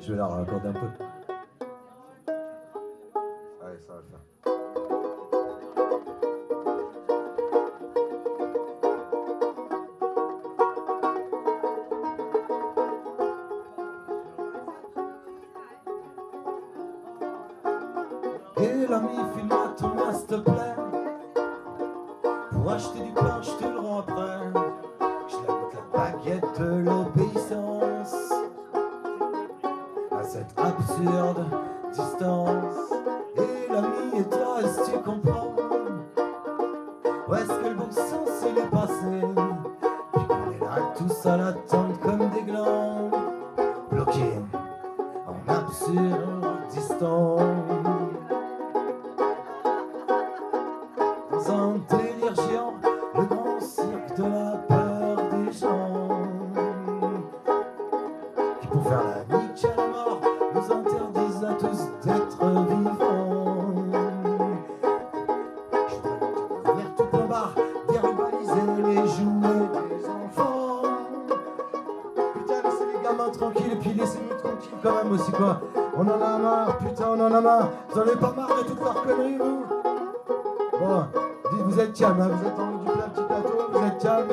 Je 0.06 0.12
vais 0.12 0.18
la 0.18 0.26
raccorder 0.28 0.68
un 0.68 0.72
peu? 0.72 1.05
Vous 82.24 82.46
êtes 82.46 82.58
en 82.58 82.72
haut 82.72 82.78
du 82.78 82.84
plat, 82.84 83.08
petit 83.12 83.22
plateau, 83.22 83.70
vous 83.72 83.86
êtes 83.86 84.02
calme, 84.02 84.26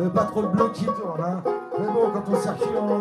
et 0.00 0.08
pas 0.08 0.24
trop 0.24 0.42
de 0.42 0.46
blocs 0.48 0.72
qui 0.72 0.84
tournent. 0.86 1.20
Hein. 1.20 1.42
Mais 1.78 1.86
bon, 1.86 2.10
quand 2.12 2.32
on 2.32 2.36
circule, 2.36 2.78
en 2.78 2.97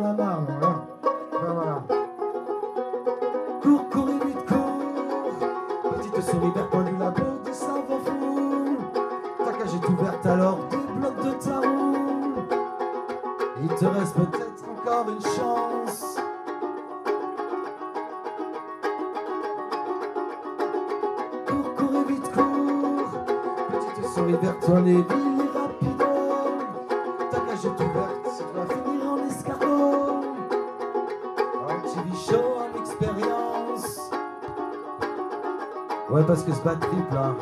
Ce 36.58 36.64
bad 36.64 36.84
là, 37.14 37.36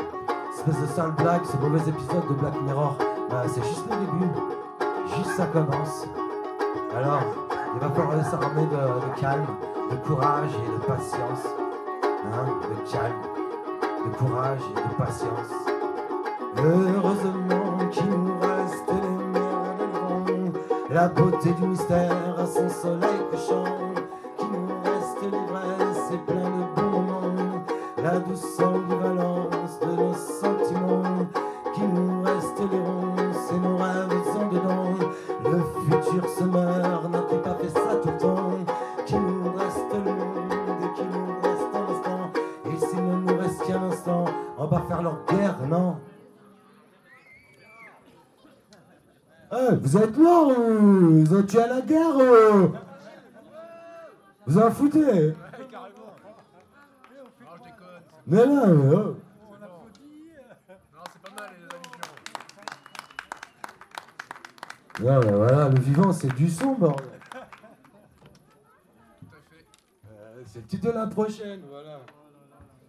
espèce 0.53 0.81
de 0.81 0.87
sale 0.87 1.11
blague, 1.11 1.45
ce 1.45 1.55
mauvais 1.55 1.79
épisode 1.89 2.27
de 2.27 2.33
Black 2.33 2.61
Mirror, 2.63 2.97
bah, 3.29 3.43
c'est 3.47 3.63
juste 3.63 3.85
le 3.89 3.95
début. 3.95 4.29
Juste 5.15 5.37
ça 5.37 5.45
commence. 5.45 6.05
Alors, 6.93 7.21
il 7.73 7.79
va 7.79 7.89
falloir 7.91 8.25
s'armer 8.25 8.63
de, 8.63 8.75
de 8.75 9.21
calme, 9.21 9.45
de 9.89 9.95
courage 10.05 10.49
et 10.51 10.69
de 10.69 10.85
patience. 10.85 11.45
Hein, 12.03 12.45
de 12.63 12.91
calme, 12.91 13.21
de 14.05 14.17
courage 14.17 14.59
et 14.71 14.73
de 14.73 14.95
patience. 14.97 15.53
Heureusement 16.57 17.87
qu'il 17.91 18.09
nous 18.09 18.39
reste 18.41 18.89
les 18.89 19.39
mers 19.39 20.51
la 20.89 21.07
beauté 21.07 21.51
du 21.53 21.67
mystère 21.67 22.37
à 22.37 22.45
son 22.45 22.67
soleil 22.67 23.21
couchant. 23.31 23.63
Qu'il 24.37 24.47
nous 24.47 24.81
reste 24.83 25.21
l'ivresse 25.23 26.11
et 26.11 26.17
plein 26.17 26.49
de 26.49 26.75
bons 26.75 27.01
moments, 27.01 27.63
la 28.03 28.19
douce 28.19 28.59
ambivalence 28.59 28.94
vous 49.95 50.01
êtes 50.01 50.17
morts 50.17 50.51
Vous 50.51 51.35
êtes 51.35 51.47
tués 51.47 51.61
à 51.61 51.67
la 51.67 51.81
guerre 51.81 52.17
Vous 54.45 54.57
en 54.57 54.71
foutez 54.71 55.33
Mais 58.27 58.45
là, 58.45 58.65
oh. 58.67 59.15
Non, 65.01 65.19
mais 65.19 65.31
voilà, 65.31 65.69
le 65.69 65.79
vivant, 65.79 66.11
c'est 66.13 66.33
du 66.35 66.49
son, 66.49 66.73
bordel. 66.73 67.05
Euh, 70.09 70.41
c'est 70.45 70.59
le 70.59 70.65
titre 70.65 70.87
de 70.87 70.91
la 70.91 71.07
prochaine, 71.07 71.61
voilà. 71.69 71.99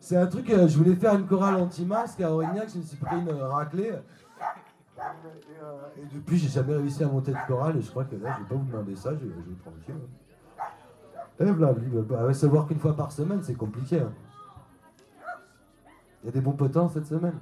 C'est 0.00 0.16
un 0.16 0.26
truc, 0.26 0.48
euh, 0.50 0.68
je 0.68 0.78
voulais 0.78 0.94
faire 0.94 1.14
une 1.14 1.26
chorale 1.26 1.56
anti-masque 1.56 2.20
à 2.20 2.32
Aurignac, 2.32 2.68
je 2.72 2.78
me 2.78 2.82
suis 2.84 2.96
une 3.12 3.30
raclée. 3.42 3.92
Et, 5.26 5.62
euh, 5.62 6.02
et 6.02 6.14
depuis, 6.14 6.36
j'ai 6.38 6.48
jamais 6.48 6.74
réussi 6.74 7.02
à 7.04 7.08
monter 7.08 7.32
de 7.32 7.38
chorale, 7.46 7.76
et 7.76 7.82
je 7.82 7.90
crois 7.90 8.04
que 8.04 8.16
là, 8.16 8.34
je 8.36 8.42
vais 8.42 8.48
pas 8.48 8.54
vous 8.54 8.64
demander 8.64 8.96
ça, 8.96 9.14
je, 9.14 9.20
je 9.20 9.26
vais 9.26 9.32
vous 9.34 9.54
tranquille. 9.54 9.94
Hein. 9.94 10.64
Eh, 11.38 11.44
et 11.44 11.52
blablabla, 11.52 12.32
savoir 12.34 12.66
qu'une 12.66 12.78
fois 12.78 12.96
par 12.96 13.12
semaine, 13.12 13.42
c'est 13.42 13.54
compliqué. 13.54 14.00
Hein. 14.00 14.12
Il 16.22 16.26
y 16.26 16.28
a 16.30 16.32
des 16.32 16.40
bons 16.40 16.52
potins 16.52 16.88
cette 16.88 17.06
semaine. 17.06 17.38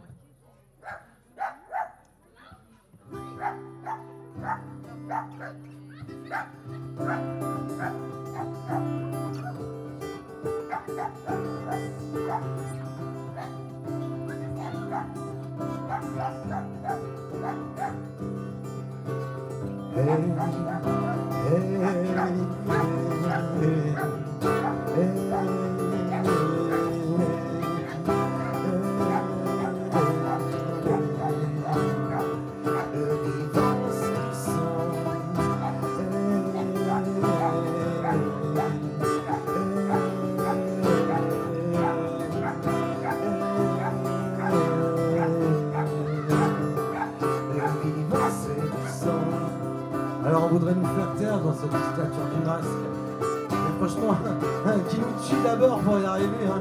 qui 54.89 54.99
nous 54.99 55.07
tue 55.27 55.43
d'abord 55.43 55.79
pour 55.81 55.99
y 55.99 56.05
arriver. 56.05 56.47
Hein. 56.47 56.61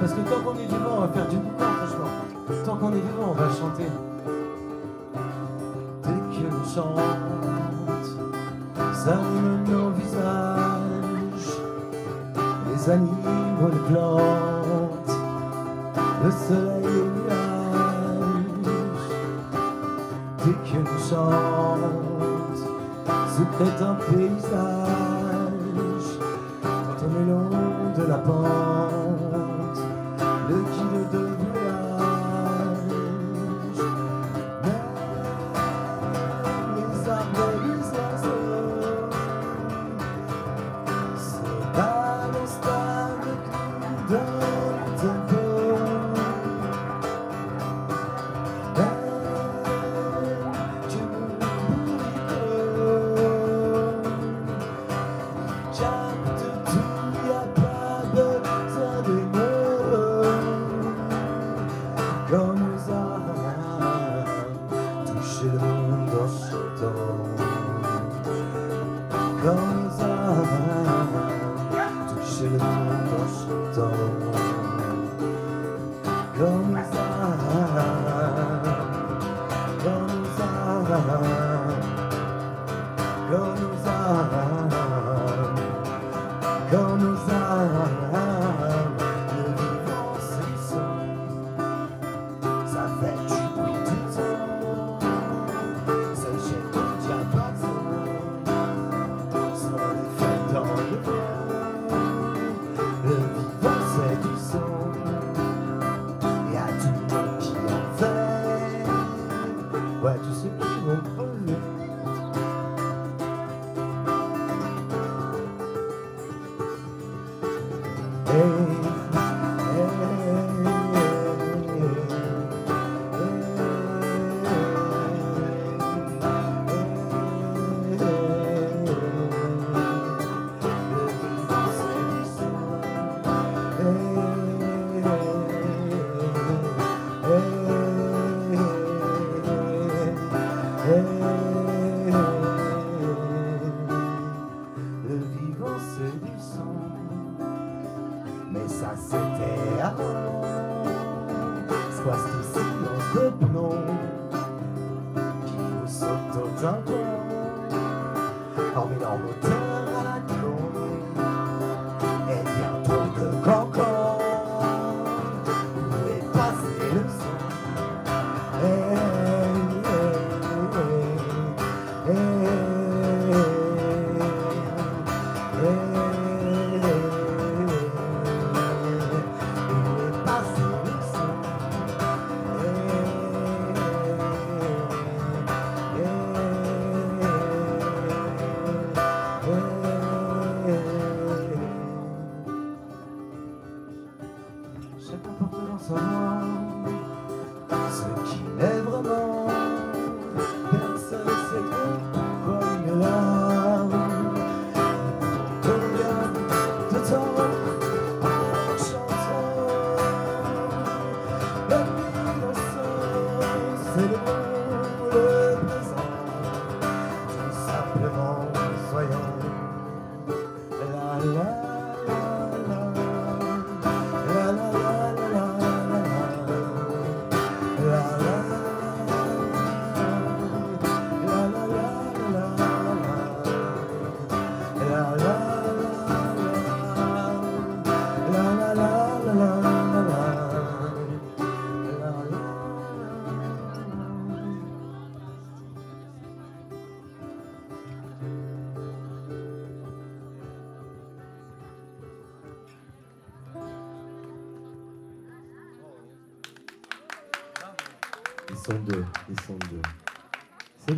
Parce 0.00 0.12
que 0.12 0.20
tant 0.20 0.40
qu'on 0.42 0.54
est 0.56 0.66
vivant, 0.66 0.96
on 0.96 1.00
va 1.00 1.08
faire 1.08 1.28
du 1.28 1.36
boucan, 1.36 1.64
franchement. 1.64 2.64
Tant 2.64 2.76
qu'on 2.76 2.90
est 2.90 3.00
vivant, 3.00 3.30
on 3.30 3.34
va 3.34 3.48
chanter. 3.48 3.86
Dès 6.02 6.10
que 6.10 6.42
le 6.44 6.74
chant 6.74 6.94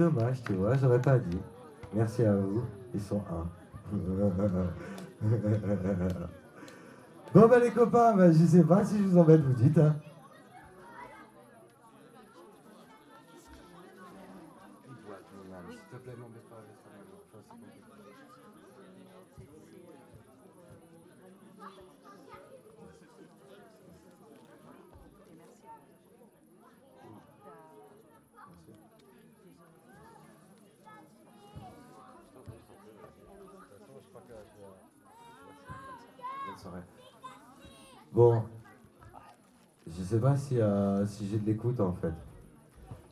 dommage, 0.02 0.42
tu 0.42 0.54
vois, 0.54 0.74
j'aurais 0.76 1.00
pas 1.00 1.18
dit. 1.18 1.38
Merci 1.94 2.24
à 2.24 2.34
vous, 2.34 2.62
ils 2.94 3.00
sont 3.00 3.22
un. 3.30 3.46
bon 7.34 7.46
bah 7.46 7.58
les 7.58 7.70
copains, 7.70 8.16
bah, 8.16 8.32
je 8.32 8.44
sais 8.44 8.64
pas 8.64 8.84
si 8.84 8.98
je 8.98 9.04
vous 9.04 9.18
embête, 9.18 9.42
vous 9.42 9.52
dites. 9.52 9.78
Hein. 9.78 9.94
Bon, 38.12 38.44
je 39.86 40.02
sais 40.02 40.18
euh, 40.52 41.06
si 41.06 41.26
j'ai 41.28 41.38
de 41.38 41.46
l'écoute 41.46 41.80
en 41.80 41.92
fait. 41.92 42.12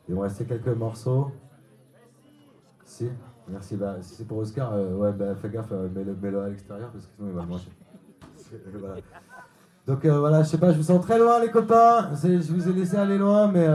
Il 0.07 0.15
me 0.15 0.21
restait 0.21 0.45
quelques 0.45 0.67
morceaux. 0.67 1.31
Si, 2.83 3.09
merci. 3.47 3.75
Bah, 3.75 3.97
si 4.01 4.15
c'est 4.15 4.27
pour 4.27 4.39
Oscar, 4.39 4.73
euh, 4.73 4.95
ouais, 4.95 5.11
bah, 5.13 5.35
fais 5.35 5.49
gaffe, 5.49 5.71
euh, 5.71 5.87
mets-le 5.89 6.41
à 6.41 6.49
l'extérieur 6.49 6.89
parce 6.89 7.05
que 7.05 7.11
sinon 7.15 7.29
il 7.29 7.35
va 7.35 7.41
le 7.41 7.47
manger. 7.47 7.69
Donc 9.87 10.05
voilà, 10.05 10.43
je 10.43 10.49
sais 10.49 10.57
pas, 10.57 10.71
je 10.71 10.77
vous 10.77 10.83
sens 10.83 11.01
très 11.01 11.17
loin 11.17 11.39
les 11.39 11.49
copains. 11.49 12.09
Je 12.13 12.53
vous 12.53 12.69
ai 12.69 12.73
laissé 12.73 12.97
aller 12.97 13.17
loin, 13.17 13.47
mais. 13.47 13.67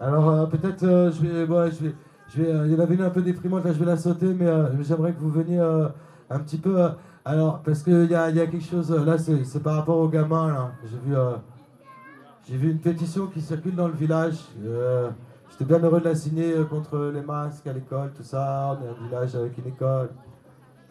Alors 0.00 0.48
peut-être 0.48 0.80
je 0.80 1.26
vais. 1.26 1.46
Bon, 1.46 1.70
je 1.70 1.84
vais. 1.84 1.94
Je 2.28 2.42
vais, 2.42 2.66
il 2.66 2.72
y 2.72 2.76
en 2.76 2.80
avait 2.80 2.94
une 2.94 3.02
un 3.02 3.10
peu 3.10 3.22
déprimante, 3.22 3.64
là 3.64 3.72
je 3.72 3.78
vais 3.78 3.86
la 3.86 3.96
sauter, 3.96 4.34
mais 4.34 4.46
j'aimerais 4.82 5.12
que 5.12 5.20
vous 5.20 5.30
veniez 5.30 5.60
un 5.60 6.38
petit 6.40 6.58
peu. 6.58 6.90
Alors, 7.28 7.60
parce 7.60 7.82
qu'il 7.82 8.06
y 8.06 8.14
a, 8.14 8.30
y 8.30 8.40
a 8.40 8.46
quelque 8.46 8.64
chose, 8.64 8.90
là, 8.90 9.18
c'est 9.18 9.62
par 9.62 9.74
rapport 9.74 9.98
aux 9.98 10.08
gamins, 10.08 10.50
là. 10.50 10.72
J'ai 10.82 10.96
vu, 10.96 11.14
euh, 11.14 12.72
une 12.72 12.78
pétition 12.78 13.26
qui 13.26 13.42
circule 13.42 13.74
dans 13.74 13.86
le 13.86 13.92
village. 13.92 14.38
Euh, 14.64 15.10
j'étais 15.50 15.66
bien 15.66 15.78
heureux 15.78 16.00
de 16.00 16.06
la 16.06 16.14
signer 16.14 16.54
euh, 16.54 16.64
contre 16.64 17.10
les 17.12 17.20
masques 17.20 17.66
à 17.66 17.74
l'école, 17.74 18.14
tout 18.14 18.22
ça. 18.22 18.78
On 18.80 18.82
est 18.82 18.88
un 18.88 19.06
village 19.06 19.36
avec 19.36 19.58
une 19.58 19.66
école. 19.66 20.08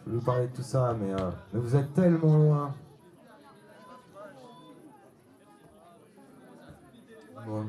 Je 0.06 0.12
vais 0.12 0.18
vous 0.18 0.24
parler 0.24 0.46
de 0.46 0.54
tout 0.54 0.62
ça, 0.62 0.94
mais, 1.00 1.12
mais 1.52 1.58
vous 1.58 1.74
êtes 1.74 1.92
tellement 1.92 2.36
loin. 2.36 2.74
Bon. 7.48 7.64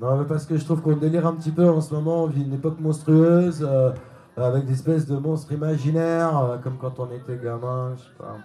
Non, 0.00 0.16
mais 0.16 0.26
parce 0.26 0.46
que 0.46 0.56
je 0.56 0.64
trouve 0.64 0.80
qu'on 0.80 0.96
délire 0.96 1.26
un 1.26 1.34
petit 1.34 1.50
peu 1.50 1.68
en 1.68 1.80
ce 1.80 1.92
moment. 1.92 2.24
On 2.24 2.26
vit 2.28 2.42
une 2.42 2.52
époque 2.52 2.78
monstrueuse, 2.78 3.66
euh, 3.68 3.92
avec 4.36 4.64
des 4.64 4.74
espèces 4.74 5.06
de 5.06 5.16
monstres 5.16 5.52
imaginaires, 5.52 6.38
euh, 6.38 6.58
comme 6.58 6.78
quand 6.78 7.00
on 7.00 7.10
était 7.10 7.36
gamin, 7.36 7.96
je 7.96 8.02
sais 8.02 8.14
pas. 8.16 8.36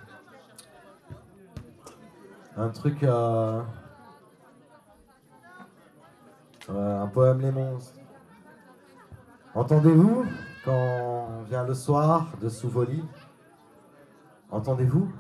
Un 2.58 2.70
truc. 2.70 3.04
Euh, 3.04 3.62
un 6.70 7.08
poème 7.08 7.42
Les 7.42 7.52
monstres. 7.52 8.00
Entendez-vous 9.54 10.26
quand 10.66 11.44
vient 11.48 11.66
le 11.66 11.76
soir 11.76 12.28
de 12.42 12.50
Souvoli? 12.50 13.04
Entendez-vous? 14.50 15.12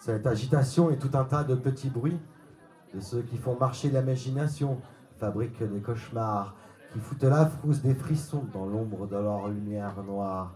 Cette 0.00 0.26
agitation 0.26 0.90
et 0.90 0.98
tout 0.98 1.10
un 1.14 1.24
tas 1.24 1.44
de 1.44 1.54
petits 1.54 1.88
bruits 1.88 2.18
de 2.92 3.00
ceux 3.00 3.22
qui 3.22 3.38
font 3.38 3.56
marcher 3.58 3.88
l'imagination 3.88 4.78
fabriquent 5.24 5.62
des 5.62 5.80
cauchemars, 5.80 6.54
qui 6.92 6.98
foutent 7.00 7.24
la 7.24 7.46
frousse 7.46 7.80
des 7.80 7.94
frissons 7.94 8.44
dans 8.52 8.66
l'ombre 8.66 9.06
de 9.06 9.16
leur 9.16 9.48
lumière 9.48 10.02
noire. 10.02 10.52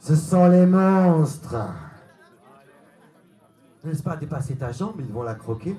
Ce 0.00 0.16
sont 0.16 0.48
les 0.48 0.66
monstres. 0.66 1.56
N'est-ce 3.84 4.02
pas 4.02 4.16
dépasser 4.16 4.56
ta 4.56 4.72
jambe, 4.72 4.96
ils 4.98 5.12
vont 5.12 5.22
la 5.22 5.36
croquer. 5.36 5.76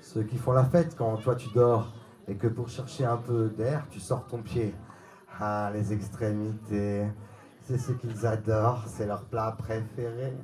Ceux 0.00 0.22
qui 0.22 0.38
font 0.38 0.52
la 0.52 0.64
fête 0.64 0.96
quand 0.96 1.16
toi 1.18 1.34
tu 1.34 1.48
dors 1.54 1.92
et 2.26 2.34
que 2.34 2.46
pour 2.46 2.68
chercher 2.68 3.04
un 3.04 3.18
peu 3.18 3.50
d'air, 3.50 3.86
tu 3.90 4.00
sors 4.00 4.26
ton 4.26 4.40
pied. 4.40 4.74
Ah, 5.38 5.70
les 5.72 5.92
extrémités, 5.92 7.06
c'est 7.60 7.78
ce 7.78 7.92
qu'ils 7.92 8.26
adorent, 8.26 8.84
c'est 8.86 9.06
leur 9.06 9.24
plat 9.24 9.54
préféré. 9.58 10.34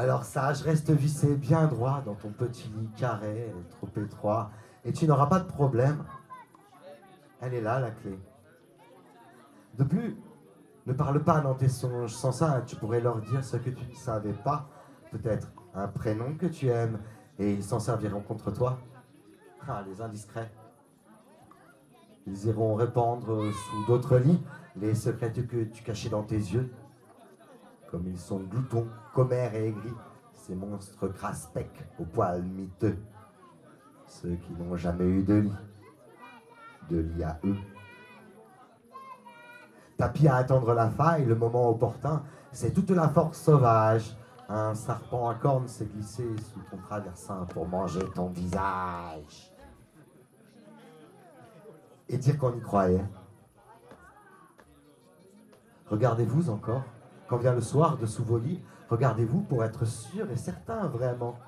Alors 0.00 0.24
sage, 0.24 0.62
reste 0.62 0.90
vissé 0.90 1.36
bien 1.36 1.66
droit 1.66 2.00
dans 2.06 2.14
ton 2.14 2.30
petit 2.30 2.68
lit 2.68 2.88
carré, 2.96 3.54
trop 3.68 4.00
étroit, 4.00 4.50
et 4.82 4.94
tu 4.94 5.06
n'auras 5.06 5.26
pas 5.26 5.40
de 5.40 5.44
problème. 5.44 6.02
Elle 7.42 7.52
est 7.52 7.60
là, 7.60 7.80
la 7.80 7.90
clé. 7.90 8.18
De 9.76 9.84
plus, 9.84 10.16
ne 10.86 10.94
parle 10.94 11.22
pas 11.22 11.40
dans 11.42 11.52
tes 11.52 11.68
songes. 11.68 12.14
Sans 12.14 12.32
ça, 12.32 12.62
tu 12.66 12.76
pourrais 12.76 13.02
leur 13.02 13.20
dire 13.20 13.44
ce 13.44 13.58
que 13.58 13.68
tu 13.68 13.84
ne 13.84 13.94
savais 13.94 14.32
pas. 14.32 14.70
Peut-être 15.10 15.52
un 15.74 15.88
prénom 15.88 16.34
que 16.34 16.46
tu 16.46 16.68
aimes, 16.68 16.98
et 17.38 17.52
ils 17.52 17.62
s'en 17.62 17.78
serviront 17.78 18.22
contre 18.22 18.50
toi. 18.52 18.78
Ah, 19.68 19.84
les 19.86 20.00
indiscrets. 20.00 20.50
Ils 22.26 22.46
iront 22.46 22.74
répandre 22.74 23.52
sous 23.52 23.86
d'autres 23.86 24.16
lits 24.16 24.42
les 24.76 24.94
secrets 24.94 25.30
que 25.30 25.64
tu 25.64 25.82
cachais 25.82 26.08
dans 26.08 26.22
tes 26.22 26.36
yeux 26.36 26.72
comme 27.90 28.06
ils 28.06 28.18
sont 28.18 28.38
gloutons, 28.38 28.86
commères 29.14 29.54
et 29.54 29.68
aigris, 29.68 29.94
ces 30.32 30.54
monstres 30.54 31.08
crasse-pec 31.08 31.70
aux 31.98 32.04
poils 32.04 32.42
miteux, 32.42 32.98
ceux 34.06 34.36
qui 34.36 34.52
n'ont 34.52 34.76
jamais 34.76 35.04
eu 35.04 35.22
de 35.22 35.34
lit, 35.34 35.52
de 36.88 36.98
lit 36.98 37.24
à 37.24 37.38
eux. 37.44 37.56
Tapis 39.96 40.28
à 40.28 40.36
attendre 40.36 40.72
la 40.72 40.88
faille, 40.88 41.24
le 41.24 41.34
moment 41.34 41.68
opportun, 41.68 42.22
c'est 42.52 42.72
toute 42.72 42.90
la 42.90 43.08
force 43.08 43.38
sauvage. 43.38 44.16
Un 44.48 44.74
serpent 44.74 45.28
à 45.28 45.34
cornes 45.34 45.68
s'est 45.68 45.84
glissé 45.84 46.24
sous 46.38 46.60
ton 46.70 46.78
traversin 46.78 47.46
pour 47.50 47.68
manger 47.68 48.04
ton 48.14 48.28
visage. 48.28 49.52
Et 52.08 52.16
dire 52.16 52.36
qu'on 52.38 52.56
y 52.56 52.60
croyait. 52.60 53.04
Regardez-vous 55.86 56.50
encore 56.50 56.82
quand 57.30 57.36
vient 57.36 57.54
le 57.54 57.60
soir 57.60 57.96
de 57.96 58.06
Souvoli, 58.06 58.60
regardez-vous 58.88 59.42
pour 59.42 59.62
être 59.62 59.84
sûr 59.86 60.28
et 60.32 60.36
certain 60.36 60.88
vraiment, 60.88 61.38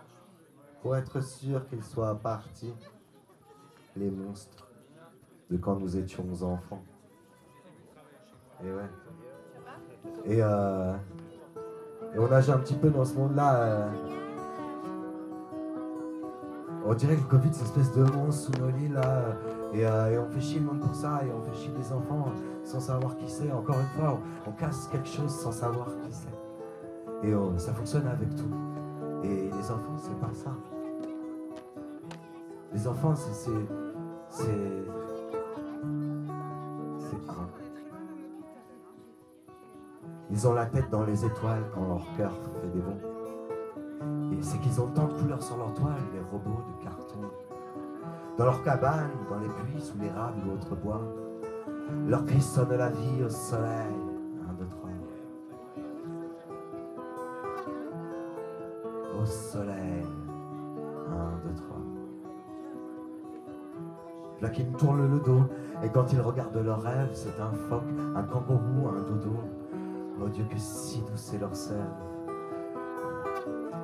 pour 0.81 0.95
être 0.97 1.21
sûr 1.21 1.67
qu'ils 1.67 1.83
soient 1.83 2.15
partis, 2.15 2.73
les 3.97 4.09
monstres 4.09 4.69
de 5.51 5.57
quand 5.57 5.75
nous 5.75 5.97
étions 5.97 6.25
enfants. 6.43 6.85
Et 8.63 8.71
ouais. 8.71 8.91
Et, 10.25 10.41
euh, 10.41 10.95
on 12.17 12.29
nage 12.29 12.49
un 12.49 12.59
petit 12.59 12.75
peu 12.75 12.89
dans 12.89 13.05
ce 13.05 13.15
monde-là. 13.15 13.57
Euh, 13.57 13.91
on 16.87 16.95
dirait 16.95 17.17
que 17.17 17.23
le 17.23 17.27
Covid, 17.27 17.49
c'est 17.53 17.61
une 17.61 17.67
espèce 17.67 17.93
de 17.93 18.05
monstre 18.05 18.55
sous 18.55 18.63
nos 18.63 18.71
lits 18.71 18.89
là. 18.89 19.35
Euh, 19.75 20.11
et, 20.11 20.19
on 20.19 20.29
fait 20.29 20.41
chier 20.41 20.61
le 20.61 20.67
monde 20.67 20.81
pour 20.81 20.95
ça, 20.95 21.21
et 21.25 21.33
on 21.33 21.41
fait 21.43 21.55
chier 21.55 21.73
les 21.77 21.93
enfants 21.93 22.27
sans 22.65 22.81
savoir 22.81 23.17
qui 23.17 23.29
c'est. 23.29 23.51
Encore 23.51 23.77
une 23.79 24.01
fois, 24.01 24.21
on, 24.47 24.51
casse 24.53 24.89
quelque 24.89 25.09
chose 25.09 25.31
sans 25.31 25.53
savoir 25.53 25.87
qui 25.87 26.13
c'est. 26.13 27.29
Et 27.29 27.35
oh, 27.35 27.53
ça 27.57 27.73
fonctionne 27.73 28.07
avec 28.07 28.35
tout. 28.35 28.51
Et 29.23 29.51
les 29.51 29.71
enfants, 29.71 29.97
c'est 29.97 30.19
pas 30.19 30.33
ça. 30.33 30.51
Les 32.73 32.87
enfants, 32.87 33.15
c'est. 33.15 33.51
C'est. 34.29 34.45
C'est 36.99 37.31
un. 37.31 37.49
Ils 40.31 40.49
ont 40.49 40.55
la 40.55 40.67
tête 40.67 40.91
dans 40.91 41.05
les 41.05 41.25
étoiles 41.25 41.65
quand 41.75 41.87
leur 41.87 42.07
cœur 42.17 42.33
fait 42.61 42.69
des 42.69 42.81
bons. 42.81 42.99
Et 44.33 44.43
c'est 44.43 44.59
qu'ils 44.59 44.81
ont 44.81 44.89
tant 44.89 45.07
de 45.07 45.13
couleurs 45.13 45.43
sur 45.43 45.57
leur 45.57 45.73
toile, 45.75 46.01
les 46.13 46.21
robots 46.21 46.63
de 46.79 46.85
carton. 46.85 47.02
Dans 48.43 48.51
leur 48.51 48.63
cabane, 48.65 49.09
dans 49.31 49.39
les 49.39 49.47
puits, 49.47 49.81
sous 49.81 49.97
l'érable 50.01 50.41
ou 50.45 50.55
autre 50.55 50.75
bois, 50.75 51.01
leur 52.09 52.25
cri 52.25 52.41
sonne 52.41 52.75
la 52.75 52.89
vie 52.89 53.23
au 53.25 53.29
soleil. 53.29 53.95
Un, 54.49 54.53
deux, 54.55 54.67
trois. 54.67 54.91
Au 59.17 59.25
soleil. 59.25 60.05
Un, 61.09 61.47
deux, 61.47 61.55
trois. 61.55 61.77
Là 64.41 64.49
qui 64.49 64.65
me 64.65 64.77
tourne 64.77 65.09
le 65.09 65.21
dos, 65.21 65.45
et 65.85 65.89
quand 65.91 66.13
ils 66.13 66.21
regardent 66.21 66.65
leur 66.65 66.83
rêve, 66.83 67.11
c'est 67.13 67.41
un 67.41 67.53
phoque, 67.69 67.87
un 68.17 68.25
kangourou, 68.25 68.89
un 68.89 69.03
dodo. 69.03 69.37
Oh 70.21 70.29
Dieu, 70.29 70.45
que 70.51 70.59
si 70.59 71.01
douce 71.03 71.33
est 71.33 71.39
leur 71.39 71.55
sève. 71.55 71.79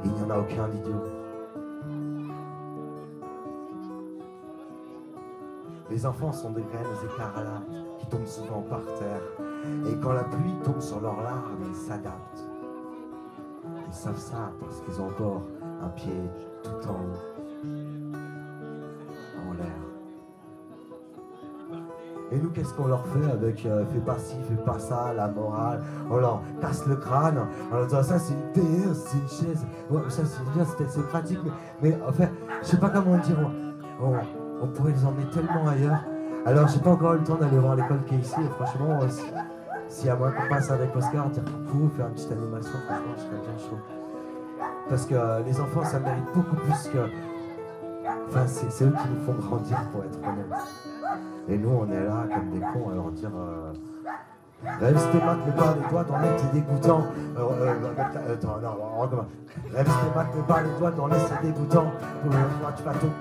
Il 0.05 0.11
n'y 0.15 0.23
en 0.25 0.31
a 0.31 0.39
aucun 0.41 0.67
d'idiot. 0.67 1.18
Les 5.91 6.05
enfants 6.05 6.33
sont 6.33 6.51
des 6.51 6.63
graines 6.63 6.87
écarlates 7.05 7.63
qui 7.99 8.07
tombent 8.09 8.27
souvent 8.27 8.63
par 8.63 8.85
terre. 8.99 9.23
Et 9.87 9.97
quand 10.03 10.13
la 10.13 10.25
pluie 10.25 10.55
tombe 10.63 10.81
sur 10.81 11.01
leurs 11.01 11.21
larmes, 11.23 11.65
ils 11.67 11.75
s'adaptent. 11.75 12.45
Ils 13.87 13.95
savent 13.95 14.19
ça 14.19 14.53
parce 14.61 14.81
qu'ils 14.83 15.01
ont 15.01 15.07
encore 15.07 15.43
un 15.83 15.89
pied 15.89 16.21
tout 16.63 16.89
en 16.89 16.93
haut, 16.93 17.17
en 19.49 19.53
l'air. 19.55 19.67
Et 22.31 22.39
nous, 22.39 22.51
qu'est-ce 22.51 22.75
qu'on 22.75 22.89
leur 22.89 23.07
fait 23.07 23.31
avec 23.33 23.65
euh, 23.65 23.87
fais 23.87 24.01
pas 24.01 24.19
ci, 24.19 24.37
fais 24.47 24.63
pas 24.63 24.79
ça, 24.79 25.15
la 25.15 25.29
morale? 25.29 25.83
On 26.11 26.19
leur 26.19 26.43
casse 26.61 26.87
le 26.87 26.97
crâne 26.97 27.39
en 27.73 27.77
leur 27.77 27.87
disant 27.87 28.03
ça 28.03 28.19
c'est 28.19 28.35
une 28.35 28.53
télé, 28.53 28.83
c'est 28.93 29.17
une 29.17 29.29
chaise. 29.29 29.67
Ouais, 29.91 30.03
ça 30.11 30.23
c'est 30.27 30.45
bien, 30.53 30.67
c'est 30.67 31.09
pratique, 31.09 31.39
mais, 31.43 31.53
mais 31.81 31.99
enfin, 32.07 32.27
je 32.61 32.67
sais 32.67 32.77
pas 32.79 32.91
comment 32.91 33.17
dire. 33.17 33.39
On, 34.01 34.09
on 34.09 34.13
pourrait 34.67 34.93
les 34.93 35.05
emmener 35.05 35.27
tellement 35.31 35.69
ailleurs. 35.69 36.03
Alors, 36.47 36.67
j'ai 36.69 36.81
pas 36.81 36.91
encore 36.91 37.15
eu 37.15 37.19
le 37.19 37.25
temps 37.25 37.37
d'aller 37.37 37.59
voir 37.59 37.77
l'école 37.77 38.03
qui 38.05 38.15
est 38.15 38.19
ici. 38.19 38.35
Et 38.41 38.49
franchement, 38.63 38.99
euh, 39.03 39.09
si- 39.89 40.07
y 40.07 40.11
a 40.11 40.17
moyen 40.17 40.33
qu'on 40.35 40.49
passe 40.49 40.71
avec 40.71 40.95
Oscar, 40.97 41.29
dire 41.31 41.43
coucou, 41.45 41.89
faire 41.97 42.07
une 42.09 42.15
petite 42.15 42.33
animation, 42.33 42.79
franchement, 42.87 43.13
je 43.17 43.23
serais 43.23 43.37
bien 43.43 43.59
chaud. 43.59 43.79
Parce 44.89 45.07
que 45.07 45.15
euh, 45.15 45.41
les 45.45 45.61
enfants, 45.61 45.85
ça 45.85 46.01
mérite 46.01 46.25
beaucoup 46.35 46.57
plus 46.57 46.89
que. 46.89 46.99
Enfin, 48.29 48.47
c'est 48.47 48.71
c'est 48.71 48.85
eux 48.85 48.93
qui 49.03 49.09
nous 49.09 49.21
font 49.25 49.35
grandir, 49.35 49.79
pour 49.93 50.03
être 50.05 50.19
honnête. 50.19 50.61
Et 51.49 51.59
nous, 51.59 51.71
on 51.71 51.91
est 51.91 52.05
là 52.05 52.25
comme 52.35 52.51
des 52.51 52.61
cons 52.61 52.91
à 52.91 52.95
leur 52.95 53.11
dire. 53.11 53.31
Euh, 53.37 53.73
Rêve 54.65 54.99
tes 55.13 55.19
maths, 55.25 55.39
mais 55.47 55.53
pas 55.53 55.75
les 55.81 55.89
doigts 55.89 56.03
dans 56.05 56.19
les 56.19 56.35
c'est 56.37 56.53
dégoûtant. 56.53 57.03
Euh, 57.39 57.41
euh, 57.41 57.75
euh, 57.79 58.35
attends, 58.35 58.59
non, 58.61 58.75
on 58.83 59.01
recommence. 59.03 59.27
Rêve 59.73 59.87
tes 59.87 60.11
mais 60.35 60.43
pas 60.43 60.61
les 60.63 60.79
doigts 60.79 60.91
dans 60.91 61.07
les 61.07 61.19
c'est 61.21 61.41
dégoûtant. 61.47 61.87
Pour 62.23 62.31
pour- 62.31 62.75
tu 62.75 62.83
vas 62.83 62.93
tomber, 62.99 63.13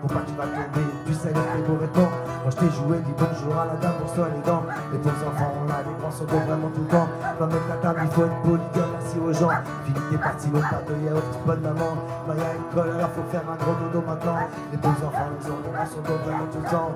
pour, 0.00 0.10
pas 0.14 0.22
tu 0.26 0.34
vas 0.38 0.46
tomber. 0.46 0.86
Tu 1.06 1.12
sais 1.14 1.32
les 1.34 1.68
mauvais 1.68 1.88
temps. 1.88 2.06
Quand 2.44 2.50
je 2.50 2.56
t'ai 2.56 2.70
joué, 2.70 2.98
dis 3.02 3.14
bonjour 3.18 3.58
à 3.58 3.66
la 3.66 3.74
dame 3.82 3.98
pour 3.98 4.14
toi 4.14 4.28
les 4.30 4.42
dents. 4.46 4.62
Les 4.92 4.98
pauvres 4.98 5.26
enfants, 5.26 5.52
on 5.58 5.70
a 5.74 5.78
les 5.82 5.94
grands 5.98 6.24
beaux 6.30 6.44
vraiment 6.46 6.70
tout 6.70 6.82
le 6.86 6.90
temps. 6.94 7.08
Quand 7.38 7.46
mettre 7.46 7.68
la 7.68 7.76
table, 7.82 8.00
il 8.04 8.10
faut 8.14 8.24
être 8.24 8.40
poli, 8.46 8.62
dire 8.72 8.86
merci 8.94 9.16
aux 9.18 9.32
gens. 9.34 9.50
Philippe 9.84 10.06
t'es 10.10 10.18
parti, 10.18 10.50
l'autre 10.54 10.70
pas 10.70 10.82
de 10.86 10.94
yaourt, 11.02 11.32
bonne 11.44 11.60
maman. 11.66 11.90
Bah 12.30 12.34
y'a 12.38 12.54
une 12.54 12.68
colle, 12.70 12.94
alors 12.94 13.10
faut 13.10 13.26
faire 13.34 13.42
un 13.42 13.58
gros 13.58 13.74
dodo 13.74 14.06
maintenant. 14.06 14.38
Les 14.70 14.78
pauvres 14.78 15.02
enfants, 15.02 15.34
ils 15.34 15.50
ont 15.50 15.58
les 15.66 15.70
grands 15.74 16.02
beaux 16.06 16.20
vraiment 16.22 16.46
tout 16.46 16.62
le 16.62 16.70
temps. 16.70 16.90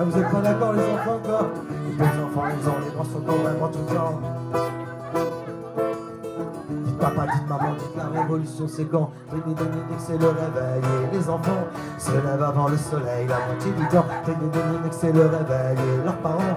Ah, 0.00 0.04
vous 0.04 0.16
êtes 0.16 0.30
pas 0.30 0.40
d'accord 0.40 0.74
les 0.74 0.92
enfants 0.92 1.18
quoi 1.24 1.50
Les 1.98 2.04
enfants, 2.04 2.44
ils 2.56 2.68
ont 2.68 2.74
les 2.84 2.90
grands 2.92 3.04
sont 3.04 3.18
vraiment 3.18 3.68
tout 3.68 3.80
le 3.80 3.94
temps. 3.96 4.20
Dites 6.70 6.98
papa, 6.98 7.26
dites 7.32 7.48
maman, 7.48 7.72
dites 7.76 7.96
la 7.96 8.20
révolution 8.20 8.68
c'est 8.68 8.84
quand 8.84 9.10
Tenez, 9.28 9.56
tenez, 9.56 9.56
que 9.56 9.98
c'est 9.98 10.18
le 10.18 10.28
réveil. 10.28 10.82
Et 11.12 11.16
les 11.16 11.28
enfants 11.28 11.64
se 11.98 12.12
lèvent 12.12 12.42
avant 12.44 12.68
le 12.68 12.76
soleil 12.76 13.26
La 13.26 13.44
moitié 13.46 13.72
du 13.72 13.88
temps. 13.88 14.06
Tenez, 14.24 14.36
tenez, 14.36 14.88
que 14.88 14.94
c'est 14.94 15.10
le 15.10 15.22
réveil. 15.22 15.76
Et 15.76 16.04
leurs 16.04 16.18
parents 16.18 16.56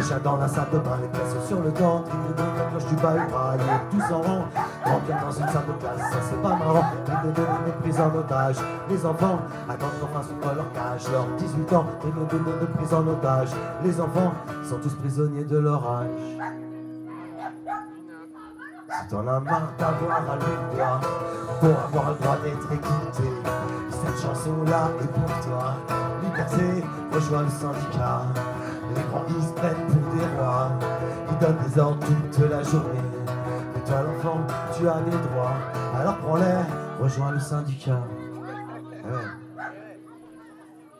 Déjà 0.00 0.18
dans 0.18 0.38
la 0.38 0.48
salle 0.48 0.70
de 0.72 0.78
bain, 0.78 0.96
les 1.02 1.08
classes 1.08 1.46
sur 1.46 1.60
le 1.60 1.70
temps 1.72 2.02
Tenez, 2.08 2.34
tenez, 2.34 2.58
la 2.58 2.64
cloche 2.70 2.86
du 2.86 2.94
bas 2.94 3.16
braille 3.30 3.58
Tous 3.90 4.14
en 4.14 4.22
rang 4.22 4.44
Remplir 4.82 5.16
dans 5.20 5.30
une 5.30 5.46
salle 5.48 5.66
de 5.66 5.72
classe 5.78 6.10
Ça 6.10 6.18
c'est 6.22 6.40
pas 6.40 6.56
marrant. 6.56 6.84
Tenez, 7.04 7.32
des 7.34 7.72
prises 7.82 8.00
en 8.00 8.14
otage. 8.14 8.56
Les 8.88 9.04
enfants 9.04 9.40
attendent 9.68 9.90
qu'enfin 10.00 10.22
s'ouvre 10.22 10.54
leur 10.54 10.72
cage. 10.72 11.06
Leurs 11.12 11.26
18 11.36 11.72
ans 11.74 11.86
Tenez, 12.00 12.12
tenez, 12.30 12.60
de 12.62 12.66
prise 12.78 12.94
en 12.94 13.06
otage. 13.06 13.50
Les 13.84 14.00
enfants 14.00 14.32
sont 14.66 14.78
tous 14.78 14.94
prisonniers 14.94 15.44
de 15.44 15.58
leur 15.58 15.86
âge. 15.86 16.08
Si 18.88 19.08
t'en 19.10 19.28
as 19.28 19.40
marre 19.40 19.72
d'avoir 19.78 20.16
à 20.16 20.74
doigt 20.74 21.00
pour 21.60 21.78
avoir 21.78 22.10
le 22.12 22.16
droit 22.22 22.38
d'être 22.42 22.72
écouté, 22.72 23.28
cette 23.90 24.22
chanson-là 24.22 24.88
est 24.98 25.08
pour 25.08 25.40
toi. 25.44 25.74
Liberté, 26.22 26.84
rejoins 27.12 27.42
le 27.42 27.50
syndicat. 27.50 28.22
Les 28.94 29.02
grands 29.02 29.24
ils 29.28 29.42
se 29.42 29.52
pour 29.52 30.14
des 30.14 30.26
rois, 30.36 30.70
ils 31.30 31.38
donnent 31.38 31.56
des 31.66 31.78
ordres 31.78 32.06
toute 32.06 32.50
la 32.50 32.62
journée. 32.62 33.00
Mais 33.74 33.80
toi 33.86 34.02
l'enfant, 34.02 34.40
tu 34.76 34.88
as 34.88 35.00
des 35.02 35.28
droits, 35.28 35.54
alors 35.98 36.16
prends-les, 36.18 37.02
rejoins 37.02 37.32
le 37.32 37.40
syndicat. 37.40 38.02
Ouais. 39.04 39.40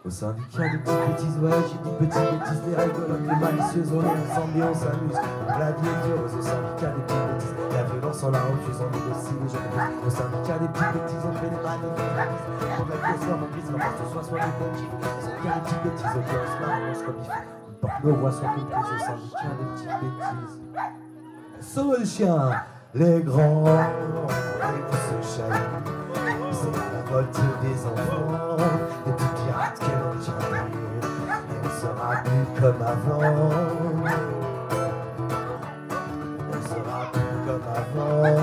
Au 0.03 0.09
syndicat 0.09 0.69
des 0.69 0.79
petites 0.79 1.09
bêtises, 1.09 1.39
ouais, 1.43 1.51
j'ai 1.69 1.77
dit 1.77 1.97
petites 1.99 2.33
bêtises, 2.33 2.63
des 2.63 2.75
rigolotes, 2.75 3.21
des 3.21 3.37
malicieuses, 3.37 3.93
on 3.93 4.01
est 4.01 4.09
ensemble 4.09 4.57
et 4.57 4.63
on 4.63 4.75
s'amuse. 4.75 5.21
La 5.47 5.71
au 5.71 6.41
syndicat 6.41 6.95
des 6.97 7.03
petites 7.05 7.27
bêtises, 7.29 7.55
la 7.71 7.83
violence 7.85 8.23
on 8.25 8.31
la 8.31 8.41
refuse, 8.41 8.81
on 8.81 8.91
négocie 8.97 9.37
les 9.43 9.49
gens 9.53 9.61
Au 10.07 10.11
syndicat 10.11 10.59
des 10.59 10.69
petites 10.69 10.93
bêtises, 10.95 11.25
on 11.29 11.33
fait 11.37 11.51
des 11.51 11.63
manifs, 11.63 12.01
on 12.81 12.85
fait 12.87 12.97
que 12.97 13.25
soit 13.25 13.37
mon 13.37 13.49
fils, 13.53 13.69
soit 14.11 14.23
soit 14.23 14.39
des 14.41 14.53
bons 14.57 14.73
kiffs. 14.75 14.89
Au 14.89 15.21
syndicat 15.21 15.61
des 15.61 15.69
petites 15.69 15.85
bêtises, 15.85 16.07
on 17.07 17.57
on 17.57 17.60
nos 18.05 18.15
voix 18.15 18.33
soit 18.33 18.49
comprises 18.49 18.85
au 18.85 18.99
syndicat 18.99 19.51
des 19.59 19.67
petites 19.75 19.97
bêtises. 20.01 20.61
Sauve 21.61 21.97
le 21.99 22.05
chien, 22.05 22.51
les 22.95 23.23
grands, 23.23 23.67
et 23.67 24.81
vous 24.89 25.23
se 25.23 25.39
chahutent. 25.39 25.89
C'est 26.53 26.73
la 26.77 26.83
révolte 27.03 27.41
des 27.63 27.79
enfants, 27.87 28.57
des 29.07 29.13
petits 29.13 29.35
pirates 29.45 29.79
qu'elle. 29.79 29.91
Et 31.31 31.57
on 31.65 31.71
sera 31.81 32.09
plus 32.23 32.47
comme 32.61 32.83
avant. 32.83 33.51
On 36.49 36.61
sera 36.69 36.99
plus 37.13 37.33
comme 37.47 37.67
avant. 37.75 38.39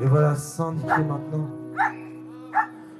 Et 0.00 0.06
voilà, 0.06 0.34
syndiqué 0.34 0.98
maintenant. 0.98 1.61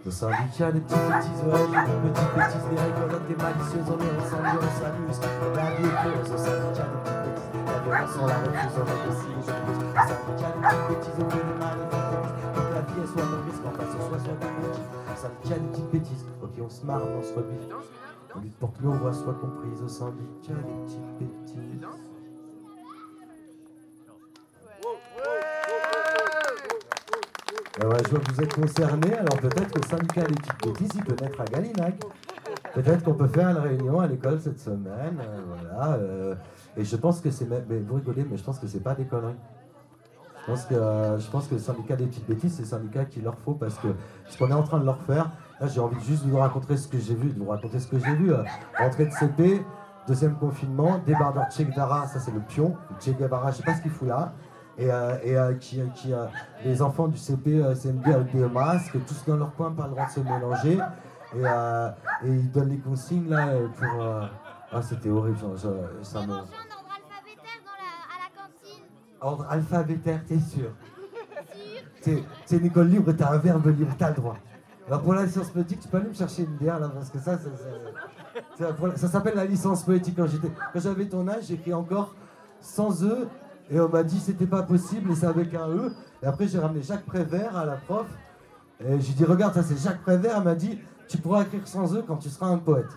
Le 0.04 0.10
syndicat 0.10 0.72
des 0.72 0.80
petites 0.80 0.98
bêtises, 0.98 1.42
ouais, 1.46 1.62
des 1.62 2.10
petites 2.10 2.34
bêtises, 2.34 2.66
des 2.70 2.80
rigolotes, 2.82 3.26
des 3.28 3.36
malicieuses, 3.36 3.86
on 3.86 3.98
est 4.02 4.10
ensemble 4.18 4.58
on 4.58 4.72
s'amuse. 4.74 5.20
Vie 5.22 5.86
est 5.86 5.94
heureuse 6.02 6.26
au 6.26 6.38
syndicat 6.42 6.90
des 6.90 6.98
petites 7.06 7.22
bêtises. 7.22 7.62
La 7.66 7.78
violence, 7.86 8.10
on 8.18 8.26
la 8.26 8.34
refuse, 8.34 8.74
on. 8.74 8.82
Le 8.82 9.14
syndicat 9.14 10.02
des 10.02 10.18
petites 10.26 10.58
bêtises, 10.88 11.18
on 11.18 11.30
fait 11.30 11.38
des 11.38 11.54
que 12.52 12.74
la 12.74 12.82
vie 12.82 12.98
elle 12.98 13.06
soit 13.06 13.26
mauvaise, 13.30 13.58
qu'en 13.62 13.70
face 13.70 13.94
on 13.94 14.02
soit 14.08 14.18
soit 14.18 14.34
des 14.34 14.50
petits. 14.66 14.86
Des 15.48 15.60
petites 15.70 15.90
bêtises. 15.92 16.24
Ok, 16.42 16.54
on 16.60 16.68
se 16.68 16.84
marre, 16.84 17.02
on 17.06 17.22
se 17.22 17.34
rebiffe. 17.34 17.68
On 18.34 18.40
lutte 18.40 18.58
pour 18.58 18.72
que 18.72 18.82
nos 18.82 18.92
voix 18.94 19.12
soient 19.12 19.34
comprises 19.34 19.82
au 19.84 19.88
syndicat 19.88 20.54
des 20.66 20.74
petites 20.84 21.18
bêtises. 21.20 21.86
Euh, 24.84 25.41
ouais, 27.80 27.96
je 28.04 28.10
vois 28.10 28.20
que 28.20 28.32
vous 28.32 28.40
êtes 28.42 28.54
concernés, 28.54 29.14
alors 29.14 29.38
peut-être 29.40 29.70
que 29.70 29.78
le 29.80 29.86
syndicat 29.88 30.22
des 30.22 30.34
petites 30.34 30.64
bêtises, 30.64 30.90
il 30.94 31.04
peut 31.04 31.16
naître 31.24 31.40
à 31.40 31.44
Galinac. 31.44 31.94
Peut-être 32.74 33.04
qu'on 33.04 33.14
peut 33.14 33.28
faire 33.28 33.48
une 33.50 33.58
réunion 33.58 34.00
à 34.00 34.06
l'école 34.06 34.40
cette 34.40 34.60
semaine, 34.60 35.18
euh, 35.20 35.40
voilà. 35.46 35.92
euh, 35.94 36.34
et 36.76 36.84
je 36.84 36.96
pense 36.96 37.20
que 37.20 37.30
c'est 37.30 37.46
même, 37.48 37.64
vous 37.86 37.94
rigolez, 37.96 38.26
mais 38.30 38.36
je 38.36 38.44
pense 38.44 38.58
que 38.58 38.66
c'est 38.66 38.80
pas 38.82 38.94
des 38.94 39.04
conneries. 39.04 39.36
Je 40.42 40.46
pense 40.46 40.64
que, 40.64 40.74
euh, 40.74 41.18
le 41.52 41.58
syndicat 41.58 41.96
des 41.96 42.06
petites 42.06 42.26
bêtises, 42.26 42.54
c'est 42.56 42.62
le 42.62 42.68
syndicat 42.68 43.04
qu'il 43.04 43.22
leur 43.22 43.38
faut 43.38 43.54
parce 43.54 43.78
que 43.78 43.88
ce 44.28 44.36
qu'on 44.36 44.48
est 44.50 44.54
en 44.54 44.64
train 44.64 44.78
de 44.80 44.84
leur 44.84 45.00
faire, 45.02 45.30
là 45.60 45.66
j'ai 45.68 45.80
envie 45.80 46.00
juste 46.04 46.24
de 46.26 46.30
vous 46.30 46.38
raconter 46.38 46.76
ce 46.76 46.88
que 46.88 46.98
j'ai 46.98 47.14
vu, 47.14 47.30
de 47.30 47.38
vous 47.38 47.50
raconter 47.50 47.78
ce 47.78 47.86
que 47.86 47.98
j'ai 47.98 48.14
vu. 48.14 48.32
euh, 48.32 48.42
rentrée 48.76 49.06
de 49.06 49.12
CP, 49.12 49.64
deuxième 50.08 50.34
confinement, 50.36 50.98
débardeur 51.06 51.44
Che 51.50 51.62
ça 51.74 52.18
c'est 52.18 52.32
le 52.32 52.40
pion, 52.40 52.74
Che 53.00 53.10
Guevara, 53.10 53.52
je 53.52 53.58
sais 53.58 53.62
pas 53.62 53.74
ce 53.74 53.82
qu'il 53.82 53.90
fout 53.92 54.08
là. 54.08 54.32
Et, 54.78 54.86
et 54.86 55.36
qui, 55.60 55.80
qui 55.94 56.12
les 56.64 56.80
enfants 56.82 57.06
du 57.08 57.18
CP 57.18 57.62
euh, 57.62 57.74
CMD 57.74 58.06
avec 58.08 58.34
des 58.34 58.48
masques, 58.48 58.96
tous 59.06 59.24
dans 59.26 59.36
leur 59.36 59.54
coin, 59.54 59.70
pas 59.72 59.84
le 59.84 59.90
droit 59.90 60.06
de 60.06 60.10
se 60.10 60.20
mélanger. 60.20 60.78
Et, 61.34 61.46
euh, 61.46 61.88
et 62.24 62.28
ils 62.28 62.50
donnent 62.50 62.70
les 62.70 62.78
consignes 62.78 63.28
là 63.28 63.48
euh, 63.48 63.68
pour. 63.68 64.02
euh, 64.02 64.26
Ah, 64.72 64.80
c'était 64.82 65.10
horrible, 65.10 65.38
genre, 65.38 65.56
genre, 65.56 65.74
ça 66.02 66.20
me. 66.20 66.32
Ordre 66.32 66.46
alphabétaire 66.94 67.60
dans 67.64 67.76
la, 67.78 67.90
à 68.08 68.16
la 68.22 68.42
cantine. 68.42 68.84
Ordre 69.20 69.46
alphabétaire, 69.50 70.20
t'es 70.26 70.38
sûr? 70.38 70.70
C'est 72.00 72.22
c'est 72.46 72.56
une 72.56 72.66
école 72.66 72.88
libre, 72.88 73.12
t'as 73.12 73.30
un 73.32 73.38
verbe 73.38 73.66
libre, 73.66 73.94
t'as 73.98 74.08
le 74.08 74.14
droit. 74.16 74.36
Alors 74.88 75.02
pour 75.02 75.14
la 75.14 75.24
licence 75.24 75.50
poétique, 75.50 75.80
tu 75.80 75.88
peux 75.88 75.98
aller 75.98 76.08
me 76.08 76.14
chercher 76.14 76.42
une 76.42 76.56
bière 76.56 76.80
là, 76.80 76.88
parce 76.88 77.08
que 77.10 77.18
ça, 77.18 77.38
ça, 77.38 77.48
ça- 78.58 78.96
ça 78.96 79.08
s'appelle 79.08 79.36
la 79.36 79.44
licence 79.44 79.84
poétique. 79.84 80.16
Quand 80.16 80.26
j'étais, 80.26 80.50
quand 80.72 80.80
j'avais 80.80 81.06
ton 81.06 81.26
âge, 81.28 81.44
j'écris 81.44 81.72
encore 81.72 82.14
sans 82.60 83.04
E, 83.04 83.28
et 83.72 83.80
on 83.80 83.88
m'a 83.88 84.02
dit 84.02 84.20
c'était 84.20 84.46
pas 84.46 84.62
possible, 84.62 85.10
et 85.10 85.14
c'est 85.14 85.26
avec 85.26 85.54
un 85.54 85.68
E. 85.68 85.92
Et 86.22 86.26
après, 86.26 86.46
j'ai 86.46 86.58
ramené 86.58 86.82
Jacques 86.82 87.04
Prévert 87.06 87.56
à 87.56 87.64
la 87.64 87.76
prof, 87.76 88.06
et 88.80 89.00
j'ai 89.00 89.12
dit, 89.14 89.24
regarde, 89.24 89.54
ça 89.54 89.62
c'est 89.62 89.76
Jacques 89.76 90.02
Prévert, 90.02 90.36
elle 90.36 90.44
m'a 90.44 90.54
dit, 90.54 90.78
tu 91.08 91.18
pourras 91.18 91.42
écrire 91.42 91.66
sans 91.66 91.94
E 91.96 92.02
quand 92.06 92.16
tu 92.18 92.28
seras 92.28 92.46
un 92.46 92.58
poète. 92.58 92.90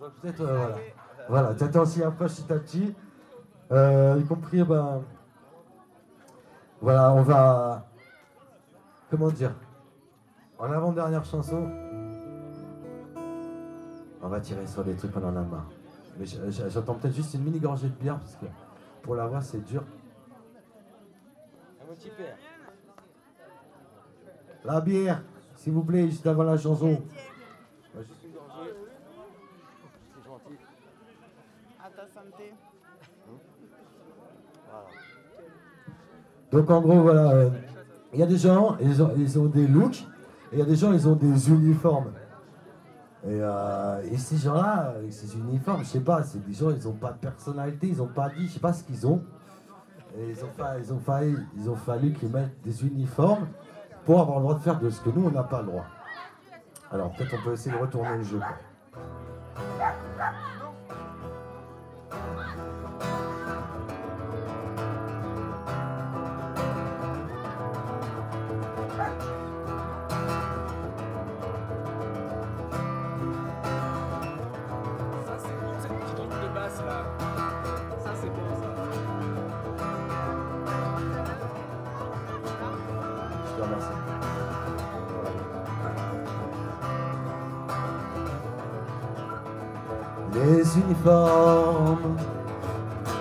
Donc 0.00 0.10
peut-être, 0.22 0.40
euh, 0.40 0.56
voilà. 0.56 0.76
Voilà, 1.28 1.54
t'attends 1.54 1.82
aussi 1.82 2.02
approche 2.02 2.36
petit 2.36 2.52
à 2.52 2.58
petit. 2.58 2.94
Euh, 3.70 4.16
y 4.18 4.24
compris, 4.24 4.62
ben, 4.64 5.02
voilà, 6.80 7.12
on 7.12 7.22
va, 7.22 7.86
comment 9.10 9.28
dire, 9.28 9.52
en 10.58 10.72
avant-dernière 10.72 11.24
chanson, 11.24 11.68
on 14.22 14.28
va 14.28 14.40
tirer 14.40 14.66
sur 14.66 14.82
des 14.84 14.94
trucs 14.94 15.12
qu'on 15.12 15.22
en 15.22 15.36
a 15.36 15.42
marre. 15.42 15.66
Mais 16.18 16.24
j- 16.26 16.38
j- 16.48 16.62
j'entends 16.68 16.94
peut-être 16.94 17.14
juste 17.14 17.34
une 17.34 17.42
mini 17.44 17.60
gorgée 17.60 17.88
de 17.88 17.94
bière 17.94 18.18
parce 18.18 18.36
que 18.36 18.46
pour 19.08 19.16
la 19.16 19.26
voix 19.26 19.40
c'est 19.40 19.64
dur. 19.64 19.82
La 24.66 24.82
bière, 24.82 25.22
s'il 25.56 25.72
vous 25.72 25.82
plaît, 25.82 26.10
juste 26.10 26.26
avant 26.26 26.42
la 26.42 26.58
chanson. 26.58 27.00
Donc 36.52 36.70
en 36.70 36.80
gros, 36.82 37.00
voilà, 37.00 37.30
euh, 37.30 37.50
il 38.12 38.20
y 38.20 38.22
a 38.22 38.26
des 38.26 38.36
gens, 38.36 38.76
ils 38.78 39.02
ont, 39.02 39.14
ils 39.16 39.38
ont 39.38 39.46
des 39.46 39.66
looks, 39.66 40.02
et 40.52 40.56
il 40.56 40.58
y 40.58 40.62
a 40.62 40.66
des 40.66 40.76
gens, 40.76 40.92
ils 40.92 41.08
ont 41.08 41.16
des 41.16 41.48
uniformes. 41.48 42.12
Et, 43.28 43.40
euh, 43.42 44.02
et 44.10 44.16
ces 44.16 44.38
gens-là, 44.38 44.94
ces 45.10 45.36
uniformes, 45.36 45.80
je 45.80 45.88
sais 45.88 46.00
pas, 46.00 46.22
c'est 46.22 46.42
des 46.46 46.54
gens, 46.54 46.70
ils 46.70 46.82
n'ont 46.82 46.94
pas 46.94 47.12
de 47.12 47.18
personnalité, 47.18 47.88
ils 47.88 47.98
n'ont 47.98 48.06
pas 48.06 48.30
dit, 48.30 48.46
je 48.46 48.54
sais 48.54 48.60
pas 48.60 48.72
ce 48.72 48.82
qu'ils 48.82 49.06
ont. 49.06 49.22
Et 50.16 50.30
ils 50.30 50.92
ont, 50.92 51.76
fallu, 51.76 52.12
qu'ils 52.14 52.30
mettent 52.30 52.60
des 52.62 52.86
uniformes 52.86 53.46
pour 54.06 54.20
avoir 54.20 54.38
le 54.38 54.44
droit 54.44 54.54
de 54.54 54.60
faire 54.60 54.80
de 54.80 54.88
ce 54.88 55.02
que 55.02 55.10
nous, 55.10 55.26
on 55.26 55.30
n'a 55.30 55.42
pas 55.42 55.60
le 55.60 55.66
droit. 55.66 55.84
Alors 56.90 57.12
peut-être 57.12 57.34
on 57.38 57.44
peut 57.44 57.52
essayer 57.52 57.76
de 57.76 57.80
retourner 57.80 58.16
le 58.16 58.22
jeu. 58.22 58.40
Les 91.04 91.10
uniformes 91.10 92.16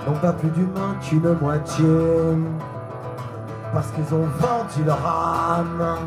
n'ont 0.08 0.20
pas 0.20 0.34
plus 0.34 0.50
d'humain 0.50 0.96
qu'une 1.02 1.38
moitié. 1.40 1.86
Parce 3.74 3.88
qu'ils 3.92 4.14
ont 4.14 4.28
vendu 4.40 4.84
leur 4.86 5.06
âme. 5.06 5.98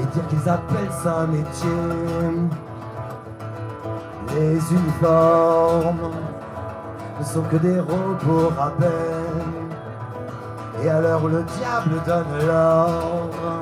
Et 0.00 0.04
dire 0.04 0.26
qu'ils 0.28 0.48
appellent 0.48 0.92
ça 1.02 1.20
un 1.20 1.26
métier. 1.26 1.68
Les 4.34 4.72
uniformes 4.72 6.10
ne 7.18 7.24
sont 7.24 7.42
que 7.42 7.56
des 7.56 7.80
robots 7.80 8.52
rappels 8.56 9.70
et 10.82 10.88
à 10.88 11.00
l'heure 11.00 11.26
le 11.28 11.42
diable 11.42 12.00
donne 12.06 12.46
l'ordre, 12.46 13.60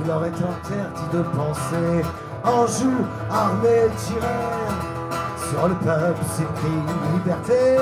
il 0.00 0.08
leur 0.08 0.24
est 0.24 0.28
interdit 0.28 1.08
de 1.12 1.22
penser. 1.22 2.04
En 2.42 2.66
joue 2.66 3.04
armé 3.30 3.88
tiré 3.96 4.53
sur 5.54 5.68
le 5.68 5.74
peuple 5.74 6.24
s'écrit 6.24 6.82
liberté. 7.14 7.76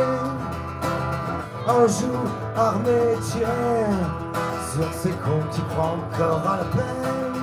En 1.66 1.86
joue 1.86 2.28
armé 2.56 3.16
tiré 3.22 3.86
sur 4.72 4.92
ces 4.92 5.10
cons 5.10 5.46
qui 5.50 5.62
croient 5.70 5.96
encore 5.96 6.42
à 6.46 6.56
la 6.58 6.64
peine. 6.64 7.34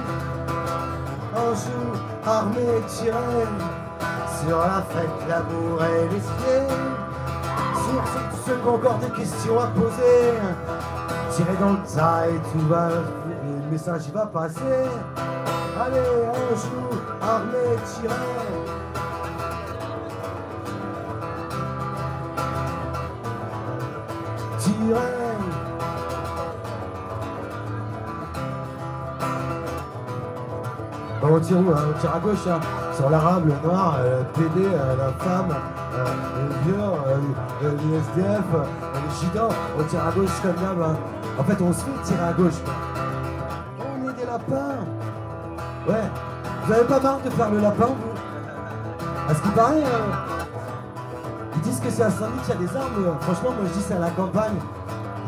Un 1.35 1.55
jour 1.55 1.93
armé 2.27 2.67
tiré 2.87 3.17
sur 4.41 4.59
la 4.59 4.83
fête, 4.89 5.27
l'amour 5.27 5.83
et 5.83 6.03
les 6.03 6.19
pieds. 6.19 6.67
Sur 7.73 8.03
ceux, 8.07 8.51
ceux 8.51 8.57
qui 8.57 8.67
ont 8.67 8.75
encore 8.75 8.99
des 8.99 9.09
questions 9.09 9.59
à 9.59 9.67
poser. 9.67 10.33
Tiré 11.31 11.55
dans 11.59 11.71
le 11.71 11.95
tas 11.95 12.27
et 12.27 12.39
tout 12.51 12.67
va, 12.67 12.89
le 12.89 13.71
message 13.71 14.09
va 14.13 14.25
passer. 14.27 14.59
Allez, 15.79 15.99
un 15.99 16.55
jour 16.55 17.01
armé 17.21 17.77
tiré. 17.85 18.68
Bon, 31.21 31.35
on 31.35 31.39
tire 31.39 31.57
hein 31.57 31.61
On 31.95 31.99
tire 31.99 32.15
à 32.15 32.19
gauche, 32.19 32.47
hein. 32.47 32.59
sur 32.95 33.09
l'arabe, 33.09 33.45
le 33.47 33.67
noir, 33.69 33.97
euh, 33.99 34.23
euh, 34.39 34.95
la 34.95 35.23
femme, 35.23 35.49
euh, 35.95 36.05
le 36.37 36.71
vieux, 36.71 36.81
le- 37.61 37.69
l'USDF, 37.71 38.43
euh, 38.55 38.63
les 38.95 39.19
gitans. 39.19 39.49
On 39.77 39.83
tire 39.83 40.05
à 40.05 40.11
gauche 40.11 40.29
comme 40.41 40.53
d'hab. 40.55 40.81
hein. 40.81 40.95
En 41.37 41.43
fait, 41.43 41.61
on 41.61 41.73
se 41.73 41.79
fait 41.79 42.01
tirer 42.03 42.23
à 42.29 42.33
gauche. 42.33 42.59
On 43.79 44.09
est 44.09 44.13
des 44.13 44.25
lapins. 44.25 44.75
Ouais. 45.87 46.03
Vous 46.65 46.73
avez 46.73 46.83
pas 46.85 46.99
marre 46.99 47.19
de 47.23 47.29
faire 47.29 47.49
le 47.51 47.59
lapin, 47.59 47.85
vous? 47.87 49.29
À 49.29 49.35
ce 49.35 49.41
qui 49.41 49.49
paraît, 49.49 49.83
euh, 49.83 50.13
ils 51.55 51.61
disent 51.61 51.79
que 51.79 51.89
c'est 51.89 52.03
à 52.03 52.09
Saint-Denis 52.09 52.39
qu'il 52.45 52.53
y 52.55 52.57
a 52.57 52.67
des 52.71 52.77
armes. 52.77 53.15
Franchement, 53.21 53.49
moi 53.51 53.65
je 53.67 53.73
dis 53.77 53.85
c'est 53.87 53.95
à 53.95 53.99
la 53.99 54.09
campagne. 54.11 54.55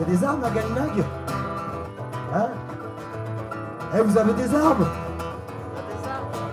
Des 0.07 0.23
armes 0.23 0.43
à 0.43 0.49
Galinag 0.49 1.03
Hein 2.33 2.47
Eh, 3.95 4.01
vous 4.01 4.17
avez 4.17 4.33
des 4.33 4.55
armes 4.55 4.85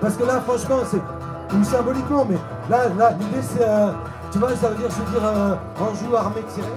parce 0.01 0.15
que 0.15 0.23
là, 0.23 0.41
franchement, 0.47 0.77
c'est. 0.89 1.03
Ou 1.57 1.65
symboliquement, 1.65 2.25
mais 2.29 2.37
là, 2.71 2.89
là 2.97 3.11
l'idée 3.19 3.43
c'est. 3.43 3.67
euh, 3.69 3.91
tu 4.31 4.39
vois, 4.39 4.51
ça 4.55 4.69
veut 4.69 4.77
dire, 4.77 4.87
veux 4.89 5.11
dire, 5.13 5.25
euh, 5.25 5.55
Anjou 5.81 6.15
armé 6.15 6.41
tiré. 6.55 6.69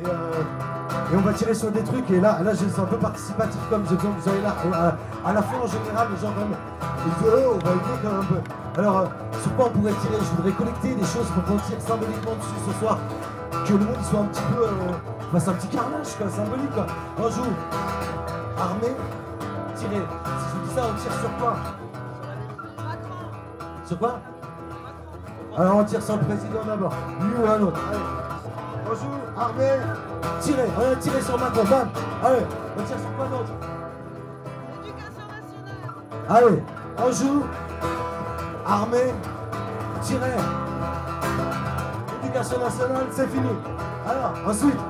Et, 0.00 0.06
euh, 0.06 1.12
et 1.12 1.16
on 1.16 1.20
va 1.20 1.32
tirer 1.34 1.54
sur 1.54 1.70
des 1.70 1.84
trucs. 1.84 2.10
Et 2.10 2.18
là, 2.20 2.40
là 2.42 2.50
c'est 2.56 2.80
un 2.80 2.84
peu 2.84 2.96
participatif 2.96 3.60
comme 3.70 3.84
je 3.88 3.94
comme 3.94 4.14
vous 4.18 4.28
avez 4.28 4.40
là. 4.40 4.56
À, 4.74 5.28
à 5.28 5.32
la 5.34 5.42
fin, 5.42 5.56
en 5.62 5.66
général, 5.68 6.08
les 6.10 6.20
gens, 6.20 6.32
quand 6.34 6.48
même, 6.48 6.58
ils 7.06 7.12
disent, 7.12 7.32
oh, 7.46 7.54
on 7.54 7.64
va 7.64 7.72
aider 7.74 7.82
quand 8.02 8.10
même 8.10 8.20
un 8.20 8.24
peu. 8.24 8.80
Alors, 8.80 8.98
euh, 8.98 9.04
sur 9.40 9.54
quoi 9.54 9.66
on 9.66 9.78
pourrait 9.78 9.92
tirer? 10.02 10.18
Je 10.18 10.36
voudrais 10.36 10.52
collecter 10.52 10.94
des 10.94 11.04
choses 11.06 11.30
pour 11.32 11.44
qu'on 11.44 11.58
tire 11.62 11.80
symboliquement 11.80 12.34
dessus 12.40 12.58
ce 12.66 12.80
soir. 12.80 12.98
Que 13.64 13.72
le 13.72 13.78
monde 13.84 14.02
soit 14.02 14.20
un 14.20 14.24
petit 14.24 14.42
peu. 14.50 14.64
Fasse 15.32 15.48
un 15.48 15.52
petit 15.54 15.68
carnage, 15.68 16.16
quoi, 16.16 16.28
symbolique, 16.30 16.72
quoi. 16.72 16.86
Anjou, 17.18 17.42
armé, 18.58 18.94
tiré. 19.74 19.96
Si 19.96 20.00
je 20.00 20.56
vous 20.56 20.66
dis 20.66 20.74
ça, 20.74 20.82
on 20.88 20.94
tire 20.94 21.12
sur 21.12 21.36
quoi? 21.36 21.54
Sur 23.84 23.98
quoi? 23.98 24.14
Alors 25.58 25.76
on 25.76 25.84
tire 25.84 26.02
sur 26.02 26.16
le 26.16 26.22
président 26.22 26.64
d'abord, 26.66 26.92
lui 27.20 27.34
ou 27.42 27.46
un 27.48 27.60
autre. 27.62 27.80
Allez. 27.88 27.98
Bonjour, 28.86 29.10
armé, 29.36 29.70
tirez, 30.40 30.68
on 30.78 30.92
a 30.92 30.96
tiré 30.96 31.20
sur 31.20 31.38
Macron, 31.38 31.64
bam. 31.64 31.88
Allez, 32.24 32.46
on 32.78 32.82
tire 32.82 32.98
sur 32.98 33.16
quoi 33.16 33.26
d'autre? 33.26 33.52
Allez, 36.28 36.62
on 36.98 37.12
joue, 37.12 37.42
armé, 38.66 39.14
tirez. 40.02 40.36
Éducation 42.22 42.60
nationale, 42.60 43.06
c'est 43.10 43.28
fini. 43.28 43.50
Alors, 44.08 44.32
ensuite. 44.46 44.80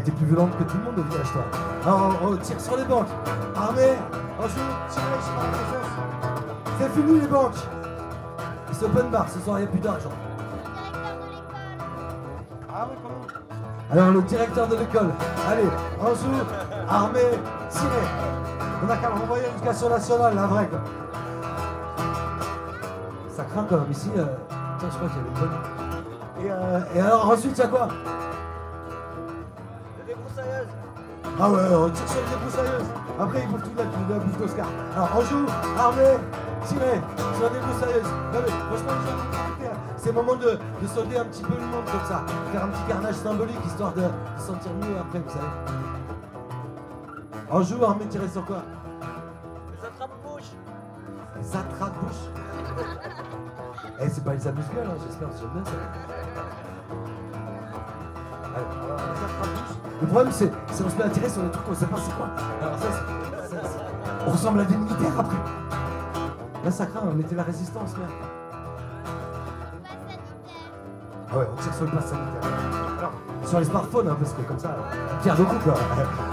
Elle 0.00 0.08
était 0.08 0.16
plus 0.16 0.26
violente 0.28 0.56
que 0.56 0.62
tout 0.62 0.78
le 0.78 0.84
monde 0.84 0.98
au 0.98 1.02
village, 1.02 1.30
toi. 1.30 1.42
Alors, 1.84 2.16
on, 2.22 2.32
on 2.32 2.36
tire 2.38 2.58
sur 2.58 2.74
les 2.74 2.84
banques. 2.84 3.08
Armée, 3.54 3.98
on 4.38 4.44
joue, 4.44 4.54
tirez, 4.88 5.04
je. 5.20 6.78
C'est 6.78 6.88
fini 6.88 7.20
les 7.20 7.26
banques. 7.26 7.52
C'est 8.72 8.86
open 8.86 9.10
bar, 9.10 9.28
ce 9.28 9.38
soir, 9.40 9.58
il 9.58 9.64
n'y 9.64 9.68
a 9.68 9.70
plus 9.70 9.80
d'argent. 9.80 10.08
Ah 12.72 12.86
oui, 12.88 12.96
comment? 13.02 13.26
Alors, 13.92 14.10
le 14.12 14.22
directeur 14.22 14.68
de 14.68 14.76
l'école. 14.76 15.10
Allez, 15.50 15.68
on 16.00 16.14
joue, 16.14 16.44
armée, 16.88 17.20
tirez. 17.68 18.06
On 18.82 18.90
a 18.90 18.96
qu'à 18.96 19.08
le 19.08 19.14
renvoyer 19.20 19.44
à 19.44 19.48
l'éducation 19.48 19.90
nationale, 19.90 20.34
la 20.34 20.46
vraie, 20.46 20.66
quoi. 20.68 20.78
Ça 23.36 23.44
craint 23.44 23.66
quand 23.68 23.76
même 23.76 23.90
ici. 23.90 24.10
Euh... 24.16 24.24
Tiens, 24.78 24.88
je 24.90 24.96
crois 24.96 25.08
qu'il 25.10 25.18
y 25.18 25.20
avait 25.20 25.28
une 25.28 25.40
bonne. 25.40 25.56
Et, 26.42 26.50
euh, 26.50 26.94
et 26.94 27.00
alors, 27.02 27.28
ensuite, 27.28 27.52
il 27.54 27.60
y 27.60 27.64
a 27.64 27.68
quoi? 27.68 27.88
Ah 31.38 31.50
ouais, 31.50 31.60
on 31.74 31.90
tire 31.90 32.08
sur 32.08 32.20
les 32.20 32.26
débroussailleuses. 32.30 32.88
Après, 33.18 33.42
ils 33.42 33.48
bouffent 33.48 33.62
toute 33.62 33.76
la, 33.76 33.84
la 33.84 34.18
bouffe 34.18 34.38
d'Oscar. 34.38 34.66
Alors, 34.94 35.10
on 35.16 35.20
joue, 35.22 35.46
armé, 35.78 36.16
tiré, 36.66 37.00
sur 37.36 37.50
les. 37.50 37.60
Non 37.60 37.66
mais, 38.44 38.50
franchement, 38.50 38.92
les 38.92 39.06
gens, 39.06 39.16
écoutez, 39.48 39.68
hein, 39.68 39.78
c'est 39.96 40.08
le 40.08 40.14
moment 40.14 40.36
de, 40.36 40.58
de 40.82 40.86
solder 40.86 41.16
un 41.18 41.24
petit 41.24 41.42
peu 41.42 41.54
le 41.54 41.66
monde 41.66 41.84
comme 41.90 42.04
ça. 42.06 42.22
Faire 42.52 42.64
un 42.64 42.68
petit 42.68 42.82
carnage 42.88 43.14
symbolique, 43.14 43.64
histoire 43.66 43.92
de, 43.92 44.02
de 44.02 44.08
se 44.38 44.46
sentir 44.46 44.72
mieux 44.74 44.98
après, 45.00 45.18
vous 45.20 45.30
savez. 45.30 45.48
On 47.50 47.62
joue, 47.62 47.82
armé, 47.84 48.04
tiré 48.06 48.28
sur 48.28 48.44
quoi? 48.44 48.62
Les 49.72 49.84
attrape-bouches. 49.86 50.52
Les 51.40 51.56
attrape-bouches. 51.56 52.28
Eh, 54.02 54.08
c'est 54.08 54.24
pas 54.24 54.32
les 54.34 54.46
amuse-gueules, 54.46 54.86
hein, 54.86 54.96
j'espère, 55.06 55.28
j'aime 55.38 55.50
bien 55.50 55.64
ça. 55.64 55.72
Alors, 58.54 58.98
les 58.98 59.24
attrape-bouches. 59.24 59.79
Le 60.00 60.06
problème, 60.06 60.32
c'est 60.32 60.50
c'est 60.72 60.84
on 60.84 60.88
se 60.88 60.96
met 60.96 61.04
à 61.04 61.08
tirer 61.08 61.28
sur 61.28 61.42
des 61.42 61.50
trucs 61.50 61.66
qu'on 61.66 61.74
sait 61.74 61.86
pas 61.86 61.96
c'est 61.98 62.16
quoi. 62.16 62.26
Alors 62.62 62.78
ça, 62.78 62.86
on 64.26 64.30
ressemble 64.30 64.60
à 64.60 64.64
des 64.64 64.76
militaires 64.76 65.18
après. 65.18 65.36
Là, 66.64 66.70
ça 66.70 66.86
craint, 66.86 67.00
on 67.10 67.14
mettait 67.14 67.34
la 67.34 67.42
résistance, 67.42 67.96
merde. 67.96 68.10
Ah 71.32 71.38
ouais, 71.38 71.48
on 71.52 71.62
tire 71.62 71.74
sur 71.74 71.84
le 71.84 71.90
pass 71.90 72.06
sanitaire. 72.06 73.10
Sur 73.44 73.58
les 73.58 73.64
smartphones, 73.64 74.08
hein, 74.08 74.16
parce 74.18 74.32
que 74.32 74.42
comme 74.42 74.58
ça, 74.58 74.76
on 74.78 75.22
tire 75.22 75.36
beaucoup, 75.36 75.58
quoi. 75.58 75.74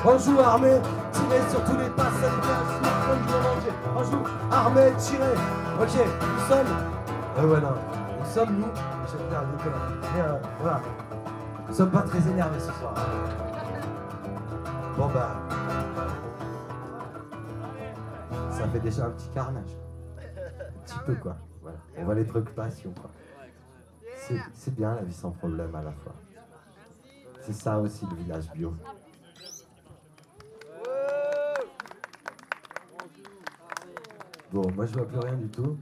On 0.06 0.18
joue 0.18 0.40
armé, 0.40 0.72
tirer 1.12 1.42
sur 1.50 1.64
tous 1.64 1.78
les 1.78 1.90
passes 1.90 2.14
sanitaires, 2.14 2.64
smartphones 2.80 3.20
du 3.26 3.34
monde 3.34 3.46
entier. 3.58 3.74
On 3.96 4.04
joue 4.04 4.24
armé, 4.52 4.92
tiré. 4.98 5.34
Ok, 5.82 5.96
nous 5.96 6.48
sommes. 6.48 6.74
Euh, 7.40 7.48
ouais, 7.48 7.62
non. 7.62 7.74
Nous 8.20 8.34
sommes, 8.34 8.56
nous. 8.58 8.72
Voilà. 10.62 10.82
Nous 11.68 11.74
sommes 11.74 11.92
pas 11.92 12.02
très 12.04 12.20
énervés 12.30 12.60
ce 12.60 12.72
soir. 12.72 12.94
Bon 14.98 15.08
bah. 15.10 15.36
Ça 18.52 18.68
fait 18.70 18.80
déjà 18.80 19.06
un 19.06 19.12
petit 19.12 19.30
carnage. 19.30 19.78
Un 20.18 20.80
petit 20.86 21.00
peu 21.06 21.16
quoi. 21.16 21.38
Voilà. 21.62 21.78
On 21.98 22.06
voit 22.06 22.16
les 22.16 22.24
préoccupations 22.24 22.94
quoi. 22.94 23.10
C'est- 24.54 24.72
bien 24.72 24.96
la 24.96 25.04
vie 25.04 25.14
sans 25.14 25.32
problème 25.32 25.74
à 25.76 25.82
la 25.84 25.92
fois. 25.92 26.14
C'est 27.42 27.54
ça 27.54 27.80
aussi 27.80 28.06
le 28.10 28.16
village 28.18 28.52
bio. 28.52 28.74
Bon, 34.52 34.72
moi 34.76 34.86
je 34.86 34.94
vois 34.94 35.08
plus 35.08 35.20
rien 35.20 35.34
du 35.36 35.48
tout. 35.50 35.78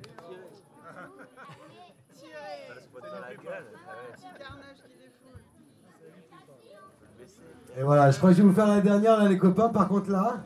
Et 7.77 7.83
voilà, 7.83 8.09
je 8.11 8.17
crois 8.17 8.29
que 8.29 8.37
je 8.37 8.41
vais 8.41 8.47
vous 8.47 8.53
faire 8.53 8.67
la 8.67 8.81
dernière 8.81 9.17
là 9.17 9.27
les 9.27 9.37
copains. 9.37 9.69
Par 9.69 9.87
contre 9.87 10.09
là, 10.09 10.37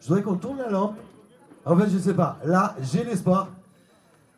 je 0.00 0.08
voudrais 0.08 0.22
qu'on 0.22 0.36
tourne 0.36 0.58
la 0.58 0.70
lampe. 0.70 0.96
En 1.64 1.76
fait, 1.76 1.90
je 1.90 1.98
sais 1.98 2.14
pas. 2.14 2.38
Là, 2.44 2.74
j'ai 2.80 3.04
l'espoir. 3.04 3.48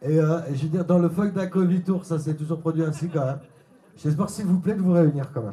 Et 0.02 0.18
euh, 0.18 0.40
je 0.52 0.62
veux 0.62 0.68
dire, 0.68 0.85
dans 0.85 0.98
le 0.98 1.09
fuck 1.09 1.32
d'un 1.32 1.47
Covid 1.47 1.82
Tour, 1.82 2.05
ça 2.05 2.18
s'est 2.18 2.35
toujours 2.35 2.59
produit 2.59 2.82
ainsi 2.82 3.09
quand 3.09 3.24
même. 3.24 3.39
J'espère 3.97 4.31
s'il 4.31 4.47
vous 4.47 4.59
plaît 4.59 4.74
de 4.74 4.81
vous 4.81 4.93
réunir 4.93 5.31
quand 5.32 5.43
même. 5.43 5.52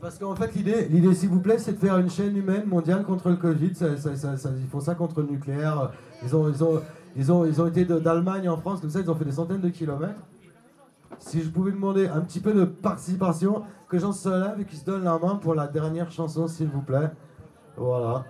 Parce 0.00 0.18
qu'en 0.18 0.34
fait, 0.34 0.54
l'idée, 0.54 0.86
l'idée, 0.88 1.14
s'il 1.14 1.28
vous 1.28 1.40
plaît, 1.40 1.58
c'est 1.58 1.72
de 1.72 1.78
faire 1.78 1.98
une 1.98 2.08
chaîne 2.08 2.36
humaine 2.36 2.66
mondiale 2.66 3.04
contre 3.04 3.28
le 3.28 3.36
Covid. 3.36 3.72
Ils 3.72 4.68
font 4.70 4.80
ça 4.80 4.94
contre 4.94 5.20
le 5.20 5.28
nucléaire. 5.28 5.90
Ils 6.22 6.34
ont, 6.36 6.48
ils 6.48 6.62
ont, 6.62 6.80
ils 7.16 7.32
ont, 7.32 7.44
ils 7.44 7.60
ont 7.60 7.66
été 7.66 7.84
d'Allemagne 7.84 8.48
en 8.48 8.56
France, 8.56 8.80
comme 8.80 8.90
ça, 8.90 9.00
ils 9.00 9.10
ont 9.10 9.14
fait 9.14 9.24
des 9.24 9.32
centaines 9.32 9.60
de 9.60 9.68
kilomètres. 9.68 10.20
Si 11.18 11.42
je 11.42 11.50
pouvais 11.50 11.72
demander 11.72 12.06
un 12.06 12.20
petit 12.20 12.40
peu 12.40 12.52
de 12.52 12.64
participation, 12.64 13.64
que 13.88 13.98
j'en 13.98 14.12
se 14.12 14.28
lève 14.28 14.60
et 14.60 14.64
qu'ils 14.64 14.78
se 14.78 14.84
donnent 14.84 15.04
la 15.04 15.18
main 15.18 15.36
pour 15.36 15.54
la 15.54 15.66
dernière 15.66 16.10
chanson, 16.10 16.46
s'il 16.46 16.68
vous 16.68 16.82
plaît. 16.82 17.10
Voilà. 17.76 18.24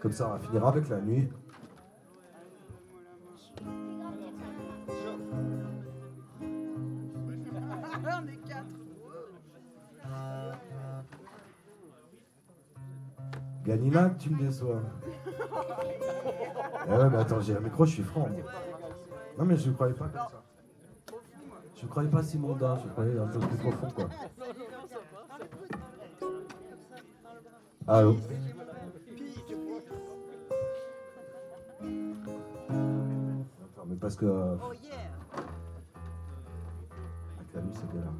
Comme 0.00 0.12
ça, 0.12 0.28
on 0.28 0.32
va 0.32 0.38
finir 0.38 0.66
avec 0.66 0.88
la 0.88 1.00
nuit. 1.00 1.28
Ganina, 13.70 14.10
tu 14.18 14.30
me 14.30 14.38
déçois. 14.42 14.82
Eh 16.88 16.90
ouais, 16.92 17.08
mais 17.08 17.18
attends, 17.18 17.40
j'ai 17.40 17.54
un 17.56 17.60
micro, 17.60 17.84
je 17.84 17.92
suis 17.92 18.02
franc. 18.02 18.28
moi. 18.28 18.40
Non, 19.38 19.44
mais 19.44 19.56
je 19.56 19.68
ne 19.68 19.74
croyais 19.74 19.94
pas 19.94 20.06
comme 20.08 20.28
ça. 20.28 20.42
Je 21.76 21.84
ne 21.84 21.88
croyais 21.88 22.08
pas 22.10 22.20
si 22.24 22.36
mondain, 22.36 22.76
je 22.82 22.88
croyais 22.88 23.16
un 23.16 23.28
peu 23.28 23.38
plus 23.38 23.56
profond, 23.58 23.90
quoi. 23.90 24.08
Allô 27.86 28.16
Attends, 32.68 33.86
mais 33.86 33.96
parce 33.96 34.16
que. 34.16 34.26
euh, 34.26 34.56
Oh 34.68 34.72
yeah. 34.82 34.90
Avec 37.38 37.54
la 37.54 37.60
nuit, 37.62 37.72
c'est 37.74 37.88
bien 37.92 38.12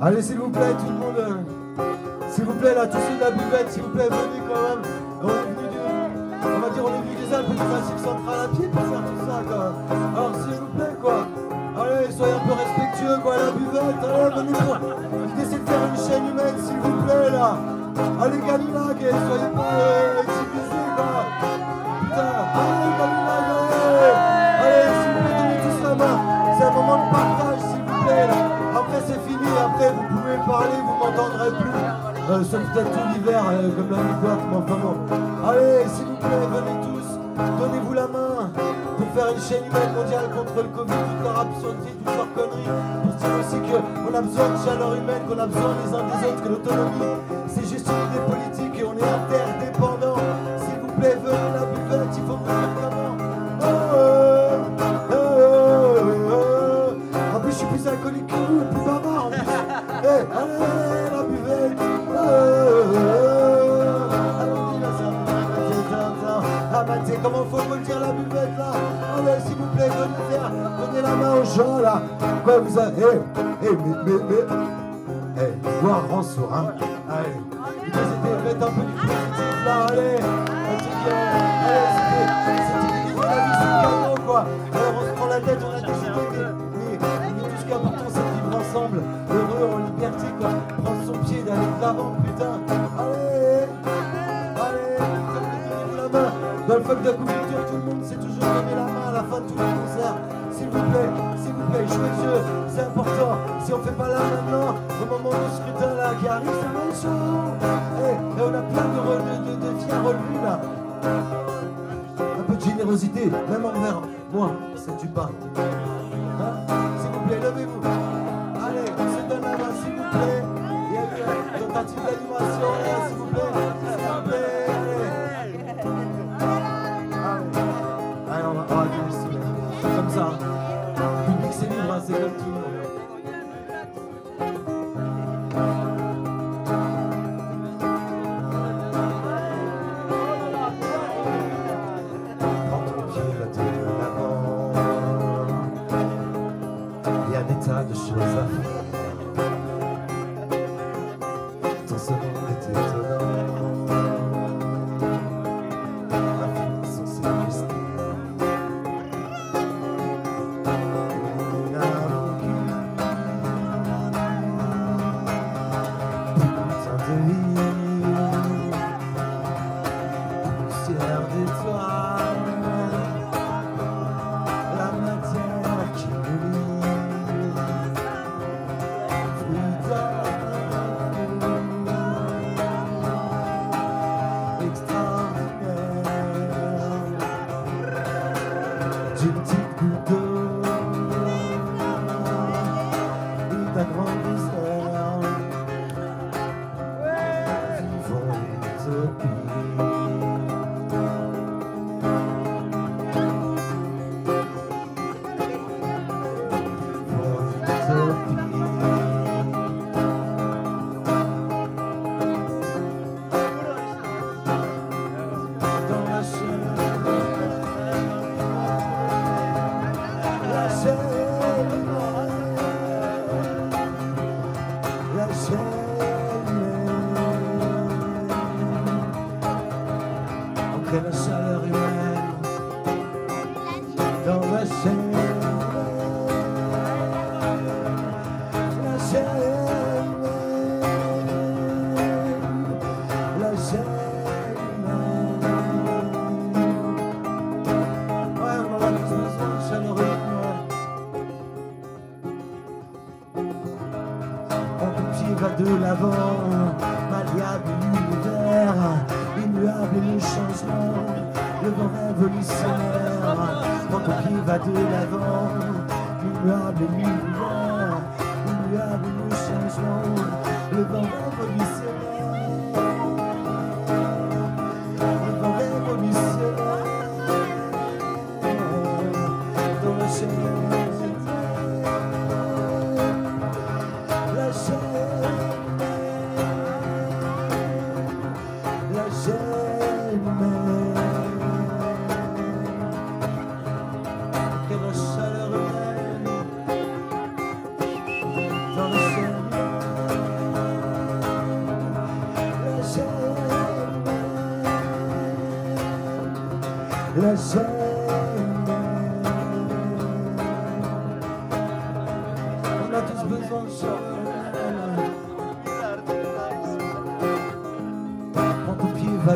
Allez, 0.00 0.22
s'il 0.22 0.38
vous 0.38 0.48
plaît, 0.50 0.72
tout 0.78 0.86
le 0.86 0.92
monde. 0.98 1.18
euh, 1.18 1.34
S'il 2.30 2.44
vous 2.44 2.54
plaît, 2.54 2.74
là, 2.74 2.86
tous 2.86 2.96
ceux 2.98 3.16
de 3.16 3.20
la 3.20 3.30
buvette, 3.32 3.70
s'il 3.70 3.82
vous 3.82 3.90
plaît, 3.90 4.08
venez 4.08 4.40
quand 4.48 4.62
même. 4.62 4.82
On 5.22 5.28
est 5.28 5.32
venu 5.32 5.68
du- 5.68 6.46
On 6.56 6.60
va 6.60 6.70
dire, 6.70 6.84
on 6.84 6.94
est 6.94 7.02
venu 7.04 7.16
des 7.26 7.34
Alpes 7.34 7.50
du 7.50 7.56
Massif 7.56 7.98
central 8.02 8.40
à 8.44 8.48
pied 8.48 8.68
pour 8.68 8.82
faire 8.82 9.02
tout 9.04 9.20
ça, 9.26 9.42
quoi. 9.46 9.72
Alors, 10.16 10.32
s'il 10.40 10.54
vous 10.54 10.72
plaît, 10.78 10.96
quoi. 11.02 11.26
Allez, 11.80 12.12
soyez 12.12 12.32
un 12.32 12.46
peu 12.46 12.52
respectueux, 12.54 13.18
quoi, 13.22 13.34
la 13.36 13.50
buvette. 13.50 14.00
Allez, 14.04 14.34
venez 14.36 14.52
pour. 14.58 14.78
C'est 15.50 15.64
de 15.64 15.68
faire 15.68 15.84
une 15.90 16.00
chaîne 16.00 16.26
humaine, 16.30 16.56
s'il 16.64 16.76
vous 16.78 17.02
plaît, 17.04 17.30
là. 17.30 17.56
Allez, 18.22 18.38
Galilag, 18.38 18.96
et 19.02 19.10
soyez 19.10 19.50
pas 19.54 19.72
euh, 19.74 20.22
vous 30.46 30.96
m'entendrez 30.98 31.50
plus. 31.50 32.30
Euh, 32.30 32.44
sauf 32.44 32.60
peut-être 32.72 32.90
tout 32.90 33.08
l'hiver, 33.14 33.42
euh, 33.50 33.70
comme 33.76 33.90
la 33.90 34.02
boîte, 34.20 34.38
mais 34.50 34.56
enfin 34.56 34.78
bon. 34.80 35.48
Allez, 35.48 35.88
s'il 35.88 36.06
vous 36.06 36.16
plaît, 36.16 36.46
venez 36.52 36.80
tous. 36.86 37.08
Donnez-vous 37.58 37.94
la 37.94 38.06
main 38.06 38.50
pour 38.96 39.06
faire 39.14 39.32
une 39.32 39.40
chaîne 39.40 39.64
humaine 39.66 39.94
mondiale 39.96 40.28
contre 40.30 40.62
le 40.62 40.68
Covid, 40.68 40.92
toute 40.92 41.22
leur 41.24 41.38
absurdité, 41.40 41.92
toutes 42.04 42.16
leurs 42.16 42.32
conneries. 42.34 42.70
Pour 43.02 43.12
dire 43.14 43.34
aussi 43.40 43.58
qu'on 43.66 44.14
a 44.14 44.20
besoin 44.20 44.48
de 44.50 44.58
chaleur 44.64 44.94
humaine, 44.94 45.22
qu'on 45.28 45.38
a 45.38 45.46
besoin 45.46 45.74
les 45.82 45.94
uns 45.94 46.04
des 46.04 46.26
autres, 46.28 46.42
que 46.42 46.48
l'autonomie, 46.48 47.16
c'est 47.48 47.66
juste 47.66 47.88
une 47.88 48.02
idée 48.06 48.24
politique 48.28 48.74
et 48.78 48.84
on 48.84 48.94
est 48.94 49.10
interdépendants. 49.10 50.20
S'il 50.60 50.78
vous 50.80 50.92
plaît, 51.00 51.16
venez 51.24 51.49
là. 71.82 72.02
Quoi, 72.44 72.58
vous 72.58 72.78
avez... 72.78 73.02
Eh, 73.02 73.66
eh, 73.66 73.68
mais, 73.70 73.96
mais, 74.06 74.12
mais... 74.28 75.42
Eh, 75.42 75.82
boire 75.82 76.08
rend 76.08 76.22
sourd, 76.22 76.52
hein. 76.52 76.74
Allez. 77.08 77.40
Faites 78.44 78.62
un 78.62 78.66
peu 78.66 78.82
du 78.82 79.49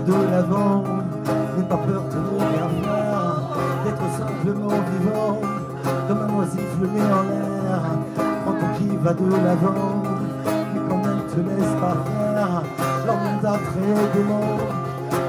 de 0.06 0.30
l'avant, 0.30 0.84
n'aie 1.56 1.64
pas 1.64 1.76
peur 1.76 2.02
de 2.10 2.18
rien 2.38 2.68
faire, 2.82 3.34
d'être 3.84 4.06
simplement 4.18 4.68
vivant, 4.68 5.40
comme 6.08 6.20
un 6.20 6.38
oisif 6.38 6.70
le 6.80 6.86
nez 6.88 7.00
en 7.00 7.22
l'air. 7.22 7.80
Quand 8.44 8.52
ton 8.52 8.68
pied 8.76 8.98
va 9.02 9.12
de 9.14 9.30
l'avant, 9.44 10.02
mais 10.74 10.80
quand 10.88 10.96
même 10.96 11.22
te 11.28 11.40
laisse 11.40 11.74
pas 11.80 11.96
faire, 12.04 12.62
l'emmène 13.06 13.40
très 13.40 14.18
dément, 14.18 14.58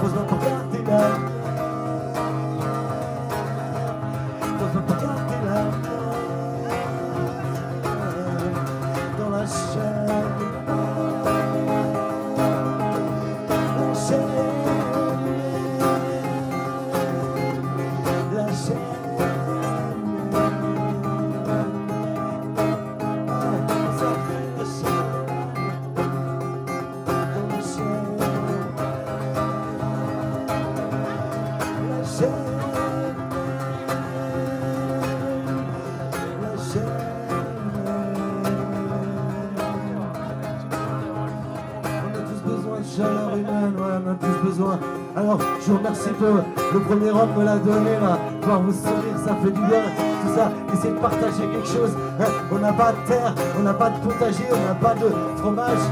pose-moi 0.02 0.24
pour 0.28 0.40
garder 0.40 0.84
la 0.88 1.25
chaleur 42.86 43.30
humaine, 43.36 43.74
ouais, 43.78 43.98
on 44.06 44.12
a 44.12 44.16
tous 44.16 44.38
besoin. 44.48 44.80
Alors, 45.16 45.40
je 45.62 45.72
vous 45.72 45.78
remercie 45.78 46.10
pour 46.10 46.36
le 46.74 46.80
premier 46.82 47.10
homme 47.10 47.34
me 47.38 47.44
l'a 47.46 47.58
donné 47.58 47.94
là. 48.02 48.18
Voir 48.44 48.62
vous 48.62 48.74
sourire, 48.74 49.18
ça 49.26 49.36
fait 49.42 49.52
du 49.52 49.60
bien. 49.62 49.84
Tout 50.22 50.34
ça, 50.36 50.52
essayer 50.74 50.94
de 50.94 51.00
partager 51.00 51.44
quelque 51.52 51.68
chose. 51.68 51.92
hein. 52.20 52.26
On 52.52 52.60
n'a 52.60 52.74
pas 52.74 52.92
de 52.92 53.08
terre, 53.08 53.34
on 53.58 53.64
n'a 53.64 53.74
pas 53.74 53.90
de 53.90 54.00
potager, 54.00 54.44
on 54.52 54.68
n'a 54.68 54.76
pas 54.76 54.94
de 54.94 55.10
fromage. 55.38 55.84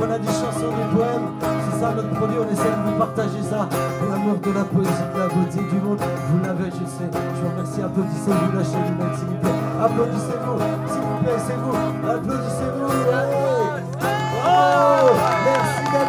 On 0.00 0.10
a, 0.10 0.18
des 0.18 0.26
chansons, 0.26 0.70
des 0.70 0.88
poèmes. 0.94 1.28
C'est 1.40 1.80
ça 1.80 1.92
notre 1.94 2.10
produit, 2.10 2.36
on 2.38 2.52
essaie 2.52 2.70
de 2.70 2.82
vous 2.90 2.98
partager 2.98 3.42
ça. 3.42 3.68
L'amour 4.10 4.36
de 4.38 4.50
la 4.52 4.64
poésie, 4.64 4.90
de 5.14 5.18
la 5.18 5.28
beauté 5.28 5.58
du 5.58 5.78
monde. 5.80 5.98
Vous 6.00 6.40
l'avez, 6.44 6.70
je 6.70 6.84
sais. 6.86 7.08
Je 7.10 7.40
vous 7.40 7.48
remercie. 7.50 7.82
Applaudissez-vous, 7.82 8.56
lâchez 8.56 8.82
les 8.82 8.94
mains, 8.98 9.14
s'il 9.16 9.28
vous 9.28 9.34
plaît. 9.40 9.58
Applaudissez-vous, 9.82 10.58
s'il 10.86 11.02
vous 11.02 11.18
plaît, 11.22 11.40
c'est 11.46 11.56
vous. 11.56 11.76
Applaudissez-vous. 12.10 13.51
Oh, 14.54 15.10
merci 15.44 15.82
Nag. 15.92 16.08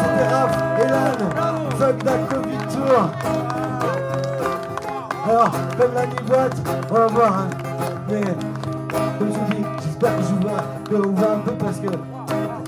C'était 0.00 0.28
Raph, 0.34 0.56
Fuck 1.78 1.96
that 2.04 2.20
Covid 2.30 2.62
Tour. 2.72 3.00
Alors, 5.26 5.50
comme 5.78 5.94
la 5.94 6.06
mi-boîte, 6.06 6.56
on 6.90 6.94
va 6.94 7.06
voir. 7.06 7.32
hein. 7.38 7.48
Mais, 8.10 8.20
comme 9.18 9.32
je 9.32 9.38
vous 9.38 9.54
dis, 9.54 9.64
j'espère 9.82 10.16
que 10.16 10.22
je 10.22 10.28
vous 10.96 11.14
vois, 11.14 11.32
un 11.32 11.38
peu 11.38 11.52
parce 11.52 11.78
que 11.78 11.86
on 11.88 11.90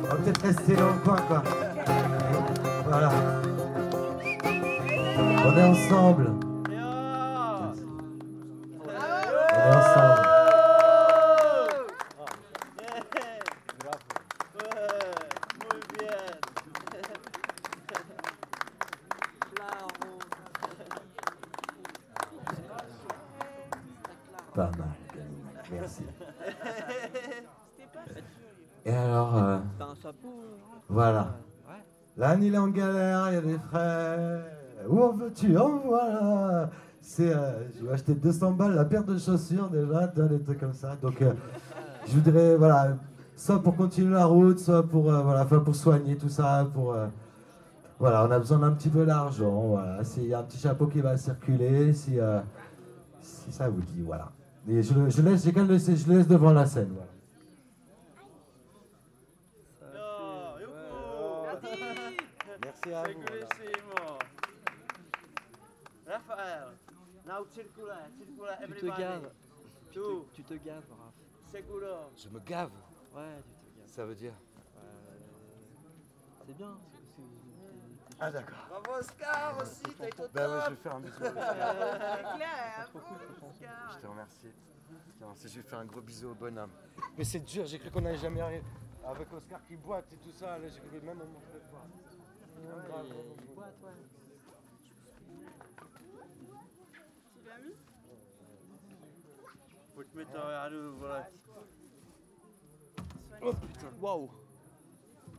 va 0.09 0.15
peut-être 0.17 0.43
rester 0.43 0.75
dans 0.75 0.87
le 0.87 0.93
coin, 1.05 1.17
quoi. 1.29 1.43
Voilà. 2.89 3.11
On 5.47 5.57
est 5.57 5.65
ensemble. 5.65 6.46
En 35.57 35.79
voilà. 35.85 36.71
C'est, 37.01 37.33
euh, 37.33 37.69
je 37.79 37.87
vais 37.87 37.93
acheter 37.93 38.15
200 38.15 38.53
balles 38.53 38.75
la 38.75 38.85
paire 38.85 39.05
de 39.05 39.17
chaussures 39.17 39.69
déjà, 39.69 40.09
des 40.09 40.41
trucs 40.43 40.59
comme 40.59 40.73
ça. 40.73 40.97
Donc, 41.01 41.23
euh, 41.23 41.33
je 42.07 42.13
voudrais, 42.13 42.57
voilà, 42.57 42.97
soit 43.37 43.63
pour 43.63 43.77
continuer 43.77 44.15
la 44.15 44.27
route, 44.27 44.59
soit 44.59 44.83
pour, 44.83 45.13
euh, 45.13 45.23
voilà, 45.23 45.45
enfin, 45.45 45.61
pour 45.61 45.77
soigner 45.77 46.17
tout 46.17 46.29
ça, 46.29 46.69
pour, 46.75 46.95
euh, 46.95 47.07
voilà, 47.99 48.25
on 48.27 48.31
a 48.31 48.39
besoin 48.39 48.59
d'un 48.59 48.73
petit 48.73 48.89
peu 48.89 49.07
d'argent. 49.07 49.69
Voilà, 49.69 50.03
s'il 50.03 50.25
y 50.25 50.35
a 50.35 50.41
un 50.41 50.43
petit 50.43 50.59
chapeau 50.59 50.87
qui 50.87 51.01
va 51.01 51.17
circuler, 51.17 51.93
si, 51.93 52.19
euh, 52.19 52.41
si 53.21 53.53
ça 53.53 53.69
vous 53.69 53.83
dit, 53.83 54.03
voilà. 54.03 54.33
Et 54.69 54.83
je, 54.83 55.09
je 55.09 55.23
laisse, 55.23 55.45
j'ai 55.45 55.53
qu'à 55.53 55.63
le 55.63 55.79
je 55.79 56.09
le 56.09 56.19
laisse 56.19 56.27
devant 56.27 56.53
la 56.53 56.67
scène. 56.67 56.91
Voilà. 56.93 57.11
Merci 62.63 62.93
à 62.93 63.03
vous. 63.05 63.66
Now 67.37 67.45
circula, 67.55 67.99
circula 68.19 68.57
Tu 68.67 68.73
te 68.75 68.87
gaves. 68.87 69.31
Tu 69.91 70.01
te, 70.01 70.25
tu 70.33 70.43
te 70.45 70.55
gaves, 70.55 70.85
Raph. 70.91 71.15
Seguro. 71.53 72.11
Je 72.17 72.29
me 72.29 72.41
gave, 72.41 72.71
Ouais, 73.15 73.43
tu 73.45 73.53
te 73.53 73.71
regardes. 73.73 73.89
ça 73.89 74.05
veut 74.07 74.15
dire. 74.15 74.35
C'est 76.47 76.55
bien. 76.57 76.79
t'es- 77.17 77.23
Ah 78.21 78.31
d'accord. 78.31 78.67
Bravo 78.71 78.99
Oscar 79.01 79.59
aussi, 79.61 79.83
t'as 79.99 80.07
été 80.09 80.23
au 80.23 80.29
Bah 80.33 80.49
ouais, 80.49 80.55
je 80.61 80.65
top. 80.65 80.71
vais 80.71 80.77
faire 80.83 80.95
un 80.97 81.01
bisou. 81.01 81.17
C'est 81.23 82.37
clair. 82.37 82.89
Trop 82.91 82.99
cool, 83.01 83.19
franchement. 83.37 83.67
Je 83.93 83.99
te 83.99 84.07
remercie. 84.07 84.53
Je 84.89 85.19
te 85.19 85.25
remercie, 85.25 85.49
je 85.49 85.57
vais 85.61 85.69
faire 85.69 85.79
un 85.81 85.85
gros 85.87 86.01
bisou 86.01 86.31
au 86.31 86.35
bonhomme. 86.35 86.71
Mais 87.19 87.25
c'est 87.25 87.41
dur, 87.41 87.67
j'ai 87.67 87.79
cru 87.79 87.91
qu'on 87.91 88.01
n'allait 88.01 88.19
jamais 88.19 88.41
arriver. 88.41 88.65
Avec 89.05 89.33
Oscar 89.33 89.63
qui 89.67 89.77
boite 89.77 90.07
et 90.13 90.17
tout 90.17 90.33
ça, 90.33 90.59
là 90.59 90.69
j'ai 90.69 90.81
cru 90.81 90.99
que 91.01 91.05
même 91.07 91.21
on 91.21 91.27
m'en 91.27 91.41
fait 91.41 91.59
pas. 91.71 91.85
Ouais, 92.97 93.05
il- 93.05 93.45
il 93.49 93.55
boite, 93.55 93.75
ouais. 93.83 93.91
Tu 97.35 97.49
l'as 97.49 97.59
mis 97.59 97.75
Faut 99.97 100.05
te 100.05 100.15
mettre 100.15 100.37
à 100.37 100.69
l'eau, 100.69 100.93
voilà. 100.99 101.31
Oh 103.41 103.53
putain. 103.55 103.91
Waouh. 103.99 104.31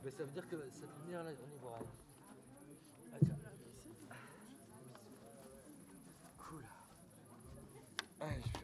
Mais 0.03 0.09
ça 0.09 0.23
veut 0.23 0.31
dire 0.31 0.49
que 0.49 0.55
cette 0.73 0.89
lumière 1.03 1.23
là, 1.23 1.29
on 1.29 1.55
y 1.55 1.59
voit 1.59 1.77
rien. 1.77 1.87
Ah 3.13 3.17
tiens. 3.23 3.37
Cool. 6.39 6.65
Allez, 8.19 8.41
je 8.47 8.56